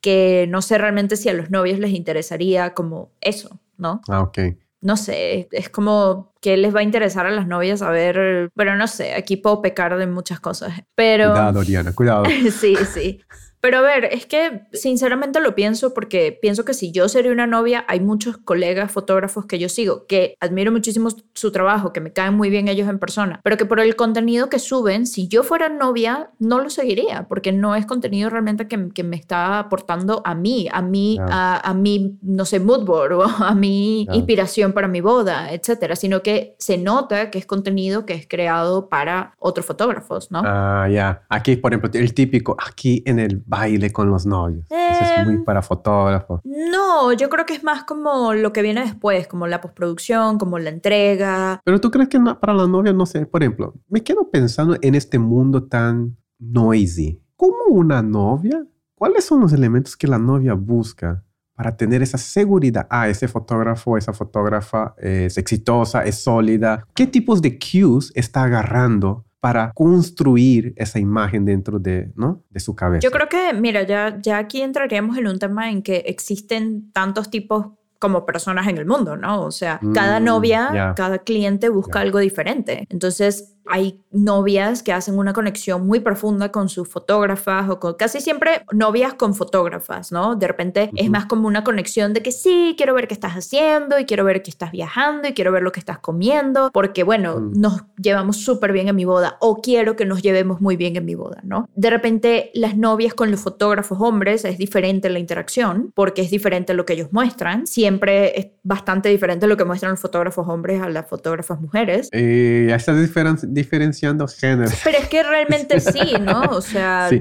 que 0.00 0.46
no 0.50 0.60
sé 0.60 0.76
realmente 0.76 1.16
si 1.16 1.30
a 1.30 1.32
los 1.32 1.50
novios 1.50 1.78
les 1.78 1.92
interesaría 1.92 2.74
como 2.74 3.10
eso, 3.20 3.58
¿no? 3.78 4.02
Ah, 4.08 4.20
ok. 4.20 4.38
No 4.82 4.98
sé, 4.98 5.48
es 5.50 5.70
como 5.70 6.34
que 6.42 6.58
les 6.58 6.74
va 6.74 6.80
a 6.80 6.82
interesar 6.82 7.24
a 7.24 7.30
las 7.30 7.46
novias 7.46 7.80
a 7.80 7.88
ver, 7.90 8.50
pero 8.54 8.76
no 8.76 8.86
sé, 8.86 9.14
aquí 9.14 9.38
puedo 9.38 9.62
pecar 9.62 9.96
de 9.96 10.06
muchas 10.06 10.40
cosas, 10.40 10.74
pero... 10.94 11.30
Cuidado, 11.30 11.64
Diana, 11.64 11.92
cuidado. 11.94 12.24
sí, 12.60 12.76
sí. 12.92 13.20
Pero 13.64 13.78
a 13.78 13.80
ver, 13.80 14.04
es 14.12 14.26
que 14.26 14.66
sinceramente 14.74 15.40
lo 15.40 15.54
pienso 15.54 15.94
porque 15.94 16.38
pienso 16.38 16.66
que 16.66 16.74
si 16.74 16.92
yo 16.92 17.08
sería 17.08 17.32
una 17.32 17.46
novia, 17.46 17.86
hay 17.88 17.98
muchos 17.98 18.36
colegas 18.36 18.92
fotógrafos 18.92 19.46
que 19.46 19.58
yo 19.58 19.70
sigo, 19.70 20.04
que 20.06 20.36
admiro 20.38 20.70
muchísimo 20.70 21.08
su 21.32 21.50
trabajo, 21.50 21.90
que 21.90 22.02
me 22.02 22.12
caen 22.12 22.34
muy 22.34 22.50
bien 22.50 22.68
ellos 22.68 22.90
en 22.90 22.98
persona, 22.98 23.40
pero 23.42 23.56
que 23.56 23.64
por 23.64 23.80
el 23.80 23.96
contenido 23.96 24.50
que 24.50 24.58
suben, 24.58 25.06
si 25.06 25.28
yo 25.28 25.42
fuera 25.42 25.70
novia, 25.70 26.28
no 26.38 26.58
lo 26.58 26.68
seguiría, 26.68 27.26
porque 27.26 27.52
no 27.52 27.74
es 27.74 27.86
contenido 27.86 28.28
realmente 28.28 28.68
que, 28.68 28.90
que 28.90 29.02
me 29.02 29.16
está 29.16 29.60
aportando 29.60 30.20
a 30.26 30.34
mí, 30.34 30.68
a 30.70 30.82
mí, 30.82 31.16
a, 31.18 31.66
a, 31.66 31.72
mi, 31.72 32.18
no 32.20 32.44
sé, 32.44 32.60
mood 32.60 32.84
board 32.84 33.12
o 33.12 33.22
a 33.22 33.54
mi 33.54 34.02
inspiración 34.12 34.74
para 34.74 34.88
mi 34.88 35.00
boda, 35.00 35.50
etcétera, 35.54 35.96
sino 35.96 36.22
que 36.22 36.54
se 36.58 36.76
nota 36.76 37.30
que 37.30 37.38
es 37.38 37.46
contenido 37.46 38.04
que 38.04 38.12
es 38.12 38.28
creado 38.28 38.90
para 38.90 39.32
otros 39.38 39.64
fotógrafos, 39.64 40.30
¿no? 40.30 40.42
Ah, 40.44 40.86
ya. 40.92 41.22
Aquí, 41.30 41.56
por 41.56 41.72
ejemplo, 41.72 41.98
el 41.98 42.12
típico, 42.12 42.58
aquí 42.62 43.02
en 43.06 43.18
el 43.18 43.42
baile 43.54 43.92
con 43.92 44.10
los 44.10 44.26
novios. 44.26 44.66
Eso 44.70 45.04
es 45.04 45.26
muy 45.26 45.36
em, 45.36 45.44
para 45.44 45.62
fotógrafos. 45.62 46.40
No, 46.44 47.12
yo 47.12 47.28
creo 47.28 47.46
que 47.46 47.54
es 47.54 47.62
más 47.62 47.84
como 47.84 48.34
lo 48.34 48.52
que 48.52 48.62
viene 48.62 48.80
después, 48.80 49.26
como 49.26 49.46
la 49.46 49.60
postproducción, 49.60 50.38
como 50.38 50.58
la 50.58 50.70
entrega. 50.70 51.60
Pero 51.64 51.80
tú 51.80 51.90
crees 51.90 52.08
que 52.08 52.18
para 52.18 52.54
la 52.54 52.66
novia, 52.66 52.92
no 52.92 53.06
sé, 53.06 53.26
por 53.26 53.42
ejemplo, 53.42 53.74
me 53.88 54.02
quedo 54.02 54.30
pensando 54.30 54.76
en 54.80 54.94
este 54.94 55.18
mundo 55.18 55.64
tan 55.64 56.16
noisy. 56.38 57.22
¿Cómo 57.36 57.64
una 57.68 58.02
novia? 58.02 58.66
¿Cuáles 58.94 59.24
son 59.24 59.40
los 59.40 59.52
elementos 59.52 59.96
que 59.96 60.06
la 60.06 60.18
novia 60.18 60.54
busca 60.54 61.24
para 61.54 61.76
tener 61.76 62.02
esa 62.02 62.18
seguridad? 62.18 62.86
Ah, 62.90 63.08
ese 63.08 63.28
fotógrafo, 63.28 63.96
esa 63.96 64.12
fotógrafa 64.12 64.94
es 64.98 65.38
exitosa, 65.38 66.04
es 66.04 66.16
sólida. 66.22 66.86
¿Qué 66.94 67.06
tipos 67.06 67.40
de 67.42 67.58
cues 67.58 68.12
está 68.14 68.44
agarrando 68.44 69.24
para 69.44 69.72
construir 69.74 70.72
esa 70.74 70.98
imagen 70.98 71.44
dentro 71.44 71.78
de, 71.78 72.10
¿no? 72.16 72.42
de 72.48 72.60
su 72.60 72.74
cabeza. 72.74 73.00
Yo 73.02 73.10
creo 73.10 73.28
que, 73.28 73.52
mira, 73.52 73.82
ya, 73.82 74.18
ya 74.22 74.38
aquí 74.38 74.62
entraríamos 74.62 75.18
en 75.18 75.26
un 75.26 75.38
tema 75.38 75.70
en 75.70 75.82
que 75.82 75.96
existen 76.06 76.90
tantos 76.92 77.28
tipos 77.28 77.66
como 77.98 78.26
personas 78.26 78.66
en 78.68 78.78
el 78.78 78.86
mundo, 78.86 79.16
¿no? 79.16 79.42
O 79.42 79.50
sea, 79.50 79.80
cada 79.94 80.20
mm, 80.20 80.24
novia, 80.24 80.92
cada 80.96 81.18
cliente 81.18 81.68
busca 81.68 82.00
algo 82.00 82.18
diferente. 82.18 82.86
Entonces, 82.90 83.54
hay 83.66 84.00
novias 84.10 84.82
que 84.82 84.92
hacen 84.92 85.18
una 85.18 85.32
conexión 85.32 85.86
muy 85.86 86.00
profunda 86.00 86.52
con 86.52 86.68
sus 86.68 86.88
fotógrafas 86.88 87.68
o 87.70 87.80
con 87.80 87.94
casi 87.94 88.20
siempre 88.20 88.64
novias 88.72 89.14
con 89.14 89.34
fotógrafas, 89.34 90.12
¿no? 90.12 90.36
De 90.36 90.46
repente 90.46 90.90
es 90.94 91.10
más 91.10 91.26
como 91.26 91.48
una 91.48 91.64
conexión 91.64 92.12
de 92.12 92.22
que 92.22 92.30
sí, 92.30 92.74
quiero 92.76 92.94
ver 92.94 93.08
qué 93.08 93.14
estás 93.14 93.32
haciendo 93.32 93.98
y 93.98 94.04
quiero 94.04 94.24
ver 94.24 94.42
que 94.42 94.50
estás 94.50 94.70
viajando 94.70 95.28
y 95.28 95.32
quiero 95.32 95.50
ver 95.52 95.62
lo 95.62 95.72
que 95.72 95.80
estás 95.80 95.98
comiendo, 95.98 96.70
porque 96.72 97.02
bueno, 97.02 97.40
mm. 97.40 97.60
nos 97.60 97.84
llevamos 97.96 98.36
súper 98.38 98.72
bien 98.72 98.88
en 98.88 98.96
mi 98.96 99.04
boda 99.04 99.36
o 99.40 99.60
quiero 99.60 99.96
que 99.96 100.04
nos 100.04 100.22
llevemos 100.22 100.60
muy 100.60 100.76
bien 100.76 100.96
en 100.96 101.04
mi 101.04 101.14
boda, 101.14 101.40
¿no? 101.42 101.68
De 101.74 101.90
repente 101.90 102.50
las 102.54 102.76
novias 102.76 103.14
con 103.14 103.30
los 103.30 103.40
fotógrafos 103.40 103.98
hombres 104.00 104.44
es 104.44 104.58
diferente 104.58 105.08
la 105.08 105.18
interacción 105.18 105.90
porque 105.94 106.22
es 106.22 106.30
diferente 106.30 106.74
lo 106.74 106.84
que 106.84 106.92
ellos 106.92 107.08
muestran, 107.12 107.66
siempre 107.66 107.93
es 108.02 108.48
bastante 108.62 109.08
diferente 109.08 109.46
lo 109.46 109.56
que 109.56 109.64
muestran 109.64 109.92
los 109.92 110.00
fotógrafos 110.00 110.48
hombres 110.48 110.80
a 110.80 110.88
las 110.88 111.06
fotógrafas 111.06 111.60
mujeres. 111.60 112.08
Eh, 112.12 112.70
estas 112.74 113.00
diferencias 113.00 113.52
diferenciando 113.52 114.26
géneros. 114.26 114.74
Pero 114.82 114.98
es 114.98 115.08
que 115.08 115.22
realmente 115.22 115.80
sí, 115.80 116.14
¿no? 116.20 116.42
O 116.50 116.60
sea... 116.60 117.08
Sí. 117.08 117.20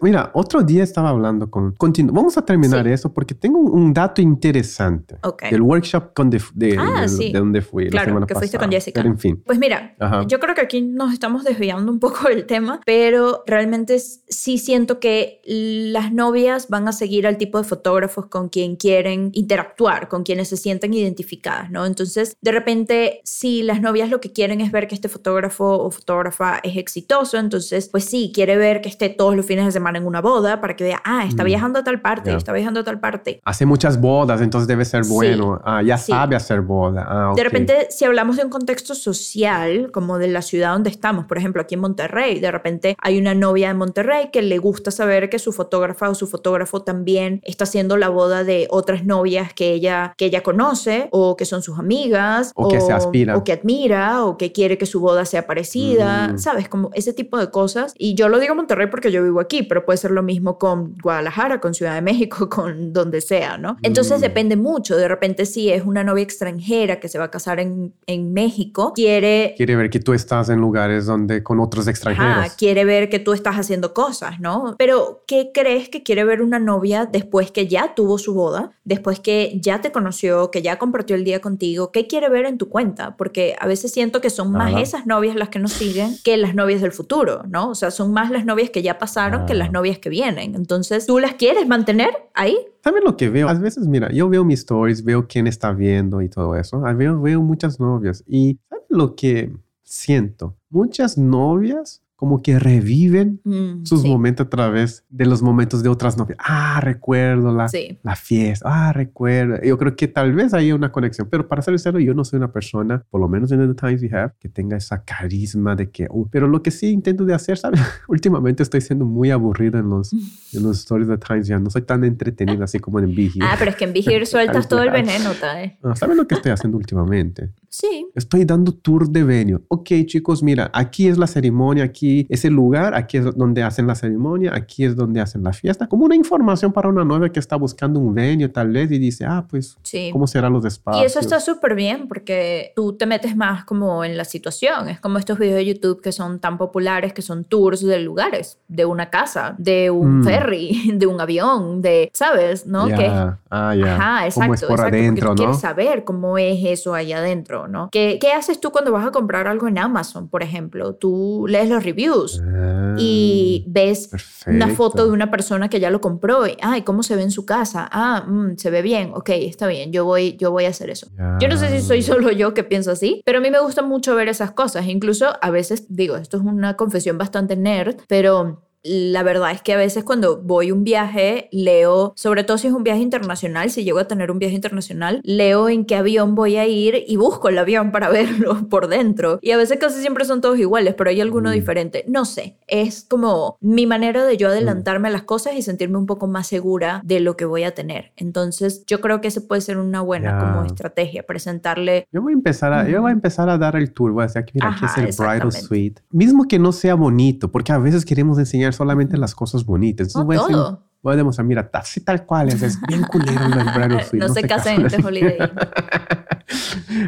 mira, 0.00 0.30
otro 0.34 0.62
día 0.62 0.82
estaba 0.82 1.10
hablando 1.10 1.50
con... 1.50 1.74
vamos 2.12 2.38
a 2.38 2.44
terminar 2.44 2.86
eso 2.88 3.12
porque 3.12 3.34
tengo 3.34 3.58
un, 3.58 3.92
dato 3.92 4.20
interesante 4.20 5.16
del 5.50 5.62
workshop 5.62 6.12
con 6.14 6.30
de, 6.30 6.40
ah, 6.78 7.06
de, 7.06 7.30
donde 7.32 7.62
fui 7.62 7.88
claro, 7.88 8.04
la 8.04 8.10
semana 8.10 8.26
que 8.26 8.34
fuiste 8.34 8.58
con 8.58 8.70
Jessica. 8.70 9.00
Pero 9.00 9.12
en 9.12 9.18
fin. 9.18 9.42
Pues 9.44 9.58
mira, 9.58 9.94
yo 10.26 10.38
creo 10.40 10.54
que 10.54 10.60
aquí 10.60 10.82
nos 10.82 11.12
estamos 11.12 11.44
desviando 11.44 11.90
un 11.90 11.98
poco 11.98 12.28
del 12.28 12.46
tema, 12.46 12.80
pero 12.84 13.42
realmente 13.46 13.98
sí 13.98 14.58
siento 14.58 15.00
que 15.00 15.40
las 15.44 16.12
novias 16.12 16.68
van 16.68 16.88
a 16.88 16.92
seguir 16.92 17.26
al 17.26 17.38
tipo 17.38 17.58
de 17.58 17.64
fotógrafos 17.64 18.26
con 18.26 18.48
quien 18.48 18.76
quieren 18.76 19.30
interactuar 19.32 19.97
con 20.06 20.22
quienes 20.22 20.48
se 20.48 20.56
sienten 20.56 20.94
identificadas, 20.94 21.70
¿no? 21.70 21.84
Entonces, 21.86 22.36
de 22.40 22.52
repente, 22.52 23.20
si 23.24 23.62
las 23.62 23.80
novias 23.80 24.10
lo 24.10 24.20
que 24.20 24.32
quieren 24.32 24.60
es 24.60 24.70
ver 24.70 24.86
que 24.86 24.94
este 24.94 25.08
fotógrafo 25.08 25.64
o 25.64 25.90
fotógrafa 25.90 26.60
es 26.62 26.76
exitoso, 26.76 27.38
entonces, 27.38 27.88
pues 27.88 28.04
sí, 28.04 28.30
quiere 28.32 28.56
ver 28.56 28.80
que 28.80 28.88
esté 28.88 29.08
todos 29.08 29.34
los 29.34 29.44
fines 29.46 29.64
de 29.64 29.72
semana 29.72 29.98
en 29.98 30.06
una 30.06 30.20
boda 30.20 30.60
para 30.60 30.76
que 30.76 30.84
vea, 30.84 31.02
ah, 31.04 31.24
está 31.26 31.42
mm. 31.42 31.46
viajando 31.46 31.78
a 31.80 31.84
tal 31.84 32.00
parte, 32.00 32.34
está 32.34 32.52
viajando 32.52 32.80
a 32.80 32.84
tal 32.84 33.00
parte. 33.00 33.40
Hace 33.44 33.66
muchas 33.66 34.00
bodas, 34.00 34.40
entonces 34.40 34.68
debe 34.68 34.84
ser 34.84 35.04
bueno. 35.04 35.60
Ah, 35.64 35.82
ya 35.82 35.98
sabe 35.98 36.36
hacer 36.36 36.60
boda. 36.60 37.04
Ah, 37.08 37.32
de 37.34 37.42
repente, 37.42 37.88
si 37.90 38.04
hablamos 38.04 38.36
de 38.36 38.44
un 38.44 38.50
contexto 38.50 38.94
social, 38.94 39.90
como 39.92 40.18
de 40.18 40.28
la 40.28 40.42
ciudad 40.42 40.72
donde 40.72 40.90
estamos, 40.90 41.24
por 41.26 41.38
ejemplo, 41.38 41.62
aquí 41.62 41.74
en 41.74 41.80
Monterrey, 41.80 42.40
de 42.40 42.50
repente 42.50 42.96
hay 43.00 43.18
una 43.18 43.34
novia 43.34 43.68
de 43.68 43.74
Monterrey 43.74 44.30
que 44.32 44.42
le 44.42 44.58
gusta 44.58 44.90
saber 44.90 45.30
que 45.30 45.38
su 45.38 45.52
fotógrafa 45.52 46.10
o 46.10 46.14
su 46.14 46.26
fotógrafo 46.26 46.82
también 46.82 47.40
está 47.44 47.64
haciendo 47.64 47.96
la 47.96 48.08
boda 48.08 48.44
de 48.44 48.66
otras 48.70 49.04
novias 49.04 49.52
que 49.52 49.72
ella, 49.72 49.87
que 50.16 50.26
ella 50.26 50.42
conoce 50.42 51.08
o 51.12 51.36
que 51.36 51.44
son 51.44 51.62
sus 51.62 51.78
amigas 51.78 52.52
o, 52.54 52.68
que 52.68 52.80
se 52.80 52.92
aspira 52.92 53.36
o 53.36 53.44
que 53.44 53.52
admira 53.52 54.24
o 54.24 54.36
que 54.36 54.52
quiere 54.52 54.78
que 54.78 54.86
su 54.86 55.00
boda 55.00 55.24
sea 55.24 55.46
parecida, 55.46 56.28
mm. 56.28 56.38
¿sabes? 56.38 56.68
Como 56.68 56.90
ese 56.94 57.12
tipo 57.12 57.38
de 57.38 57.50
cosas. 57.50 57.94
Y 57.96 58.14
yo 58.14 58.28
lo 58.28 58.38
digo 58.38 58.54
Monterrey 58.54 58.88
porque 58.88 59.10
yo 59.10 59.22
vivo 59.22 59.40
aquí, 59.40 59.62
pero 59.62 59.84
puede 59.84 59.98
ser 59.98 60.10
lo 60.10 60.22
mismo 60.22 60.58
con 60.58 60.94
Guadalajara, 61.02 61.60
con 61.60 61.74
Ciudad 61.74 61.94
de 61.94 62.02
México, 62.02 62.48
con 62.50 62.92
donde 62.92 63.20
sea, 63.20 63.58
¿no? 63.58 63.76
Entonces 63.82 64.18
mm. 64.18 64.22
depende 64.22 64.56
mucho. 64.56 64.96
De 64.96 65.08
repente, 65.08 65.46
si 65.46 65.70
es 65.70 65.84
una 65.84 66.04
novia 66.04 66.22
extranjera 66.22 67.00
que 67.00 67.08
se 67.08 67.18
va 67.18 67.26
a 67.26 67.30
casar 67.30 67.60
en, 67.60 67.94
en 68.06 68.32
México, 68.32 68.92
quiere... 68.94 69.54
Quiere 69.56 69.76
ver 69.76 69.90
que 69.90 70.00
tú 70.00 70.12
estás 70.12 70.48
en 70.48 70.60
lugares 70.60 71.06
donde 71.06 71.42
con 71.42 71.60
otros 71.60 71.88
extranjeros. 71.88 72.54
quiere 72.54 72.84
ver 72.84 73.08
que 73.08 73.18
tú 73.18 73.32
estás 73.32 73.56
haciendo 73.56 73.94
cosas, 73.94 74.40
¿no? 74.40 74.74
Pero, 74.78 75.24
¿qué 75.26 75.50
crees 75.52 75.88
que 75.88 76.02
quiere 76.02 76.24
ver 76.24 76.42
una 76.42 76.58
novia 76.58 77.06
después 77.06 77.50
que 77.50 77.66
ya 77.66 77.94
tuvo 77.94 78.18
su 78.18 78.34
boda, 78.34 78.72
después 78.84 79.20
que 79.20 79.58
ya 79.60 79.77
te 79.80 79.92
conoció, 79.92 80.50
que 80.50 80.62
ya 80.62 80.78
compartió 80.78 81.16
el 81.16 81.24
día 81.24 81.40
contigo? 81.40 81.92
¿Qué 81.92 82.06
quiere 82.06 82.28
ver 82.28 82.46
en 82.46 82.58
tu 82.58 82.68
cuenta? 82.68 83.16
Porque 83.16 83.56
a 83.58 83.66
veces 83.66 83.92
siento 83.92 84.20
que 84.20 84.30
son 84.30 84.52
más 84.52 84.80
esas 84.80 85.06
novias 85.06 85.36
las 85.36 85.48
que 85.48 85.58
nos 85.58 85.72
siguen 85.72 86.16
que 86.24 86.36
las 86.36 86.54
novias 86.54 86.80
del 86.80 86.92
futuro, 86.92 87.42
¿no? 87.48 87.70
O 87.70 87.74
sea, 87.74 87.90
son 87.90 88.12
más 88.12 88.30
las 88.30 88.44
novias 88.44 88.70
que 88.70 88.82
ya 88.82 88.98
pasaron 88.98 89.46
que 89.46 89.54
las 89.54 89.68
ah. 89.68 89.72
novias 89.72 89.98
que 89.98 90.08
vienen. 90.08 90.54
Entonces, 90.54 91.06
¿tú 91.06 91.18
las 91.18 91.34
quieres 91.34 91.66
mantener 91.66 92.10
ahí? 92.34 92.56
¿Saben 92.82 93.04
lo 93.04 93.16
que 93.16 93.28
veo? 93.28 93.48
A 93.48 93.54
veces, 93.54 93.86
mira, 93.86 94.10
yo 94.12 94.28
veo 94.28 94.44
mis 94.44 94.60
stories, 94.60 95.04
veo 95.04 95.26
quién 95.26 95.46
está 95.46 95.72
viendo 95.72 96.22
y 96.22 96.28
todo 96.28 96.56
eso. 96.56 96.80
Veo, 96.96 97.20
veo 97.20 97.42
muchas 97.42 97.80
novias 97.80 98.24
y 98.26 98.58
¿saben 98.68 98.84
lo 98.88 99.14
que 99.14 99.52
siento? 99.82 100.56
Muchas 100.70 101.18
novias 101.18 102.02
como 102.18 102.42
que 102.42 102.58
reviven 102.58 103.40
mm, 103.44 103.84
sus 103.84 104.04
momentos 104.04 104.44
a 104.44 104.50
través 104.50 105.04
de 105.08 105.24
los 105.24 105.40
momentos 105.40 105.84
de 105.84 105.88
otras 105.88 106.18
novias. 106.18 106.36
Ah, 106.42 106.80
recuerdo 106.82 107.54
la, 107.54 107.68
la 108.02 108.16
fiesta. 108.16 108.68
Ah, 108.68 108.92
recuerdo. 108.92 109.62
Yo 109.62 109.78
creo 109.78 109.94
que 109.94 110.08
tal 110.08 110.32
vez 110.32 110.52
hay 110.52 110.72
una 110.72 110.90
conexión, 110.90 111.28
pero 111.30 111.46
para 111.46 111.62
ser 111.62 111.78
sincero, 111.78 112.00
yo 112.00 112.14
no 112.14 112.24
soy 112.24 112.38
una 112.38 112.50
persona, 112.50 113.04
por 113.08 113.20
lo 113.20 113.28
menos 113.28 113.52
en 113.52 113.60
The 113.72 113.80
Times 113.80 114.02
We 114.02 114.18
Have, 114.18 114.32
que 114.40 114.48
tenga 114.48 114.76
esa 114.76 115.04
carisma 115.04 115.76
de 115.76 115.90
que, 115.92 116.08
uh, 116.10 116.26
pero 116.28 116.48
lo 116.48 116.60
que 116.60 116.72
sí 116.72 116.88
intento 116.88 117.24
de 117.24 117.34
hacer, 117.34 117.56
¿sabes? 117.56 117.80
Últimamente 118.08 118.64
estoy 118.64 118.80
siendo 118.80 119.04
muy 119.04 119.30
aburrido 119.30 119.78
en 119.78 119.88
los, 119.88 120.12
en 120.52 120.62
los 120.64 120.80
stories 120.80 121.06
de 121.06 121.18
Times 121.18 121.46
ya 121.46 121.60
no 121.60 121.70
soy 121.70 121.82
tan 121.82 122.02
entretenida 122.02 122.64
así 122.64 122.80
como 122.80 122.98
en 122.98 123.14
Big 123.14 123.34
Ah, 123.40 123.54
pero 123.56 123.70
es 123.70 123.76
que 123.76 123.84
en 123.84 123.92
Big 123.92 124.04
sueltas 124.26 124.66
todo 124.66 124.82
el 124.82 124.90
veneno, 124.90 125.34
¿sabes? 125.34 125.74
Ah, 125.84 125.94
¿Sabes 125.94 126.16
lo 126.16 126.26
que 126.26 126.34
estoy 126.34 126.50
haciendo 126.50 126.78
últimamente? 126.78 127.52
Sí. 127.68 128.08
Estoy 128.16 128.44
dando 128.44 128.72
tour 128.72 129.08
de 129.08 129.22
venue. 129.22 129.60
Ok, 129.68 129.90
chicos, 130.06 130.42
mira, 130.42 130.68
aquí 130.74 131.06
es 131.06 131.16
la 131.16 131.28
ceremonia, 131.28 131.84
aquí 131.84 132.07
es 132.28 132.44
el 132.44 132.54
lugar, 132.54 132.94
aquí 132.94 133.16
es 133.18 133.36
donde 133.36 133.62
hacen 133.62 133.86
la 133.86 133.94
ceremonia, 133.94 134.52
aquí 134.54 134.84
es 134.84 134.96
donde 134.96 135.20
hacen 135.20 135.42
la 135.42 135.52
fiesta. 135.52 135.86
Como 135.86 136.04
una 136.04 136.14
información 136.14 136.72
para 136.72 136.88
una 136.88 137.04
novia 137.04 137.30
que 137.30 137.40
está 137.40 137.56
buscando 137.56 138.00
un 138.00 138.14
venue 138.14 138.48
tal 138.48 138.70
vez 138.70 138.90
y 138.90 138.98
dice, 138.98 139.24
ah, 139.26 139.44
pues, 139.48 139.76
¿cómo 140.12 140.26
serán 140.26 140.52
los 140.52 140.64
espacios? 140.64 141.02
Y 141.02 141.06
eso 141.06 141.20
está 141.20 141.40
súper 141.40 141.74
bien 141.74 142.08
porque 142.08 142.72
tú 142.76 142.94
te 142.94 143.06
metes 143.06 143.36
más 143.36 143.64
como 143.64 144.04
en 144.04 144.16
la 144.16 144.24
situación. 144.24 144.88
Es 144.88 145.00
como 145.00 145.18
estos 145.18 145.38
videos 145.38 145.56
de 145.56 145.66
YouTube 145.66 146.00
que 146.00 146.12
son 146.12 146.38
tan 146.38 146.58
populares, 146.58 147.12
que 147.12 147.22
son 147.22 147.44
tours 147.44 147.84
de 147.84 148.00
lugares, 148.00 148.58
de 148.68 148.84
una 148.84 149.10
casa, 149.10 149.54
de 149.58 149.90
un 149.90 150.20
mm. 150.20 150.24
ferry, 150.24 150.92
de 150.94 151.06
un 151.06 151.20
avión, 151.20 151.82
de, 151.82 152.10
¿sabes? 152.14 152.66
¿No? 152.66 152.86
Que, 152.86 153.06
ah, 153.50 153.74
ya. 153.74 153.94
Ajá, 153.94 154.26
exacto. 154.26 154.40
¿Cómo 154.40 154.54
es 154.54 154.64
por 154.64 154.80
adentro, 154.80 155.28
¿no? 155.30 155.34
Quieres 155.34 155.60
saber 155.60 156.04
cómo 156.04 156.38
es 156.38 156.58
eso 156.64 156.94
allá 156.94 157.18
adentro. 157.18 157.48
¿no? 157.68 157.88
¿Qué, 157.90 158.18
¿Qué, 158.20 158.32
haces 158.32 158.60
tú 158.60 158.70
cuando 158.70 158.92
vas 158.92 159.06
a 159.06 159.10
comprar 159.10 159.46
algo 159.46 159.66
en 159.68 159.78
Amazon, 159.78 160.28
por 160.28 160.42
ejemplo? 160.42 160.94
Tú 160.94 161.46
lees 161.48 161.68
los 161.68 161.82
reviews 161.82 161.97
y 161.98 163.64
ah, 163.66 163.70
ves 163.70 164.10
una 164.46 164.68
foto 164.68 165.06
de 165.06 165.12
una 165.12 165.30
persona 165.30 165.68
que 165.68 165.80
ya 165.80 165.90
lo 165.90 166.00
compró 166.00 166.46
y, 166.46 166.56
ay, 166.62 166.82
¿cómo 166.82 167.02
se 167.02 167.16
ve 167.16 167.22
en 167.22 167.30
su 167.30 167.44
casa? 167.44 167.88
Ah, 167.90 168.24
mm, 168.26 168.56
se 168.56 168.70
ve 168.70 168.82
bien, 168.82 169.12
ok, 169.14 169.30
está 169.30 169.66
bien, 169.66 169.92
yo 169.92 170.04
voy, 170.04 170.36
yo 170.36 170.50
voy 170.50 170.64
a 170.64 170.70
hacer 170.70 170.90
eso. 170.90 171.08
Yo 171.40 171.48
no 171.48 171.56
sé 171.56 171.68
si 171.68 171.86
soy 171.86 172.02
solo 172.02 172.30
yo 172.30 172.54
que 172.54 172.64
pienso 172.64 172.90
así, 172.90 173.22
pero 173.24 173.38
a 173.38 173.40
mí 173.40 173.50
me 173.50 173.60
gusta 173.60 173.82
mucho 173.82 174.14
ver 174.14 174.28
esas 174.28 174.52
cosas. 174.52 174.86
Incluso 174.86 175.32
a 175.40 175.50
veces, 175.50 175.86
digo, 175.88 176.16
esto 176.16 176.36
es 176.36 176.42
una 176.42 176.76
confesión 176.76 177.18
bastante 177.18 177.56
nerd, 177.56 177.96
pero 178.08 178.67
la 178.82 179.22
verdad 179.22 179.50
es 179.52 179.62
que 179.62 179.72
a 179.72 179.76
veces 179.76 180.04
cuando 180.04 180.40
voy 180.40 180.72
un 180.72 180.84
viaje, 180.84 181.48
leo, 181.52 182.12
sobre 182.16 182.44
todo 182.44 182.58
si 182.58 182.68
es 182.68 182.72
un 182.72 182.84
viaje 182.84 183.00
internacional, 183.00 183.70
si 183.70 183.84
llego 183.84 183.98
a 183.98 184.08
tener 184.08 184.30
un 184.30 184.38
viaje 184.38 184.54
internacional, 184.54 185.20
leo 185.24 185.68
en 185.68 185.84
qué 185.84 185.96
avión 185.96 186.34
voy 186.34 186.56
a 186.56 186.66
ir 186.66 187.04
y 187.06 187.16
busco 187.16 187.48
el 187.48 187.58
avión 187.58 187.90
para 187.90 188.08
verlo 188.10 188.68
por 188.68 188.88
dentro. 188.88 189.38
Y 189.42 189.50
a 189.50 189.56
veces 189.56 189.78
casi 189.78 190.00
siempre 190.00 190.24
son 190.24 190.40
todos 190.40 190.58
iguales, 190.58 190.94
pero 190.94 191.10
hay 191.10 191.20
alguno 191.20 191.50
mm. 191.50 191.52
diferente. 191.52 192.04
No 192.08 192.24
sé, 192.24 192.56
es 192.66 193.04
como 193.08 193.56
mi 193.60 193.86
manera 193.86 194.24
de 194.24 194.36
yo 194.36 194.48
adelantarme 194.48 195.08
a 195.08 195.10
las 195.10 195.22
cosas 195.22 195.54
y 195.54 195.62
sentirme 195.62 195.98
un 195.98 196.06
poco 196.06 196.26
más 196.26 196.46
segura 196.46 197.02
de 197.04 197.20
lo 197.20 197.36
que 197.36 197.44
voy 197.44 197.64
a 197.64 197.74
tener. 197.74 198.12
Entonces, 198.16 198.84
yo 198.86 199.00
creo 199.00 199.20
que 199.20 199.28
ese 199.28 199.40
puede 199.40 199.60
ser 199.60 199.78
una 199.78 200.00
buena 200.00 200.38
como 200.38 200.64
estrategia, 200.64 201.24
presentarle... 201.24 202.06
Yo 202.12 202.22
voy 202.22 202.32
a 202.32 202.34
empezar 202.34 202.72
a, 202.72 202.88
yo 202.88 203.00
voy 203.02 203.10
a 203.10 203.12
empezar 203.12 203.48
a 203.48 203.58
dar 203.58 203.76
el 203.76 203.92
tour, 203.92 204.12
voy 204.12 204.24
a 204.24 204.26
decir, 204.26 204.44
mira, 204.54 204.70
aquí 204.70 204.84
es 204.84 204.96
el 204.98 205.24
bridal 205.24 205.52
suite. 205.52 206.02
Mismo 206.10 206.46
que 206.46 206.58
no 206.58 206.72
sea 206.72 206.94
bonito, 206.94 207.50
porque 207.50 207.72
a 207.72 207.78
veces 207.78 208.04
queremos 208.04 208.38
enseñar 208.38 208.67
solamente 208.72 209.16
las 209.16 209.34
cosas 209.34 209.64
bonitas. 209.64 210.14
no, 210.14 210.24
voy 210.24 210.36
todo. 210.36 210.84
voy 211.02 211.14
a 211.14 211.16
demostrar, 211.16 211.46
mira, 211.46 211.70
así 211.72 212.00
tal 212.00 212.24
cual 212.26 212.48
es, 212.48 212.62
es 212.62 212.80
bien 212.82 213.02
culero 213.04 213.44
el. 213.46 214.18
No, 214.18 214.28
se, 214.28 214.42
casen. 214.42 214.86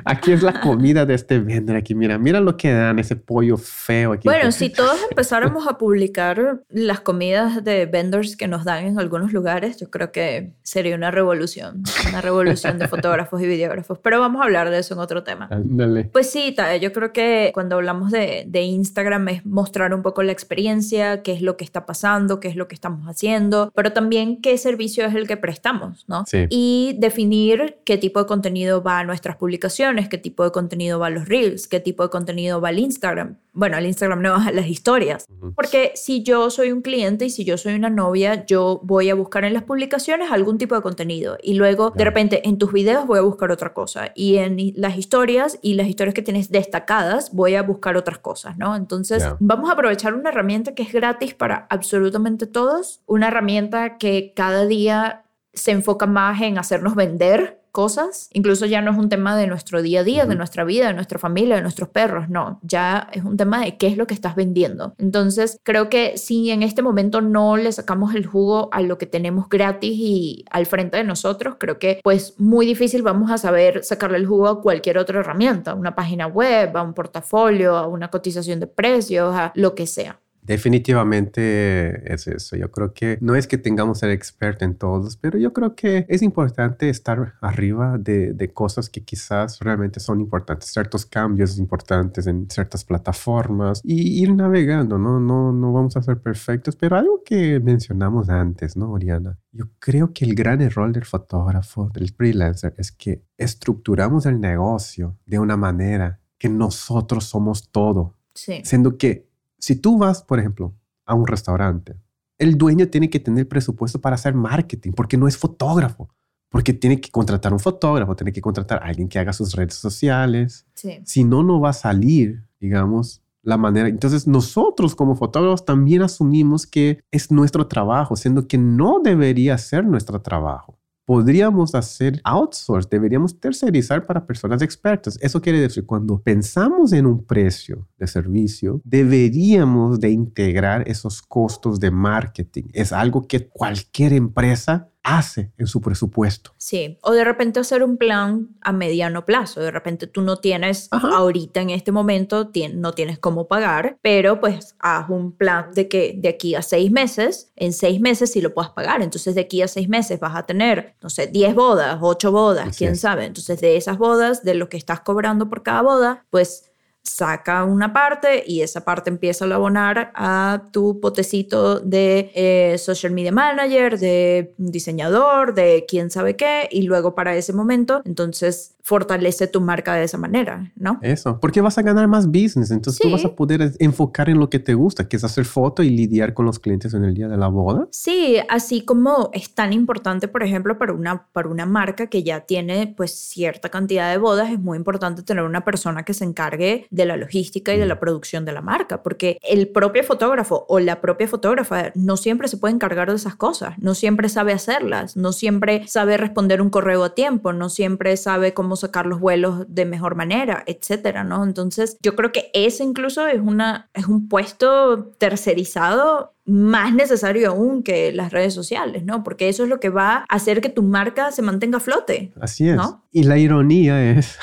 Aquí 0.05 0.33
es 0.33 0.43
la 0.43 0.61
comida 0.61 1.07
de 1.07 1.15
este 1.15 1.39
vendor. 1.39 1.77
Aquí, 1.77 1.95
mira, 1.95 2.19
mira 2.19 2.41
lo 2.41 2.57
que 2.57 2.73
dan, 2.73 2.99
ese 2.99 3.17
pollo 3.17 3.57
feo. 3.57 4.13
Aquí. 4.13 4.29
Bueno, 4.29 4.53
si 4.53 4.71
todos 4.71 4.99
empezáramos 5.09 5.67
a 5.67 5.79
publicar 5.79 6.61
las 6.69 7.01
comidas 7.01 7.65
de 7.65 7.87
vendors 7.87 8.37
que 8.37 8.49
nos 8.49 8.65
dan 8.65 8.85
en 8.85 8.99
algunos 8.99 9.33
lugares, 9.33 9.77
yo 9.79 9.91
creo 9.91 10.13
que 10.13 10.53
sería 10.63 10.95
una 10.95 11.11
revolución. 11.11 11.83
Una 12.09 12.21
revolución 12.21 12.79
de 12.79 12.89
fotógrafos 12.89 13.41
y 13.43 13.47
videógrafos. 13.47 13.99
Pero 13.99 14.21
vamos 14.21 14.43
a 14.43 14.45
hablar 14.45 14.71
de 14.71 14.79
eso 14.79 14.95
en 14.95 15.01
otro 15.01 15.23
tema. 15.23 15.49
Dale. 15.51 16.05
Pues 16.05 16.31
sí, 16.31 16.55
yo 16.81 16.93
creo 16.93 17.13
que 17.13 17.51
cuando 17.55 17.77
hablamos 17.77 18.11
de, 18.11 18.45
de 18.47 18.63
Instagram 18.63 19.29
es 19.29 19.47
mostrar 19.47 19.95
un 19.95 20.03
poco 20.03 20.23
la 20.23 20.33
experiencia, 20.33 21.23
qué 21.23 21.33
es 21.33 21.43
lo 21.43 21.57
que 21.57 21.65
está 21.65 21.87
pasando, 21.87 22.41
qué 22.41 22.49
es 22.49 22.57
lo 22.57 22.69
que 22.69 22.75
estamos 22.75 23.07
haciendo, 23.07 23.73
pero 23.75 23.93
también 23.93 24.41
qué 24.41 24.57
servicio 24.59 25.07
es 25.07 25.15
el 25.15 25.27
que 25.27 25.37
prestamos, 25.37 26.05
¿no? 26.09 26.25
Sí. 26.27 26.47
Y 26.51 26.97
definir 26.99 27.79
qué 27.85 27.99
tipo 27.99 28.21
de 28.21 28.27
contenido 28.27 28.83
va 28.83 28.99
a 28.99 29.05
nuestras 29.31 29.37
publicaciones, 29.37 30.09
qué 30.09 30.19
tipo 30.19 30.45
de 30.45 30.51
contenido 30.51 30.99
va 30.99 31.07
a 31.07 31.11
los 31.11 31.29
reels, 31.29 31.69
qué 31.69 31.81
tipo 31.81 32.03
de 32.03 32.11
contenido 32.11 32.61
va 32.61 32.69
al 32.69 32.79
Instagram. 32.79 33.37
Bueno, 33.53 33.77
al 33.77 33.87
Instagram 33.87 34.23
no, 34.23 34.35
a 34.47 34.53
las 34.53 34.67
historias. 34.67 35.27
Porque 35.55 35.93
si 35.95 36.23
yo 36.23 36.51
soy 36.51 36.73
un 36.73 36.83
cliente 36.83 37.27
y 37.27 37.31
si 37.31 37.45
yo 37.45 37.57
soy 37.57 37.75
una 37.75 37.91
novia, 37.91 38.45
yo 38.47 38.81
voy 38.83 39.11
a 39.11 39.15
buscar 39.15 39.45
en 39.45 39.55
las 39.55 39.63
publicaciones 39.65 40.31
algún 40.33 40.59
tipo 40.59 40.75
de 40.75 40.83
contenido. 40.83 41.39
Y 41.43 41.55
luego 41.55 41.91
de 41.91 42.05
repente 42.05 42.49
en 42.49 42.59
tus 42.59 42.73
videos 42.73 43.07
voy 43.07 43.19
a 43.19 43.23
buscar 43.23 43.51
otra 43.51 43.73
cosa. 43.73 44.13
Y 44.15 44.37
en 44.37 44.73
las 44.77 44.97
historias 44.97 45.59
y 45.63 45.75
las 45.75 45.89
historias 45.89 46.15
que 46.15 46.23
tienes 46.23 46.51
destacadas 46.51 47.33
voy 47.33 47.55
a 47.55 47.63
buscar 47.63 47.97
otras 47.97 48.19
cosas, 48.19 48.57
¿no? 48.59 48.75
Entonces 48.75 49.25
vamos 49.39 49.71
a 49.71 49.75
aprovechar 49.75 50.15
una 50.15 50.31
herramienta 50.31 50.75
que 50.75 50.83
es 50.83 50.93
gratis 50.93 51.35
para 51.35 51.67
absolutamente 51.71 52.47
todos, 52.47 53.01
una 53.07 53.29
herramienta 53.29 53.99
que 53.99 54.33
cada 54.35 54.67
día 54.67 55.25
se 55.53 55.73
enfoca 55.73 56.07
más 56.07 56.41
en 56.41 56.59
hacernos 56.59 56.95
vender 56.95 57.60
cosas. 57.71 58.29
Incluso 58.33 58.67
ya 58.67 58.83
no 58.83 58.91
es 58.91 58.99
un 58.99 59.09
tema 59.09 59.37
de 59.37 59.47
nuestro 59.47 59.83
día 59.83 60.01
a 60.01 60.05
día, 60.05 60.27
de 60.27 60.35
nuestra 60.35 60.65
vida, 60.65 60.89
de 60.89 60.95
nuestra 60.95 61.19
familia, 61.19 61.57
de 61.57 61.63
nuestros 61.63 61.89
perros, 61.89 62.29
no, 62.29 62.61
ya 62.63 63.09
es 63.13 63.25
un 63.25 63.37
tema 63.37 63.61
de 63.61 63.77
qué 63.77 63.87
es 63.87 63.97
lo 63.97 64.07
que 64.07 64.15
estás 64.15 64.37
vendiendo. 64.37 64.95
Entonces, 64.99 65.59
creo 65.63 65.89
que 65.89 66.19
si 66.19 66.51
en 66.51 66.63
este 66.63 66.83
momento 66.83 67.21
no 67.21 67.57
le 67.57 67.73
sacamos 67.73 68.15
el 68.15 68.27
jugo 68.27 68.69
a 68.73 68.83
lo 68.83 68.99
que 68.99 69.07
tenemos 69.07 69.49
gratis 69.49 69.93
y 69.95 70.45
al 70.51 70.67
frente 70.67 70.97
de 70.97 71.05
nosotros, 71.05 71.57
creo 71.59 71.79
que 71.79 72.01
pues 72.03 72.35
muy 72.39 72.67
difícil 72.67 73.03
vamos 73.03 73.31
a 73.31 73.39
saber 73.39 73.85
sacarle 73.85 74.19
el 74.19 74.27
jugo 74.27 74.49
a 74.49 74.61
cualquier 74.61 74.99
otra 74.99 75.21
herramienta, 75.21 75.75
una 75.75 75.95
página 75.95 76.27
web, 76.27 76.77
a 76.77 76.83
un 76.83 76.95
portafolio, 76.95 77.77
a 77.77 77.87
una 77.87 78.09
cotización 78.09 78.61
de 78.61 78.67
precios, 78.67 79.35
a 79.35 79.53
lo 79.55 79.75
que 79.75 79.87
sea. 79.87 80.21
Definitivamente 80.43 82.13
es 82.13 82.27
eso. 82.27 82.57
Yo 82.57 82.71
creo 82.71 82.93
que 82.95 83.19
no 83.21 83.35
es 83.35 83.47
que 83.47 83.59
tengamos 83.59 83.99
ser 83.99 84.11
experto 84.11 84.65
en 84.65 84.75
todos, 84.75 85.17
pero 85.17 85.39
yo 85.39 85.53
creo 85.53 85.75
que 85.75 86.07
es 86.09 86.23
importante 86.23 86.89
estar 86.89 87.35
arriba 87.41 87.99
de, 87.99 88.33
de, 88.33 88.53
cosas 88.53 88.89
que 88.89 89.03
quizás 89.03 89.59
realmente 89.61 90.01
son 90.01 90.21
importantes, 90.21 90.71
ciertos 90.71 91.05
cambios 91.07 91.59
importantes 91.59 92.27
en 92.27 92.51
ciertas 92.51 92.85
plataformas 92.85 93.81
y 93.85 94.23
ir 94.23 94.35
navegando, 94.35 94.99
¿no? 94.99 95.21
No, 95.21 95.53
no 95.53 95.73
vamos 95.73 95.97
a 95.97 96.03
ser 96.03 96.19
perfectos, 96.19 96.75
pero 96.75 96.97
algo 96.97 97.23
que 97.25 97.61
mencionamos 97.61 98.29
antes, 98.29 98.77
¿no, 98.77 98.91
Oriana? 98.91 99.39
Yo 99.53 99.67
creo 99.79 100.13
que 100.13 100.25
el 100.25 100.35
gran 100.35 100.61
error 100.63 100.93
del 100.93 101.05
fotógrafo, 101.05 101.91
del 101.93 102.11
freelancer, 102.11 102.75
es 102.79 102.93
que 102.93 103.23
estructuramos 103.37 104.27
el 104.27 104.41
negocio 104.41 105.19
de 105.27 105.39
una 105.39 105.57
manera 105.57 106.21
que 106.39 106.49
nosotros 106.49 107.25
somos 107.25 107.71
todo. 107.71 108.17
Sí. 108.35 108.63
Siendo 108.65 108.97
que 108.97 109.30
si 109.61 109.77
tú 109.77 109.99
vas, 109.99 110.23
por 110.23 110.41
ejemplo, 110.41 110.75
a 111.05 111.15
un 111.15 111.27
restaurante, 111.27 111.97
el 112.39 112.57
dueño 112.57 112.89
tiene 112.89 113.11
que 113.11 113.21
tener 113.21 113.47
presupuesto 113.47 114.01
para 114.01 114.15
hacer 114.15 114.35
marketing 114.35 114.93
porque 114.93 115.17
no 115.17 115.29
es 115.29 115.37
fotógrafo. 115.37 116.09
Porque 116.49 116.73
tiene 116.73 117.01
que 117.01 117.11
contratar 117.11 117.53
un 117.53 117.61
fotógrafo, 117.61 118.17
tiene 118.17 118.33
que 118.33 118.41
contratar 118.41 118.83
a 118.83 118.87
alguien 118.87 119.09
que 119.09 119.21
haga 119.21 119.33
sus 119.33 119.55
redes 119.55 119.75
sociales. 119.75 120.67
Sí. 120.75 121.01
Si 121.05 121.23
no, 121.23 121.45
no 121.45 121.61
va 121.61 121.71
a 121.71 121.75
salir, 121.75 122.43
digamos, 122.59 123.23
la 123.43 123.57
manera. 123.57 123.89
Entonces, 123.89 124.27
nosotros 124.27 124.97
como 124.97 125.15
fotógrafos 125.15 125.65
también 125.65 126.03
asumimos 126.03 126.67
que 126.67 127.05
es 127.13 127.31
nuestro 127.31 127.69
trabajo, 127.69 128.17
siendo 128.17 128.49
que 128.49 128.59
no 128.59 128.99
debería 128.99 129.57
ser 129.59 129.85
nuestro 129.85 130.23
trabajo 130.23 130.80
podríamos 131.11 131.75
hacer 131.75 132.21
outsource, 132.23 132.89
deberíamos 132.89 133.41
tercerizar 133.41 134.07
para 134.07 134.25
personas 134.25 134.63
expertas. 134.63 135.19
Eso 135.21 135.41
quiere 135.41 135.59
decir, 135.59 135.85
cuando 135.85 136.23
pensamos 136.23 136.93
en 136.93 137.05
un 137.05 137.25
precio 137.25 137.89
de 137.99 138.07
servicio, 138.07 138.81
deberíamos 138.85 139.99
de 139.99 140.11
integrar 140.11 140.89
esos 140.89 141.21
costos 141.21 141.81
de 141.81 141.91
marketing. 141.91 142.69
Es 142.73 142.93
algo 142.93 143.27
que 143.27 143.49
cualquier 143.49 144.13
empresa 144.13 144.89
hace 145.03 145.53
en 145.57 145.67
su 145.67 145.81
presupuesto. 145.81 146.53
Sí, 146.59 146.99
o 147.03 147.13
de 147.13 147.25
repente 147.25 147.61
hacer 147.61 147.83
un 147.83 147.97
plan 147.97 148.49
a 148.61 148.73
mediano 148.73 149.25
plazo. 149.25 149.61
De 149.61 149.71
repente 149.71 150.07
tú 150.07 150.23
no 150.23 150.37
tienes 150.37 150.89
ahorita 150.91 151.61
en 151.61 151.71
este 151.71 151.93
momento, 151.93 152.51
no 152.75 152.93
tienes 152.93 153.19
cómo 153.19 153.49
pagar, 153.49 153.99
pero 154.03 154.41
pues 154.41 154.77
haz 154.79 155.09
un 155.09 155.33
plan 155.33 155.73
de 155.75 155.89
que 155.89 156.15
de 156.17 156.29
aquí 156.29 156.55
a 156.55 156.63
seis 156.63 156.91
meses, 156.91 157.53
en 157.57 157.73
seis 157.73 158.01
meses 158.01 158.33
sí 158.33 158.41
lo 158.41 158.53
puedas 158.55 158.71
pagar. 158.73 159.03
Entonces 159.03 159.35
de 159.35 159.43
aquí 159.43 159.63
a 159.63 159.69
seis 159.69 159.89
meses 159.89 160.21
vas 160.21 160.37
a 160.37 160.45
tener, 160.45 160.95
no 161.03 161.11
sé, 161.11 161.27
10 161.27 161.55
bodas, 161.55 161.99
8 162.01 162.33
bodas, 162.33 162.77
quién 162.77 162.97
sabe. 162.97 163.25
Entonces 163.25 163.61
de 163.61 163.77
esas 163.77 163.99
bodas, 163.99 164.43
de 164.43 164.55
lo 164.55 164.69
que 164.69 164.77
estás 164.77 165.01
cobrando 165.01 165.49
por 165.49 165.63
cada 165.63 165.83
boda, 165.83 166.27
pues 166.31 166.70
saca 167.11 167.65
una 167.65 167.93
parte 167.93 168.45
y 168.47 168.63
esa 168.63 168.85
parte 168.85 169.11
empieza 169.11 169.45
a 169.45 169.55
abonar 169.55 170.13
a 170.15 170.63
tu 170.71 171.01
potecito 171.01 171.81
de 171.81 172.31
eh, 172.35 172.79
social 172.79 173.13
media 173.13 173.33
manager, 173.33 173.99
de 173.99 174.55
diseñador, 174.57 175.55
de 175.55 175.85
quién 175.89 176.11
sabe 176.11 176.37
qué, 176.37 176.69
y 176.71 176.83
luego 176.83 177.15
para 177.15 177.37
ese 177.37 177.53
momento, 177.53 178.01
entonces 178.05 178.77
fortalece 178.83 179.47
tu 179.47 179.61
marca 179.61 179.95
de 179.95 180.05
esa 180.05 180.19
manera, 180.19 180.73
¿no? 180.77 180.99
Eso, 181.03 181.39
porque 181.41 181.61
vas 181.61 181.79
a 181.79 181.83
ganar 181.83 182.09
más 182.09 182.27
business, 182.27 182.71
entonces 182.71 183.01
tú 183.01 183.11
vas 183.11 183.25
a 183.25 183.35
poder 183.35 183.73
enfocar 183.79 184.29
en 184.29 184.39
lo 184.39 184.49
que 184.49 184.59
te 184.59 184.75
gusta, 184.75 185.09
que 185.09 185.17
es 185.17 185.25
hacer 185.25 185.45
foto 185.45 185.83
y 185.83 185.91
lidiar 185.91 186.35
con 186.35 186.47
los 186.47 186.59
clientes 186.59 186.95
en 186.95 187.05
el 187.05 187.15
día 187.15 187.29
de 187.29 187.37
la 187.37 187.49
boda. 187.49 187.87
Sí, 187.91 188.39
así 188.49 188.85
como 188.85 189.31
es 189.33 189.55
tan 189.55 189.73
importante, 189.73 190.29
por 190.29 190.43
ejemplo, 190.43 190.79
para 190.79 190.93
una, 190.93 191.27
para 191.33 191.49
una 191.49 191.67
marca 191.67 192.09
que 192.09 192.23
ya 192.23 192.41
tiene 192.41 192.93
pues 192.97 193.13
cierta 193.13 193.69
cantidad 193.69 194.11
de 194.11 194.19
bodas, 194.19 194.51
es 194.51 194.59
muy 194.59 194.77
importante 194.77 195.23
tener 195.23 195.45
una 195.45 195.65
persona 195.65 196.05
que 196.05 196.15
se 196.15 196.25
encargue 196.25 196.87
de 196.91 197.00
la 197.07 197.17
logística 197.17 197.75
y 197.75 197.79
de 197.79 197.87
la 197.87 197.97
mm. 197.97 198.01
producción 198.01 198.45
de 198.45 198.53
la 198.53 198.63
marca, 198.63 199.03
porque 199.03 199.39
el 199.43 199.69
propio 199.69 200.05
fotógrafo 200.05 200.67
o 200.69 200.81
la 200.81 201.01
propia 201.01 201.29
fotógrafa 201.29 201.93
no 201.95 202.17
siempre 202.17 202.49
se 202.49 202.57
puede 202.57 202.75
encargar 202.75 203.11
de 203.11 203.17
esas 203.17 203.37
cosas, 203.37 203.79
no 203.79 203.95
siempre 203.95 204.29
sabe 204.29 204.53
hacerlas, 204.53 205.17
no 205.17 205.33
siempre 205.33 205.87
sabe 205.87 206.17
responder 206.17 206.63
un 206.63 206.71
correo 206.71 207.05
a 207.05 207.15
tiempo, 207.15 207.53
no 207.53 207.69
siempre 207.69 208.17
sabe 208.17 208.55
cómo 208.55 208.77
sacar 208.77 209.07
los 209.07 209.21
vuelos 209.21 209.67
de 209.69 209.85
mejor 209.85 210.15
manera, 210.15 210.63
etcétera, 210.67 211.25
¿no? 211.25 211.45
Entonces, 211.45 211.99
yo 212.03 212.17
creo 212.17 212.33
que 212.33 212.51
ese 212.55 212.85
incluso 212.85 213.27
es, 213.27 213.41
una, 213.41 213.91
es 213.95 214.07
un 214.07 214.29
puesto 214.29 215.13
tercerizado 215.19 216.35
más 216.45 216.93
necesario 216.93 217.51
aún 217.51 217.83
que 217.83 218.13
las 218.13 218.33
redes 218.33 218.55
sociales, 218.55 219.05
¿no? 219.05 219.23
Porque 219.23 219.49
eso 219.49 219.63
es 219.63 219.69
lo 219.69 219.79
que 219.79 219.89
va 219.89 220.17
a 220.17 220.25
hacer 220.29 220.61
que 220.61 220.69
tu 220.69 220.83
marca 220.83 221.31
se 221.31 221.43
mantenga 221.43 221.79
a 221.79 221.81
flote. 221.81 222.33
Así 222.41 222.69
es. 222.69 222.81
Y 223.13 223.25
la 223.25 223.39
ironía 223.39 224.11
es 224.11 224.39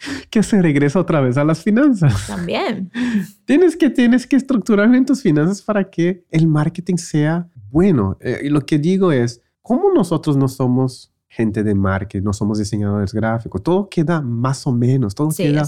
que 0.30 0.42
se 0.42 0.60
regresa 0.60 0.98
otra 1.00 1.20
vez 1.20 1.36
a 1.36 1.44
las 1.44 1.62
finanzas. 1.62 2.26
También. 2.26 2.90
tienes 3.44 3.76
que, 3.76 3.90
tienes 3.90 4.26
que 4.26 4.36
estructurar 4.36 4.94
en 4.94 5.04
tus 5.04 5.22
finanzas 5.22 5.62
para 5.62 5.88
que 5.88 6.24
el 6.30 6.46
marketing 6.46 6.96
sea 6.96 7.48
bueno. 7.70 8.16
Eh, 8.20 8.40
y 8.44 8.48
lo 8.48 8.60
que 8.66 8.78
digo 8.78 9.12
es, 9.12 9.42
¿cómo 9.62 9.92
nosotros 9.94 10.36
no 10.36 10.48
somos 10.48 11.10
gente 11.30 11.62
de 11.62 11.74
marketing, 11.74 12.24
no 12.24 12.32
somos 12.32 12.58
diseñadores 12.58 13.14
gráficos, 13.14 13.62
todo 13.62 13.88
queda 13.88 14.20
más 14.20 14.66
o 14.66 14.72
menos, 14.72 15.14
todo 15.14 15.28
queda 15.30 15.64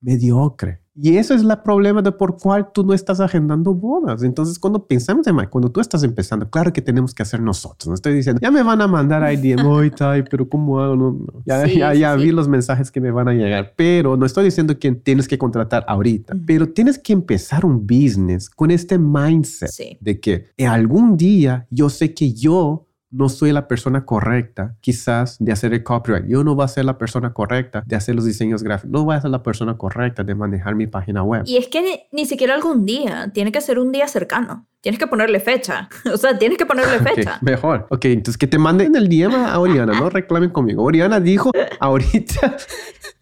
mediocre. 0.00 0.80
Y 0.96 1.16
eso 1.16 1.34
es 1.34 1.42
el 1.42 1.58
problema 1.64 2.02
de 2.02 2.12
por 2.12 2.36
cuál 2.36 2.70
tú 2.72 2.84
no 2.84 2.94
estás 2.94 3.18
agendando 3.18 3.74
bodas. 3.74 4.22
Entonces, 4.22 4.58
cuando 4.58 4.86
pensamos 4.86 5.26
en 5.26 5.34
cuando 5.46 5.70
tú 5.70 5.80
estás 5.80 6.04
empezando, 6.04 6.48
claro 6.48 6.72
que 6.72 6.80
tenemos 6.80 7.12
que 7.12 7.22
hacer 7.22 7.40
nosotros. 7.40 7.88
No 7.88 7.94
estoy 7.94 8.14
diciendo, 8.14 8.40
ya 8.40 8.50
me 8.50 8.62
van 8.62 8.80
a 8.80 8.86
mandar 8.86 9.24
ahí 9.24 9.36
DM, 9.36 9.90
pero 10.30 10.48
¿cómo 10.48 10.80
hago? 10.80 10.94
No, 10.94 11.18
Ya, 11.44 11.66
ya, 11.66 11.94
ya 11.94 12.14
vi 12.14 12.30
los 12.30 12.48
mensajes 12.48 12.90
que 12.90 13.00
me 13.00 13.10
van 13.10 13.28
a 13.28 13.32
llegar, 13.32 13.74
pero 13.76 14.16
no 14.16 14.24
estoy 14.24 14.44
diciendo 14.44 14.78
que 14.78 14.92
tienes 14.92 15.26
que 15.26 15.36
contratar 15.36 15.84
ahorita, 15.88 16.34
pero 16.46 16.68
tienes 16.68 16.98
que 16.98 17.12
empezar 17.12 17.64
un 17.64 17.86
business 17.86 18.48
con 18.48 18.70
este 18.70 18.98
mindset 18.98 19.98
de 20.00 20.20
que 20.20 20.46
algún 20.66 21.16
día 21.16 21.66
yo 21.70 21.90
sé 21.90 22.14
que 22.14 22.32
yo 22.32 22.86
no 23.14 23.28
soy 23.28 23.52
la 23.52 23.68
persona 23.68 24.04
correcta 24.04 24.74
quizás 24.80 25.36
de 25.38 25.52
hacer 25.52 25.72
el 25.72 25.84
copyright. 25.84 26.26
Yo 26.26 26.42
no 26.42 26.54
voy 26.54 26.64
a 26.64 26.68
ser 26.68 26.84
la 26.84 26.98
persona 26.98 27.32
correcta 27.32 27.84
de 27.86 27.96
hacer 27.96 28.14
los 28.14 28.24
diseños 28.24 28.62
gráficos. 28.62 28.90
No 28.90 29.04
voy 29.04 29.14
a 29.14 29.20
ser 29.20 29.30
la 29.30 29.42
persona 29.42 29.78
correcta 29.78 30.24
de 30.24 30.34
manejar 30.34 30.74
mi 30.74 30.86
página 30.86 31.22
web. 31.22 31.44
Y 31.46 31.56
es 31.56 31.68
que 31.68 32.08
ni, 32.10 32.26
siquiera 32.26 32.54
algún 32.54 32.84
día, 32.84 33.30
tiene 33.32 33.52
que 33.52 33.60
ser 33.60 33.78
un 33.78 33.92
día 33.92 34.08
cercano. 34.08 34.66
Tienes 34.84 34.98
que 34.98 35.06
ponerle 35.06 35.40
fecha. 35.40 35.88
O 36.12 36.18
sea, 36.18 36.38
tienes 36.38 36.58
que 36.58 36.66
ponerle 36.66 36.98
fecha. 36.98 37.38
mejor. 37.40 37.86
Ok, 37.88 38.04
entonces 38.04 38.36
que 38.36 38.46
te 38.46 38.58
manden 38.58 38.94
el 38.94 39.08
DM 39.08 39.34
a 39.34 39.58
Oriana, 39.58 39.98
no 39.98 40.10
reclamen 40.10 40.50
conmigo. 40.50 40.84
Oriana 40.84 41.18
dijo 41.18 41.50
ahorita 41.80 42.56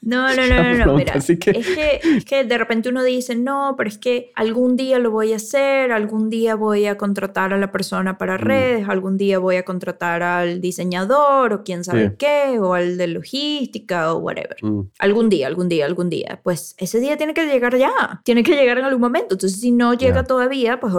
no, 0.02 0.34
no, 0.34 0.46
no, 0.48 0.86
no, 0.86 0.94
Mira, 0.96 1.14
es, 1.14 1.26
que, 1.38 2.00
es 2.02 2.24
que 2.24 2.44
de 2.44 2.58
repente 2.58 2.88
uno 2.88 3.04
dice, 3.04 3.36
no, 3.36 3.74
pero 3.78 3.88
es 3.88 3.98
que 3.98 4.32
algún 4.34 4.76
día 4.76 4.98
lo 4.98 5.12
voy 5.12 5.32
a 5.32 5.36
hacer, 5.36 5.92
algún 5.92 6.28
día 6.28 6.56
voy 6.56 6.86
a 6.86 6.98
contratar 6.98 7.52
a 7.52 7.58
la 7.58 7.70
persona 7.70 8.18
para 8.18 8.34
mm. 8.34 8.40
redes, 8.40 8.88
algún 8.88 9.16
día 9.16 9.38
voy 9.38 9.56
a 9.56 9.64
contratar 9.64 10.24
al 10.24 10.60
diseñador 10.60 11.52
o 11.52 11.62
quién 11.62 11.84
sabe 11.84 12.16
qué, 12.18 12.58
o 12.58 12.74
al 12.74 12.98
de 12.98 13.06
logística 13.06 14.12
o 14.12 14.18
whatever. 14.18 14.56
Mm. 14.60 14.80
Algún 14.98 15.28
día, 15.28 15.46
algún 15.46 15.68
día, 15.68 15.86
algún 15.86 16.10
día. 16.10 16.40
Pues 16.42 16.74
ese 16.78 16.98
día 16.98 17.16
tiene 17.16 17.32
que 17.32 17.46
llegar 17.46 17.76
ya, 17.78 18.20
tiene 18.24 18.42
que 18.42 18.56
llegar 18.56 18.78
en 18.78 18.84
algún 18.84 19.02
momento. 19.02 19.36
Entonces, 19.36 19.60
si 19.60 19.70
no 19.70 19.94
llega 19.94 20.24
todavía, 20.24 20.80
pues 20.80 20.92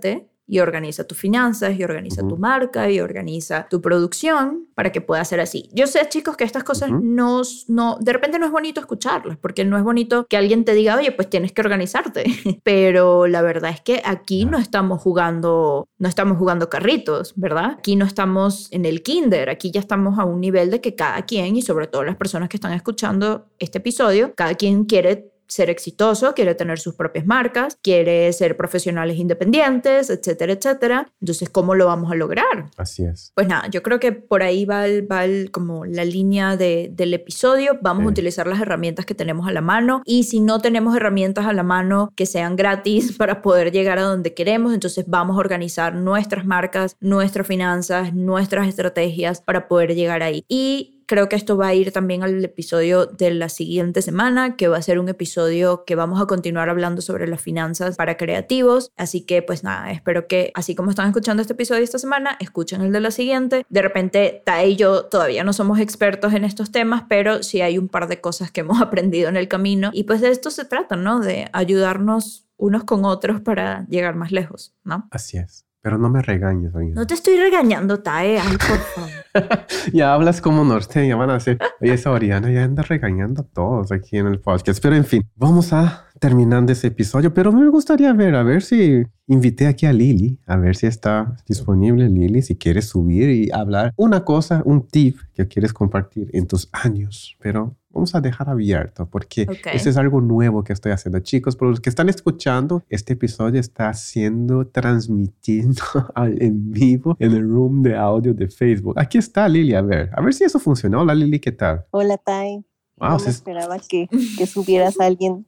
organízate 0.00 0.30
y 0.46 0.58
organiza 0.58 1.04
tus 1.04 1.16
finanzas 1.16 1.78
y 1.78 1.84
organiza 1.84 2.26
tu 2.26 2.36
marca 2.36 2.90
y 2.90 2.98
organiza 2.98 3.68
tu 3.70 3.80
producción 3.80 4.66
para 4.74 4.90
que 4.90 5.00
pueda 5.00 5.24
ser 5.24 5.38
así. 5.38 5.70
Yo 5.72 5.86
sé, 5.86 6.00
chicos, 6.08 6.36
que 6.36 6.42
estas 6.42 6.64
cosas 6.64 6.90
no, 6.90 7.42
no, 7.68 7.98
de 8.00 8.12
repente 8.12 8.36
no 8.40 8.46
es 8.46 8.52
bonito 8.52 8.80
escucharlas, 8.80 9.36
porque 9.36 9.64
no 9.64 9.78
es 9.78 9.84
bonito 9.84 10.26
que 10.28 10.36
alguien 10.36 10.64
te 10.64 10.74
diga, 10.74 10.96
oye, 10.96 11.12
pues 11.12 11.30
tienes 11.30 11.52
que 11.52 11.60
organizarte. 11.60 12.24
Pero 12.64 13.28
la 13.28 13.42
verdad 13.42 13.70
es 13.70 13.80
que 13.80 14.02
aquí 14.04 14.44
no 14.44 14.58
estamos 14.58 15.00
jugando, 15.00 15.86
no 15.98 16.08
estamos 16.08 16.36
jugando 16.36 16.68
carritos, 16.68 17.32
¿verdad? 17.36 17.76
Aquí 17.78 17.94
no 17.94 18.04
estamos 18.04 18.66
en 18.72 18.86
el 18.86 19.04
kinder, 19.04 19.50
aquí 19.50 19.70
ya 19.70 19.78
estamos 19.78 20.18
a 20.18 20.24
un 20.24 20.40
nivel 20.40 20.72
de 20.72 20.80
que 20.80 20.96
cada 20.96 21.22
quien, 21.26 21.54
y 21.54 21.62
sobre 21.62 21.86
todo 21.86 22.02
las 22.02 22.16
personas 22.16 22.48
que 22.48 22.56
están 22.56 22.72
escuchando 22.72 23.46
este 23.60 23.78
episodio, 23.78 24.34
cada 24.34 24.54
quien 24.54 24.84
quiere 24.84 25.30
ser 25.50 25.68
exitoso, 25.70 26.34
quiere 26.34 26.54
tener 26.54 26.78
sus 26.78 26.94
propias 26.94 27.26
marcas, 27.26 27.76
quiere 27.82 28.32
ser 28.32 28.56
profesionales 28.56 29.18
independientes, 29.18 30.10
etcétera, 30.10 30.52
etcétera. 30.52 31.12
Entonces, 31.20 31.50
¿cómo 31.50 31.74
lo 31.74 31.86
vamos 31.86 32.10
a 32.12 32.14
lograr? 32.14 32.70
Así 32.76 33.04
es. 33.04 33.32
Pues 33.34 33.48
nada, 33.48 33.68
yo 33.68 33.82
creo 33.82 33.98
que 33.98 34.12
por 34.12 34.42
ahí 34.42 34.64
va, 34.64 34.84
va 35.10 35.24
como 35.50 35.84
la 35.84 36.04
línea 36.04 36.56
de, 36.56 36.90
del 36.92 37.14
episodio. 37.14 37.78
Vamos 37.82 38.06
a 38.06 38.08
utilizar 38.08 38.46
las 38.46 38.60
herramientas 38.60 39.06
que 39.06 39.14
tenemos 39.14 39.46
a 39.48 39.52
la 39.52 39.60
mano 39.60 40.02
y 40.04 40.24
si 40.24 40.40
no 40.40 40.60
tenemos 40.60 40.96
herramientas 40.96 41.46
a 41.46 41.52
la 41.52 41.62
mano 41.62 42.12
que 42.14 42.26
sean 42.26 42.56
gratis 42.56 43.12
para 43.18 43.42
poder 43.42 43.72
llegar 43.72 43.98
a 43.98 44.02
donde 44.02 44.34
queremos, 44.34 44.72
entonces 44.72 45.04
vamos 45.08 45.36
a 45.36 45.40
organizar 45.40 45.94
nuestras 45.94 46.44
marcas, 46.44 46.96
nuestras 47.00 47.46
finanzas, 47.46 48.14
nuestras 48.14 48.68
estrategias 48.68 49.40
para 49.40 49.68
poder 49.68 49.94
llegar 49.94 50.22
ahí. 50.22 50.44
Y 50.48 50.99
creo 51.10 51.28
que 51.28 51.34
esto 51.34 51.56
va 51.56 51.66
a 51.66 51.74
ir 51.74 51.90
también 51.90 52.22
al 52.22 52.44
episodio 52.44 53.04
de 53.04 53.34
la 53.34 53.48
siguiente 53.48 54.00
semana, 54.00 54.54
que 54.54 54.68
va 54.68 54.76
a 54.76 54.82
ser 54.82 55.00
un 55.00 55.08
episodio 55.08 55.82
que 55.84 55.96
vamos 55.96 56.22
a 56.22 56.26
continuar 56.26 56.68
hablando 56.68 57.02
sobre 57.02 57.26
las 57.26 57.40
finanzas 57.40 57.96
para 57.96 58.16
creativos. 58.16 58.92
Así 58.96 59.22
que 59.22 59.42
pues 59.42 59.64
nada, 59.64 59.90
espero 59.90 60.28
que 60.28 60.52
así 60.54 60.76
como 60.76 60.90
están 60.90 61.08
escuchando 61.08 61.40
este 61.40 61.54
episodio 61.54 61.82
esta 61.82 61.98
semana, 61.98 62.36
escuchen 62.38 62.80
el 62.82 62.92
de 62.92 63.00
la 63.00 63.10
siguiente. 63.10 63.66
De 63.68 63.82
repente, 63.82 64.40
Ta 64.46 64.64
y 64.64 64.76
yo 64.76 65.06
todavía 65.06 65.42
no 65.42 65.52
somos 65.52 65.80
expertos 65.80 66.32
en 66.32 66.44
estos 66.44 66.70
temas, 66.70 67.02
pero 67.08 67.42
sí 67.42 67.60
hay 67.60 67.76
un 67.76 67.88
par 67.88 68.06
de 68.06 68.20
cosas 68.20 68.52
que 68.52 68.60
hemos 68.60 68.80
aprendido 68.80 69.28
en 69.28 69.36
el 69.36 69.48
camino. 69.48 69.90
Y 69.92 70.04
pues 70.04 70.20
de 70.20 70.30
esto 70.30 70.52
se 70.52 70.64
trata, 70.64 70.94
¿no? 70.94 71.18
De 71.18 71.48
ayudarnos 71.52 72.46
unos 72.56 72.84
con 72.84 73.04
otros 73.04 73.40
para 73.40 73.84
llegar 73.88 74.14
más 74.14 74.30
lejos, 74.30 74.76
¿no? 74.84 75.08
Así 75.10 75.38
es. 75.38 75.66
Pero 75.82 75.96
no 75.96 76.10
me 76.10 76.20
regañes, 76.20 76.72
No 76.74 77.06
te 77.06 77.14
estoy 77.14 77.36
regañando, 77.36 78.00
Tae. 78.00 78.38
Ay, 78.38 78.56
por 78.56 78.78
favor. 78.78 79.10
ya 79.92 80.12
hablas 80.12 80.40
como 80.40 80.64
norteña, 80.64 81.16
van 81.16 81.30
a 81.30 81.34
decir, 81.34 81.58
oye, 81.80 81.94
esa 81.94 82.10
Oriana 82.10 82.50
ya 82.50 82.64
anda 82.64 82.82
regañando 82.82 83.42
a 83.42 83.44
todos 83.44 83.90
aquí 83.90 84.18
en 84.18 84.26
el 84.26 84.40
podcast. 84.40 84.82
Pero 84.82 84.96
en 84.96 85.04
fin, 85.06 85.22
vamos 85.36 85.72
a 85.72 86.06
terminando 86.18 86.72
ese 86.72 86.88
episodio, 86.88 87.32
pero 87.32 87.50
me 87.50 87.66
gustaría 87.68 88.12
ver, 88.12 88.34
a 88.34 88.42
ver 88.42 88.62
si 88.62 89.02
invité 89.30 89.68
aquí 89.68 89.86
a 89.86 89.92
Lili, 89.92 90.38
a 90.46 90.56
ver 90.56 90.74
si 90.74 90.86
está 90.86 91.36
disponible 91.46 92.08
Lili, 92.08 92.42
si 92.42 92.56
quieres 92.56 92.88
subir 92.88 93.30
y 93.30 93.50
hablar 93.52 93.94
una 93.96 94.24
cosa, 94.24 94.60
un 94.64 94.88
tip 94.88 95.18
que 95.34 95.46
quieres 95.46 95.72
compartir 95.72 96.28
en 96.32 96.48
tus 96.48 96.68
años, 96.72 97.36
pero 97.38 97.76
vamos 97.90 98.14
a 98.16 98.20
dejar 98.20 98.50
abierto 98.50 99.08
porque 99.08 99.46
eso 99.72 99.88
es 99.88 99.96
algo 99.96 100.20
nuevo 100.20 100.64
que 100.64 100.72
estoy 100.72 100.90
haciendo. 100.90 101.20
Chicos, 101.20 101.54
por 101.54 101.68
los 101.68 101.80
que 101.80 101.90
están 101.90 102.08
escuchando, 102.08 102.82
este 102.88 103.12
episodio 103.12 103.60
está 103.60 103.94
siendo 103.94 104.66
transmitido 104.66 105.84
en 106.16 106.72
vivo 106.72 107.16
en 107.20 107.32
el 107.32 107.48
room 107.48 107.82
de 107.82 107.96
audio 107.96 108.34
de 108.34 108.48
Facebook. 108.48 108.98
Aquí 108.98 109.18
está 109.18 109.48
Lili, 109.48 109.74
a 109.74 109.82
ver, 109.82 110.10
a 110.12 110.20
ver 110.22 110.34
si 110.34 110.42
eso 110.42 110.58
funcionó. 110.58 111.02
Hola 111.02 111.14
Lili, 111.14 111.38
¿qué 111.38 111.52
tal? 111.52 111.84
Hola 111.92 112.16
Tai. 112.16 112.64
no 112.98 113.16
esperaba 113.16 113.78
que, 113.78 114.08
que 114.36 114.46
subieras 114.46 114.98
a 114.98 115.06
alguien 115.06 115.46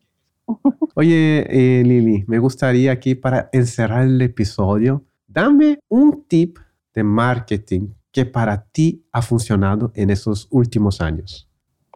Oye, 0.95 1.47
eh, 1.49 1.83
Lili, 1.85 2.25
me 2.27 2.39
gustaría 2.39 2.93
aquí 2.93 3.15
para 3.15 3.49
encerrar 3.53 4.05
el 4.05 4.21
episodio, 4.21 5.05
dame 5.27 5.79
un 5.89 6.25
tip 6.25 6.59
de 6.95 7.03
marketing 7.03 7.89
que 8.11 8.27
para 8.27 8.65
ti 8.65 9.05
ha 9.11 9.23
funcionado 9.23 9.91
en 9.95 10.11
esos 10.11 10.47
últimos 10.51 11.01
años. 11.01 11.49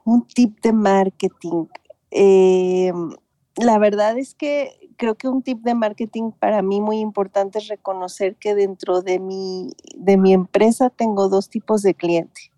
Un 0.04 0.26
tip 0.26 0.60
de 0.62 0.72
marketing. 0.72 1.66
Eh, 2.10 2.92
la 3.56 3.78
verdad 3.78 4.18
es 4.18 4.34
que 4.34 4.70
creo 4.96 5.14
que 5.14 5.28
un 5.28 5.42
tip 5.42 5.62
de 5.62 5.74
marketing 5.74 6.30
para 6.32 6.62
mí 6.62 6.80
muy 6.80 6.98
importante 6.98 7.58
es 7.58 7.68
reconocer 7.68 8.36
que 8.36 8.54
dentro 8.54 9.02
de 9.02 9.18
mi, 9.18 9.70
de 9.96 10.16
mi 10.16 10.32
empresa 10.32 10.90
tengo 10.90 11.28
dos 11.28 11.48
tipos 11.50 11.82
de 11.82 11.94
cliente, 11.94 12.52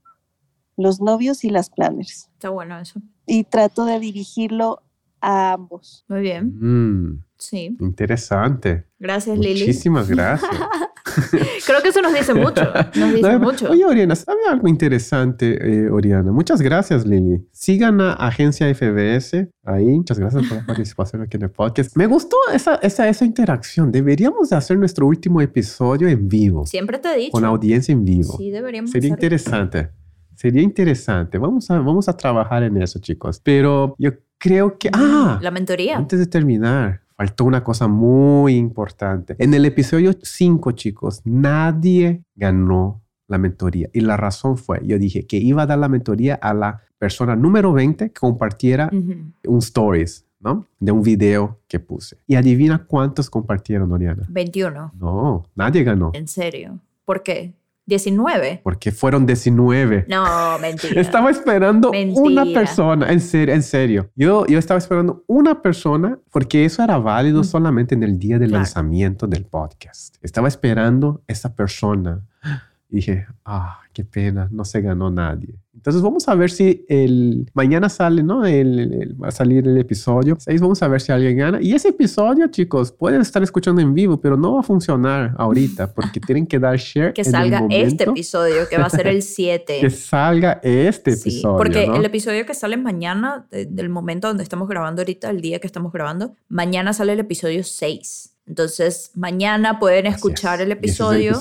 los 0.77 1.01
novios 1.01 1.45
y 1.45 1.51
las 1.51 1.71
planners. 1.71 2.31
Está 2.35 2.51
bueno 2.51 2.79
eso. 2.79 3.01
Y 3.27 3.45
trato 3.45 3.85
de 3.85 3.99
dirigirlo 3.99 4.83
a 5.21 5.53
ambos. 5.53 6.05
Muy 6.09 6.21
bien. 6.21 6.55
Mm, 6.59 7.25
sí. 7.37 7.77
Interesante. 7.81 8.85
Gracias, 8.99 9.39
Lili. 9.39 9.61
Muchísimas 9.61 10.09
gracias. 10.09 10.51
Creo 11.67 11.83
que 11.83 11.89
eso 11.89 12.03
nos 12.03 12.15
dice 12.15 12.35
mucho. 12.35 12.63
Nos 12.95 13.15
dice 13.15 13.39
mucho. 13.39 13.71
Oye, 13.71 13.85
Oriana, 13.85 14.15
¿sabe 14.15 14.41
algo 14.49 14.69
interesante, 14.69 15.59
eh, 15.61 15.91
Oriana? 15.91 16.33
Muchas 16.33 16.61
gracias, 16.61 17.07
Lili. 17.07 17.47
Sigan 17.53 18.01
a 18.01 18.13
Agencia 18.15 18.73
FBS 18.75 19.49
ahí. 19.65 19.87
Muchas 19.87 20.19
gracias 20.19 20.47
por 20.47 20.59
la 20.59 20.67
participación 20.67 21.23
aquí 21.23 21.37
en 21.37 21.45
el 21.45 21.51
podcast. 21.51 21.97
Me 21.97 22.07
gustó 22.07 22.37
esa, 22.53 22.77
esa, 22.77 23.09
esa 23.09 23.25
interacción. 23.25 23.91
Deberíamos 23.91 24.51
de 24.51 24.57
hacer 24.57 24.79
nuestro 24.79 25.07
último 25.07 25.41
episodio 25.41 26.09
en 26.09 26.29
vivo. 26.29 26.67
Siempre 26.67 26.99
te 26.99 27.13
he 27.13 27.17
dicho. 27.19 27.33
Con 27.33 27.45
audiencia 27.45 27.93
en 27.93 28.05
vivo. 28.05 28.37
Sí, 28.37 28.51
deberíamos. 28.51 28.91
Sería 28.91 29.11
interesante. 29.11 29.91
Sería 30.39 30.63
interesante. 30.63 31.37
Vamos 31.37 31.69
a, 31.69 31.81
vamos 31.81 32.09
a 32.09 32.17
trabajar 32.17 32.63
en 32.63 32.81
eso, 32.81 33.01
chicos. 33.01 33.41
Pero 33.43 33.97
yo 33.99 34.13
creo 34.39 34.79
que... 34.79 34.89
Ah, 34.93 35.41
la 35.43 35.51
mentoría. 35.51 35.97
Antes 35.97 36.21
de 36.21 36.27
terminar, 36.27 37.01
faltó 37.17 37.45
una 37.45 37.65
cosa 37.65 37.89
muy 37.89 38.55
importante. 38.55 39.35
En 39.41 39.53
el 39.53 39.65
episodio 39.65 40.13
5, 40.23 40.71
chicos, 40.73 41.23
nadie 41.25 42.23
ganó 42.37 43.03
la 43.27 43.37
mentoría. 43.39 43.91
Y 43.93 44.01
la 44.01 44.17
razón 44.17 44.57
fue, 44.57 44.81
yo 44.85 44.97
dije 44.97 45.27
que 45.27 45.39
iba 45.39 45.63
a 45.63 45.67
dar 45.67 45.81
la 45.81 45.89
mentoría 45.89 46.37
a 46.37 46.55
la 46.55 46.83
persona 46.99 47.35
número 47.35 47.73
20 47.73 48.11
que 48.11 48.21
compartiera 48.21 48.91
un 48.93 49.59
stories, 49.59 50.25
¿no? 50.39 50.69
De 50.79 50.93
un 50.93 51.03
video 51.03 51.59
que 51.67 51.81
puse. 51.81 52.17
Y 52.29 52.37
adivina 52.37 52.87
cuántos 52.87 53.29
compartieron, 53.29 53.91
Oriana. 53.91 54.25
21. 54.29 54.93
No, 55.01 55.43
nadie 55.57 55.83
ganó. 55.83 56.13
¿En 56.15 56.29
serio? 56.29 56.79
¿Por 57.05 57.25
qué? 57.25 57.55
19. 57.89 58.61
Porque 58.63 58.93
fueron 58.93 59.25
19. 59.25 60.05
No, 60.09 60.59
mentira. 60.61 61.01
Estaba 61.01 61.31
esperando 61.31 61.91
una 61.91 62.45
persona, 62.45 63.11
en 63.11 63.21
serio, 63.21 63.55
en 63.55 63.63
serio. 63.63 64.11
Yo, 64.15 64.47
yo 64.47 64.59
estaba 64.59 64.79
esperando 64.79 65.25
una 65.27 65.63
persona 65.63 66.19
porque 66.31 66.67
eso 66.67 66.83
era 66.85 66.99
válido 66.99 67.43
solamente 67.43 67.95
en 67.95 68.03
el 68.03 68.19
día 68.19 68.39
del 68.39 68.51
lanzamiento 68.51 69.27
del 69.27 69.47
podcast. 69.47 70.17
Estaba 70.23 70.49
esperando 70.49 71.23
esa 71.27 71.55
persona. 71.55 72.27
Y 72.91 72.97
dije, 72.97 73.27
ah, 73.45 73.81
qué 73.93 74.05
pena, 74.05 74.49
no 74.51 74.65
se 74.65 74.81
ganó 74.81 75.11
nadie. 75.11 75.55
Entonces 75.79 76.03
vamos 76.03 76.29
a 76.29 76.35
ver 76.35 76.51
si 76.51 76.85
el 76.89 77.49
mañana 77.55 77.89
sale, 77.89 78.23
¿no? 78.25 78.45
El, 78.45 79.17
va 79.23 79.29
a 79.29 79.31
salir 79.31 79.67
el 79.67 79.79
episodio 79.79 80.37
6, 80.39 80.61
vamos 80.61 80.83
a 80.83 80.89
ver 80.89 81.01
si 81.01 81.13
alguien 81.13 81.37
gana. 81.37 81.63
Y 81.63 81.73
ese 81.73 81.91
episodio, 81.91 82.49
chicos, 82.49 82.91
pueden 82.91 83.21
estar 83.21 83.43
escuchando 83.45 83.81
en 83.81 83.95
vivo, 83.95 84.21
pero 84.21 84.37
no 84.37 84.55
va 84.55 84.61
a 84.61 84.63
funcionar 84.65 85.35
ahorita 85.39 85.93
porque 85.95 86.19
tienen 86.19 86.47
que 86.47 86.59
dar 86.59 86.77
share. 86.79 87.13
que 87.13 87.23
salga 87.23 87.65
este 87.71 88.05
episodio, 88.05 88.69
que 88.69 88.77
va 88.77 88.87
a 88.87 88.91
ser 88.91 89.07
el 89.07 89.23
7. 89.23 89.79
que 89.81 89.91
salga 89.91 90.59
este 90.65 91.13
episodio. 91.13 91.57
porque 91.57 91.85
el 91.85 92.05
episodio 92.05 92.45
que 92.45 92.55
sale 92.55 92.77
mañana, 92.77 93.47
del 93.51 93.89
momento 93.89 94.27
donde 94.27 94.43
estamos 94.43 94.69
grabando 94.69 95.03
ahorita, 95.03 95.31
el 95.31 95.41
día 95.41 95.61
que 95.61 95.69
estamos 95.69 95.93
grabando, 95.93 96.35
mañana 96.49 96.93
sale 96.93 97.13
el 97.13 97.21
episodio 97.21 97.63
6. 97.63 98.38
Entonces, 98.49 99.11
mañana 99.15 99.79
pueden 99.79 100.07
escuchar 100.07 100.61
el 100.61 100.73
episodio. 100.73 101.39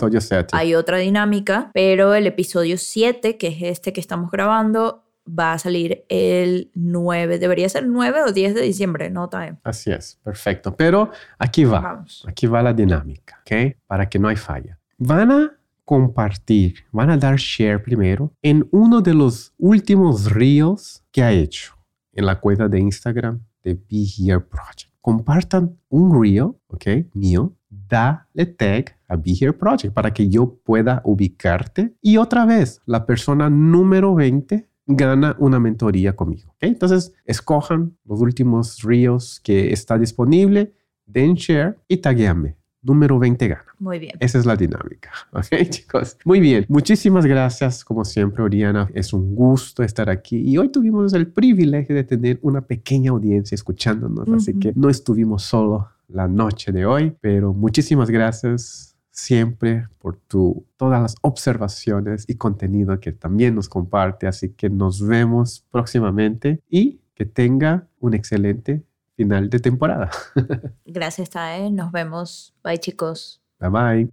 Hay 0.52 0.76
otra 0.76 0.98
dinámica, 0.98 1.72
pero 1.74 2.14
el 2.14 2.28
episodio 2.28 2.78
7, 2.78 3.38
que 3.38 3.48
es 3.48 3.62
este 3.62 3.94
que 3.94 4.02
estamos 4.02 4.30
grabando, 4.30 5.06
va 5.28 5.54
a 5.54 5.60
salir 5.60 6.06
el 6.10 6.72
9, 6.74 7.40
debería 7.40 7.68
ser 7.70 7.88
9 7.88 8.24
o 8.28 8.32
10 8.32 8.56
de 8.56 8.62
diciembre, 8.62 9.10
no 9.10 9.30
time. 9.30 9.58
Así 9.64 9.92
es, 9.92 10.20
perfecto. 10.24 10.76
Pero 10.76 11.12
aquí 11.38 11.64
va, 11.64 12.06
aquí 12.28 12.48
va 12.48 12.62
la 12.62 12.74
dinámica, 12.74 13.42
¿ok? 13.42 13.78
Para 13.88 14.08
que 14.08 14.20
no 14.20 14.28
hay 14.28 14.36
falla. 14.36 14.80
Van 14.98 15.32
a 15.32 15.54
compartir, 15.86 16.76
van 16.92 17.10
a 17.10 17.18
dar 17.18 17.38
share 17.38 17.82
primero 17.82 18.34
en 18.42 18.68
uno 18.72 19.00
de 19.02 19.14
los 19.14 19.54
últimos 19.58 20.30
reels 20.32 21.04
que 21.12 21.24
ha 21.24 21.32
hecho 21.32 21.74
en 22.12 22.26
la 22.26 22.40
cuenta 22.40 22.68
de 22.68 22.80
Instagram 22.80 23.42
de 23.64 23.74
Be 23.74 24.06
Here 24.18 24.42
Project 24.42 24.87
compartan 25.08 25.80
un 25.88 26.22
reel, 26.22 26.52
¿ok? 26.68 26.86
Mío, 27.14 27.56
dale 27.70 28.46
tag 28.46 28.98
a 29.08 29.16
Be 29.16 29.32
Here 29.40 29.54
Project 29.54 29.94
para 29.94 30.14
que 30.14 30.28
yo 30.28 30.60
pueda 30.66 31.02
ubicarte. 31.06 31.96
Y 32.02 32.18
otra 32.18 32.46
vez, 32.46 32.82
la 32.86 33.06
persona 33.06 33.50
número 33.50 34.16
20 34.16 34.70
gana 34.86 35.34
una 35.40 35.62
mentoría 35.62 36.14
conmigo. 36.14 36.50
¿ok? 36.50 36.64
Entonces, 36.64 37.14
escojan 37.24 37.98
los 38.04 38.20
últimos 38.20 38.82
reels 38.84 39.40
que 39.42 39.72
está 39.72 39.98
disponible, 39.98 40.74
den 41.06 41.36
share 41.36 41.78
y 41.88 41.96
taguéame 41.96 42.58
número 42.82 43.20
20 43.20 43.48
gana. 43.48 43.66
Muy 43.80 44.00
bien. 44.00 44.14
Esa 44.20 44.38
es 44.38 44.46
la 44.46 44.56
dinámica. 44.56 45.12
¿Ok, 45.32 45.70
chicos? 45.70 46.18
Muy 46.26 46.40
bien. 46.40 46.66
Muchísimas 46.70 47.26
gracias, 47.26 47.84
como 47.84 48.06
siempre, 48.06 48.44
Oriana. 48.44 48.90
Es 48.94 49.14
un 49.14 49.36
gusto 49.36 49.84
estar 49.84 50.10
aquí. 50.10 50.38
Y 50.38 50.58
hoy 50.58 50.70
tuvimos 50.70 51.14
el 51.14 51.28
privilegio 51.28 51.96
de 51.96 52.04
tener 52.04 52.40
una 52.42 52.62
pequeña 52.62 53.12
audiencia 53.12 53.56
escuchándonos. 53.56 54.30
Así 54.30 54.58
que 54.60 54.74
no 54.76 54.90
estuvimos 54.90 55.44
solo 55.44 55.90
la 56.08 56.28
noche 56.28 56.72
de 56.72 56.86
hoy, 56.86 57.16
pero 57.20 57.54
muchísimas 57.54 58.10
gracias 58.10 58.96
siempre 59.12 59.88
por 59.98 60.16
tu, 60.16 60.66
todas 60.78 61.02
las 61.02 61.16
observaciones 61.22 62.24
y 62.28 62.36
contenido 62.36 63.00
que 63.00 63.12
también 63.12 63.56
nos 63.56 63.68
comparte. 63.68 64.28
Así 64.28 64.50
que 64.50 64.70
nos 64.70 65.06
vemos 65.06 65.66
próximamente 65.72 66.62
y 66.70 67.02
que 67.16 67.26
tenga 67.26 67.88
un 68.00 68.14
excelente 68.14 68.84
final 69.18 69.50
de 69.50 69.60
temporada. 69.60 70.10
Gracias, 70.86 71.30
Tae. 71.32 71.70
Nos 71.72 71.92
vemos. 71.92 72.54
Bye, 72.64 72.78
chicos. 72.78 73.42
Bye, 73.60 73.70
bye. 73.70 74.10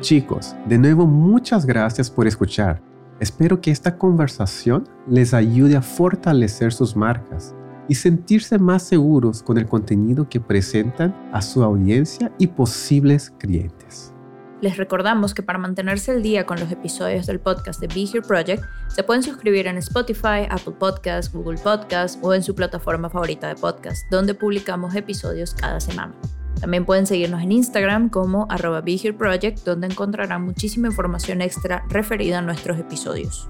Chicos, 0.00 0.56
de 0.66 0.78
nuevo 0.78 1.06
muchas 1.06 1.64
gracias 1.64 2.10
por 2.10 2.26
escuchar. 2.26 2.82
Espero 3.20 3.60
que 3.60 3.70
esta 3.70 3.96
conversación 3.96 4.88
les 5.06 5.32
ayude 5.32 5.76
a 5.76 5.82
fortalecer 5.82 6.72
sus 6.72 6.96
marcas 6.96 7.54
y 7.88 7.94
sentirse 7.94 8.58
más 8.58 8.82
seguros 8.82 9.44
con 9.44 9.58
el 9.58 9.68
contenido 9.68 10.28
que 10.28 10.40
presentan 10.40 11.14
a 11.32 11.40
su 11.40 11.62
audiencia 11.62 12.32
y 12.36 12.48
posibles 12.48 13.30
clientes. 13.38 14.11
Les 14.62 14.76
recordamos 14.76 15.34
que 15.34 15.42
para 15.42 15.58
mantenerse 15.58 16.12
al 16.12 16.22
día 16.22 16.46
con 16.46 16.60
los 16.60 16.70
episodios 16.70 17.26
del 17.26 17.40
podcast 17.40 17.80
de 17.80 17.88
Be 17.88 18.04
Here 18.04 18.22
Project, 18.22 18.62
se 18.86 19.02
pueden 19.02 19.24
suscribir 19.24 19.66
en 19.66 19.76
Spotify, 19.78 20.46
Apple 20.48 20.74
Podcasts, 20.78 21.32
Google 21.34 21.58
Podcasts 21.58 22.16
o 22.22 22.32
en 22.32 22.44
su 22.44 22.54
plataforma 22.54 23.10
favorita 23.10 23.48
de 23.48 23.56
podcast, 23.56 24.08
donde 24.08 24.34
publicamos 24.34 24.94
episodios 24.94 25.52
cada 25.52 25.80
semana. 25.80 26.14
También 26.60 26.84
pueden 26.84 27.06
seguirnos 27.06 27.42
en 27.42 27.50
Instagram 27.50 28.08
como 28.08 28.46
arroba 28.50 28.84
Project, 29.18 29.64
donde 29.64 29.88
encontrarán 29.88 30.44
muchísima 30.44 30.86
información 30.86 31.42
extra 31.42 31.84
referida 31.88 32.38
a 32.38 32.42
nuestros 32.42 32.78
episodios. 32.78 33.48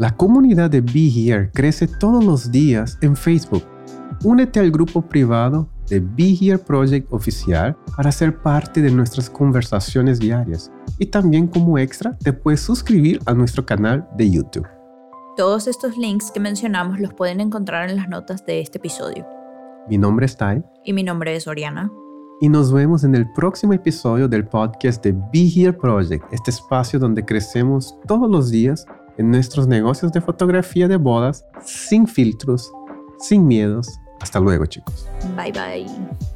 La 0.00 0.16
comunidad 0.16 0.70
de 0.70 0.80
Be 0.80 1.08
Here 1.08 1.50
crece 1.54 1.86
todos 1.86 2.24
los 2.24 2.50
días 2.50 2.98
en 3.00 3.14
Facebook. 3.14 3.62
Únete 4.24 4.58
al 4.58 4.72
grupo 4.72 5.02
privado 5.02 5.68
de 5.88 6.00
Be 6.00 6.36
Here 6.40 6.58
Project 6.58 7.12
oficial 7.12 7.76
para 7.96 8.12
ser 8.12 8.42
parte 8.42 8.82
de 8.82 8.90
nuestras 8.90 9.30
conversaciones 9.30 10.18
diarias. 10.18 10.70
Y 10.98 11.06
también 11.06 11.46
como 11.46 11.78
extra 11.78 12.16
te 12.18 12.32
puedes 12.32 12.60
suscribir 12.60 13.20
a 13.26 13.34
nuestro 13.34 13.64
canal 13.64 14.08
de 14.16 14.30
YouTube. 14.30 14.66
Todos 15.36 15.66
estos 15.66 15.96
links 15.98 16.30
que 16.30 16.40
mencionamos 16.40 16.98
los 16.98 17.12
pueden 17.12 17.40
encontrar 17.40 17.90
en 17.90 17.96
las 17.96 18.08
notas 18.08 18.46
de 18.46 18.60
este 18.60 18.78
episodio. 18.78 19.26
Mi 19.88 19.98
nombre 19.98 20.26
es 20.26 20.36
Tai. 20.36 20.64
Y 20.84 20.92
mi 20.92 21.02
nombre 21.02 21.36
es 21.36 21.46
Oriana. 21.46 21.90
Y 22.40 22.48
nos 22.48 22.72
vemos 22.72 23.04
en 23.04 23.14
el 23.14 23.30
próximo 23.32 23.72
episodio 23.72 24.28
del 24.28 24.46
podcast 24.46 25.02
de 25.02 25.12
Be 25.12 25.48
Here 25.54 25.72
Project, 25.72 26.24
este 26.32 26.50
espacio 26.50 26.98
donde 26.98 27.24
crecemos 27.24 27.98
todos 28.06 28.30
los 28.30 28.50
días 28.50 28.84
en 29.16 29.30
nuestros 29.30 29.66
negocios 29.66 30.12
de 30.12 30.20
fotografía 30.20 30.88
de 30.88 30.96
bodas, 30.96 31.46
sin 31.64 32.06
filtros, 32.06 32.70
sin 33.18 33.46
miedos. 33.46 33.88
Hasta 34.20 34.40
luego, 34.40 34.66
chicos. 34.66 35.06
Bye 35.36 35.52
bye. 35.52 36.26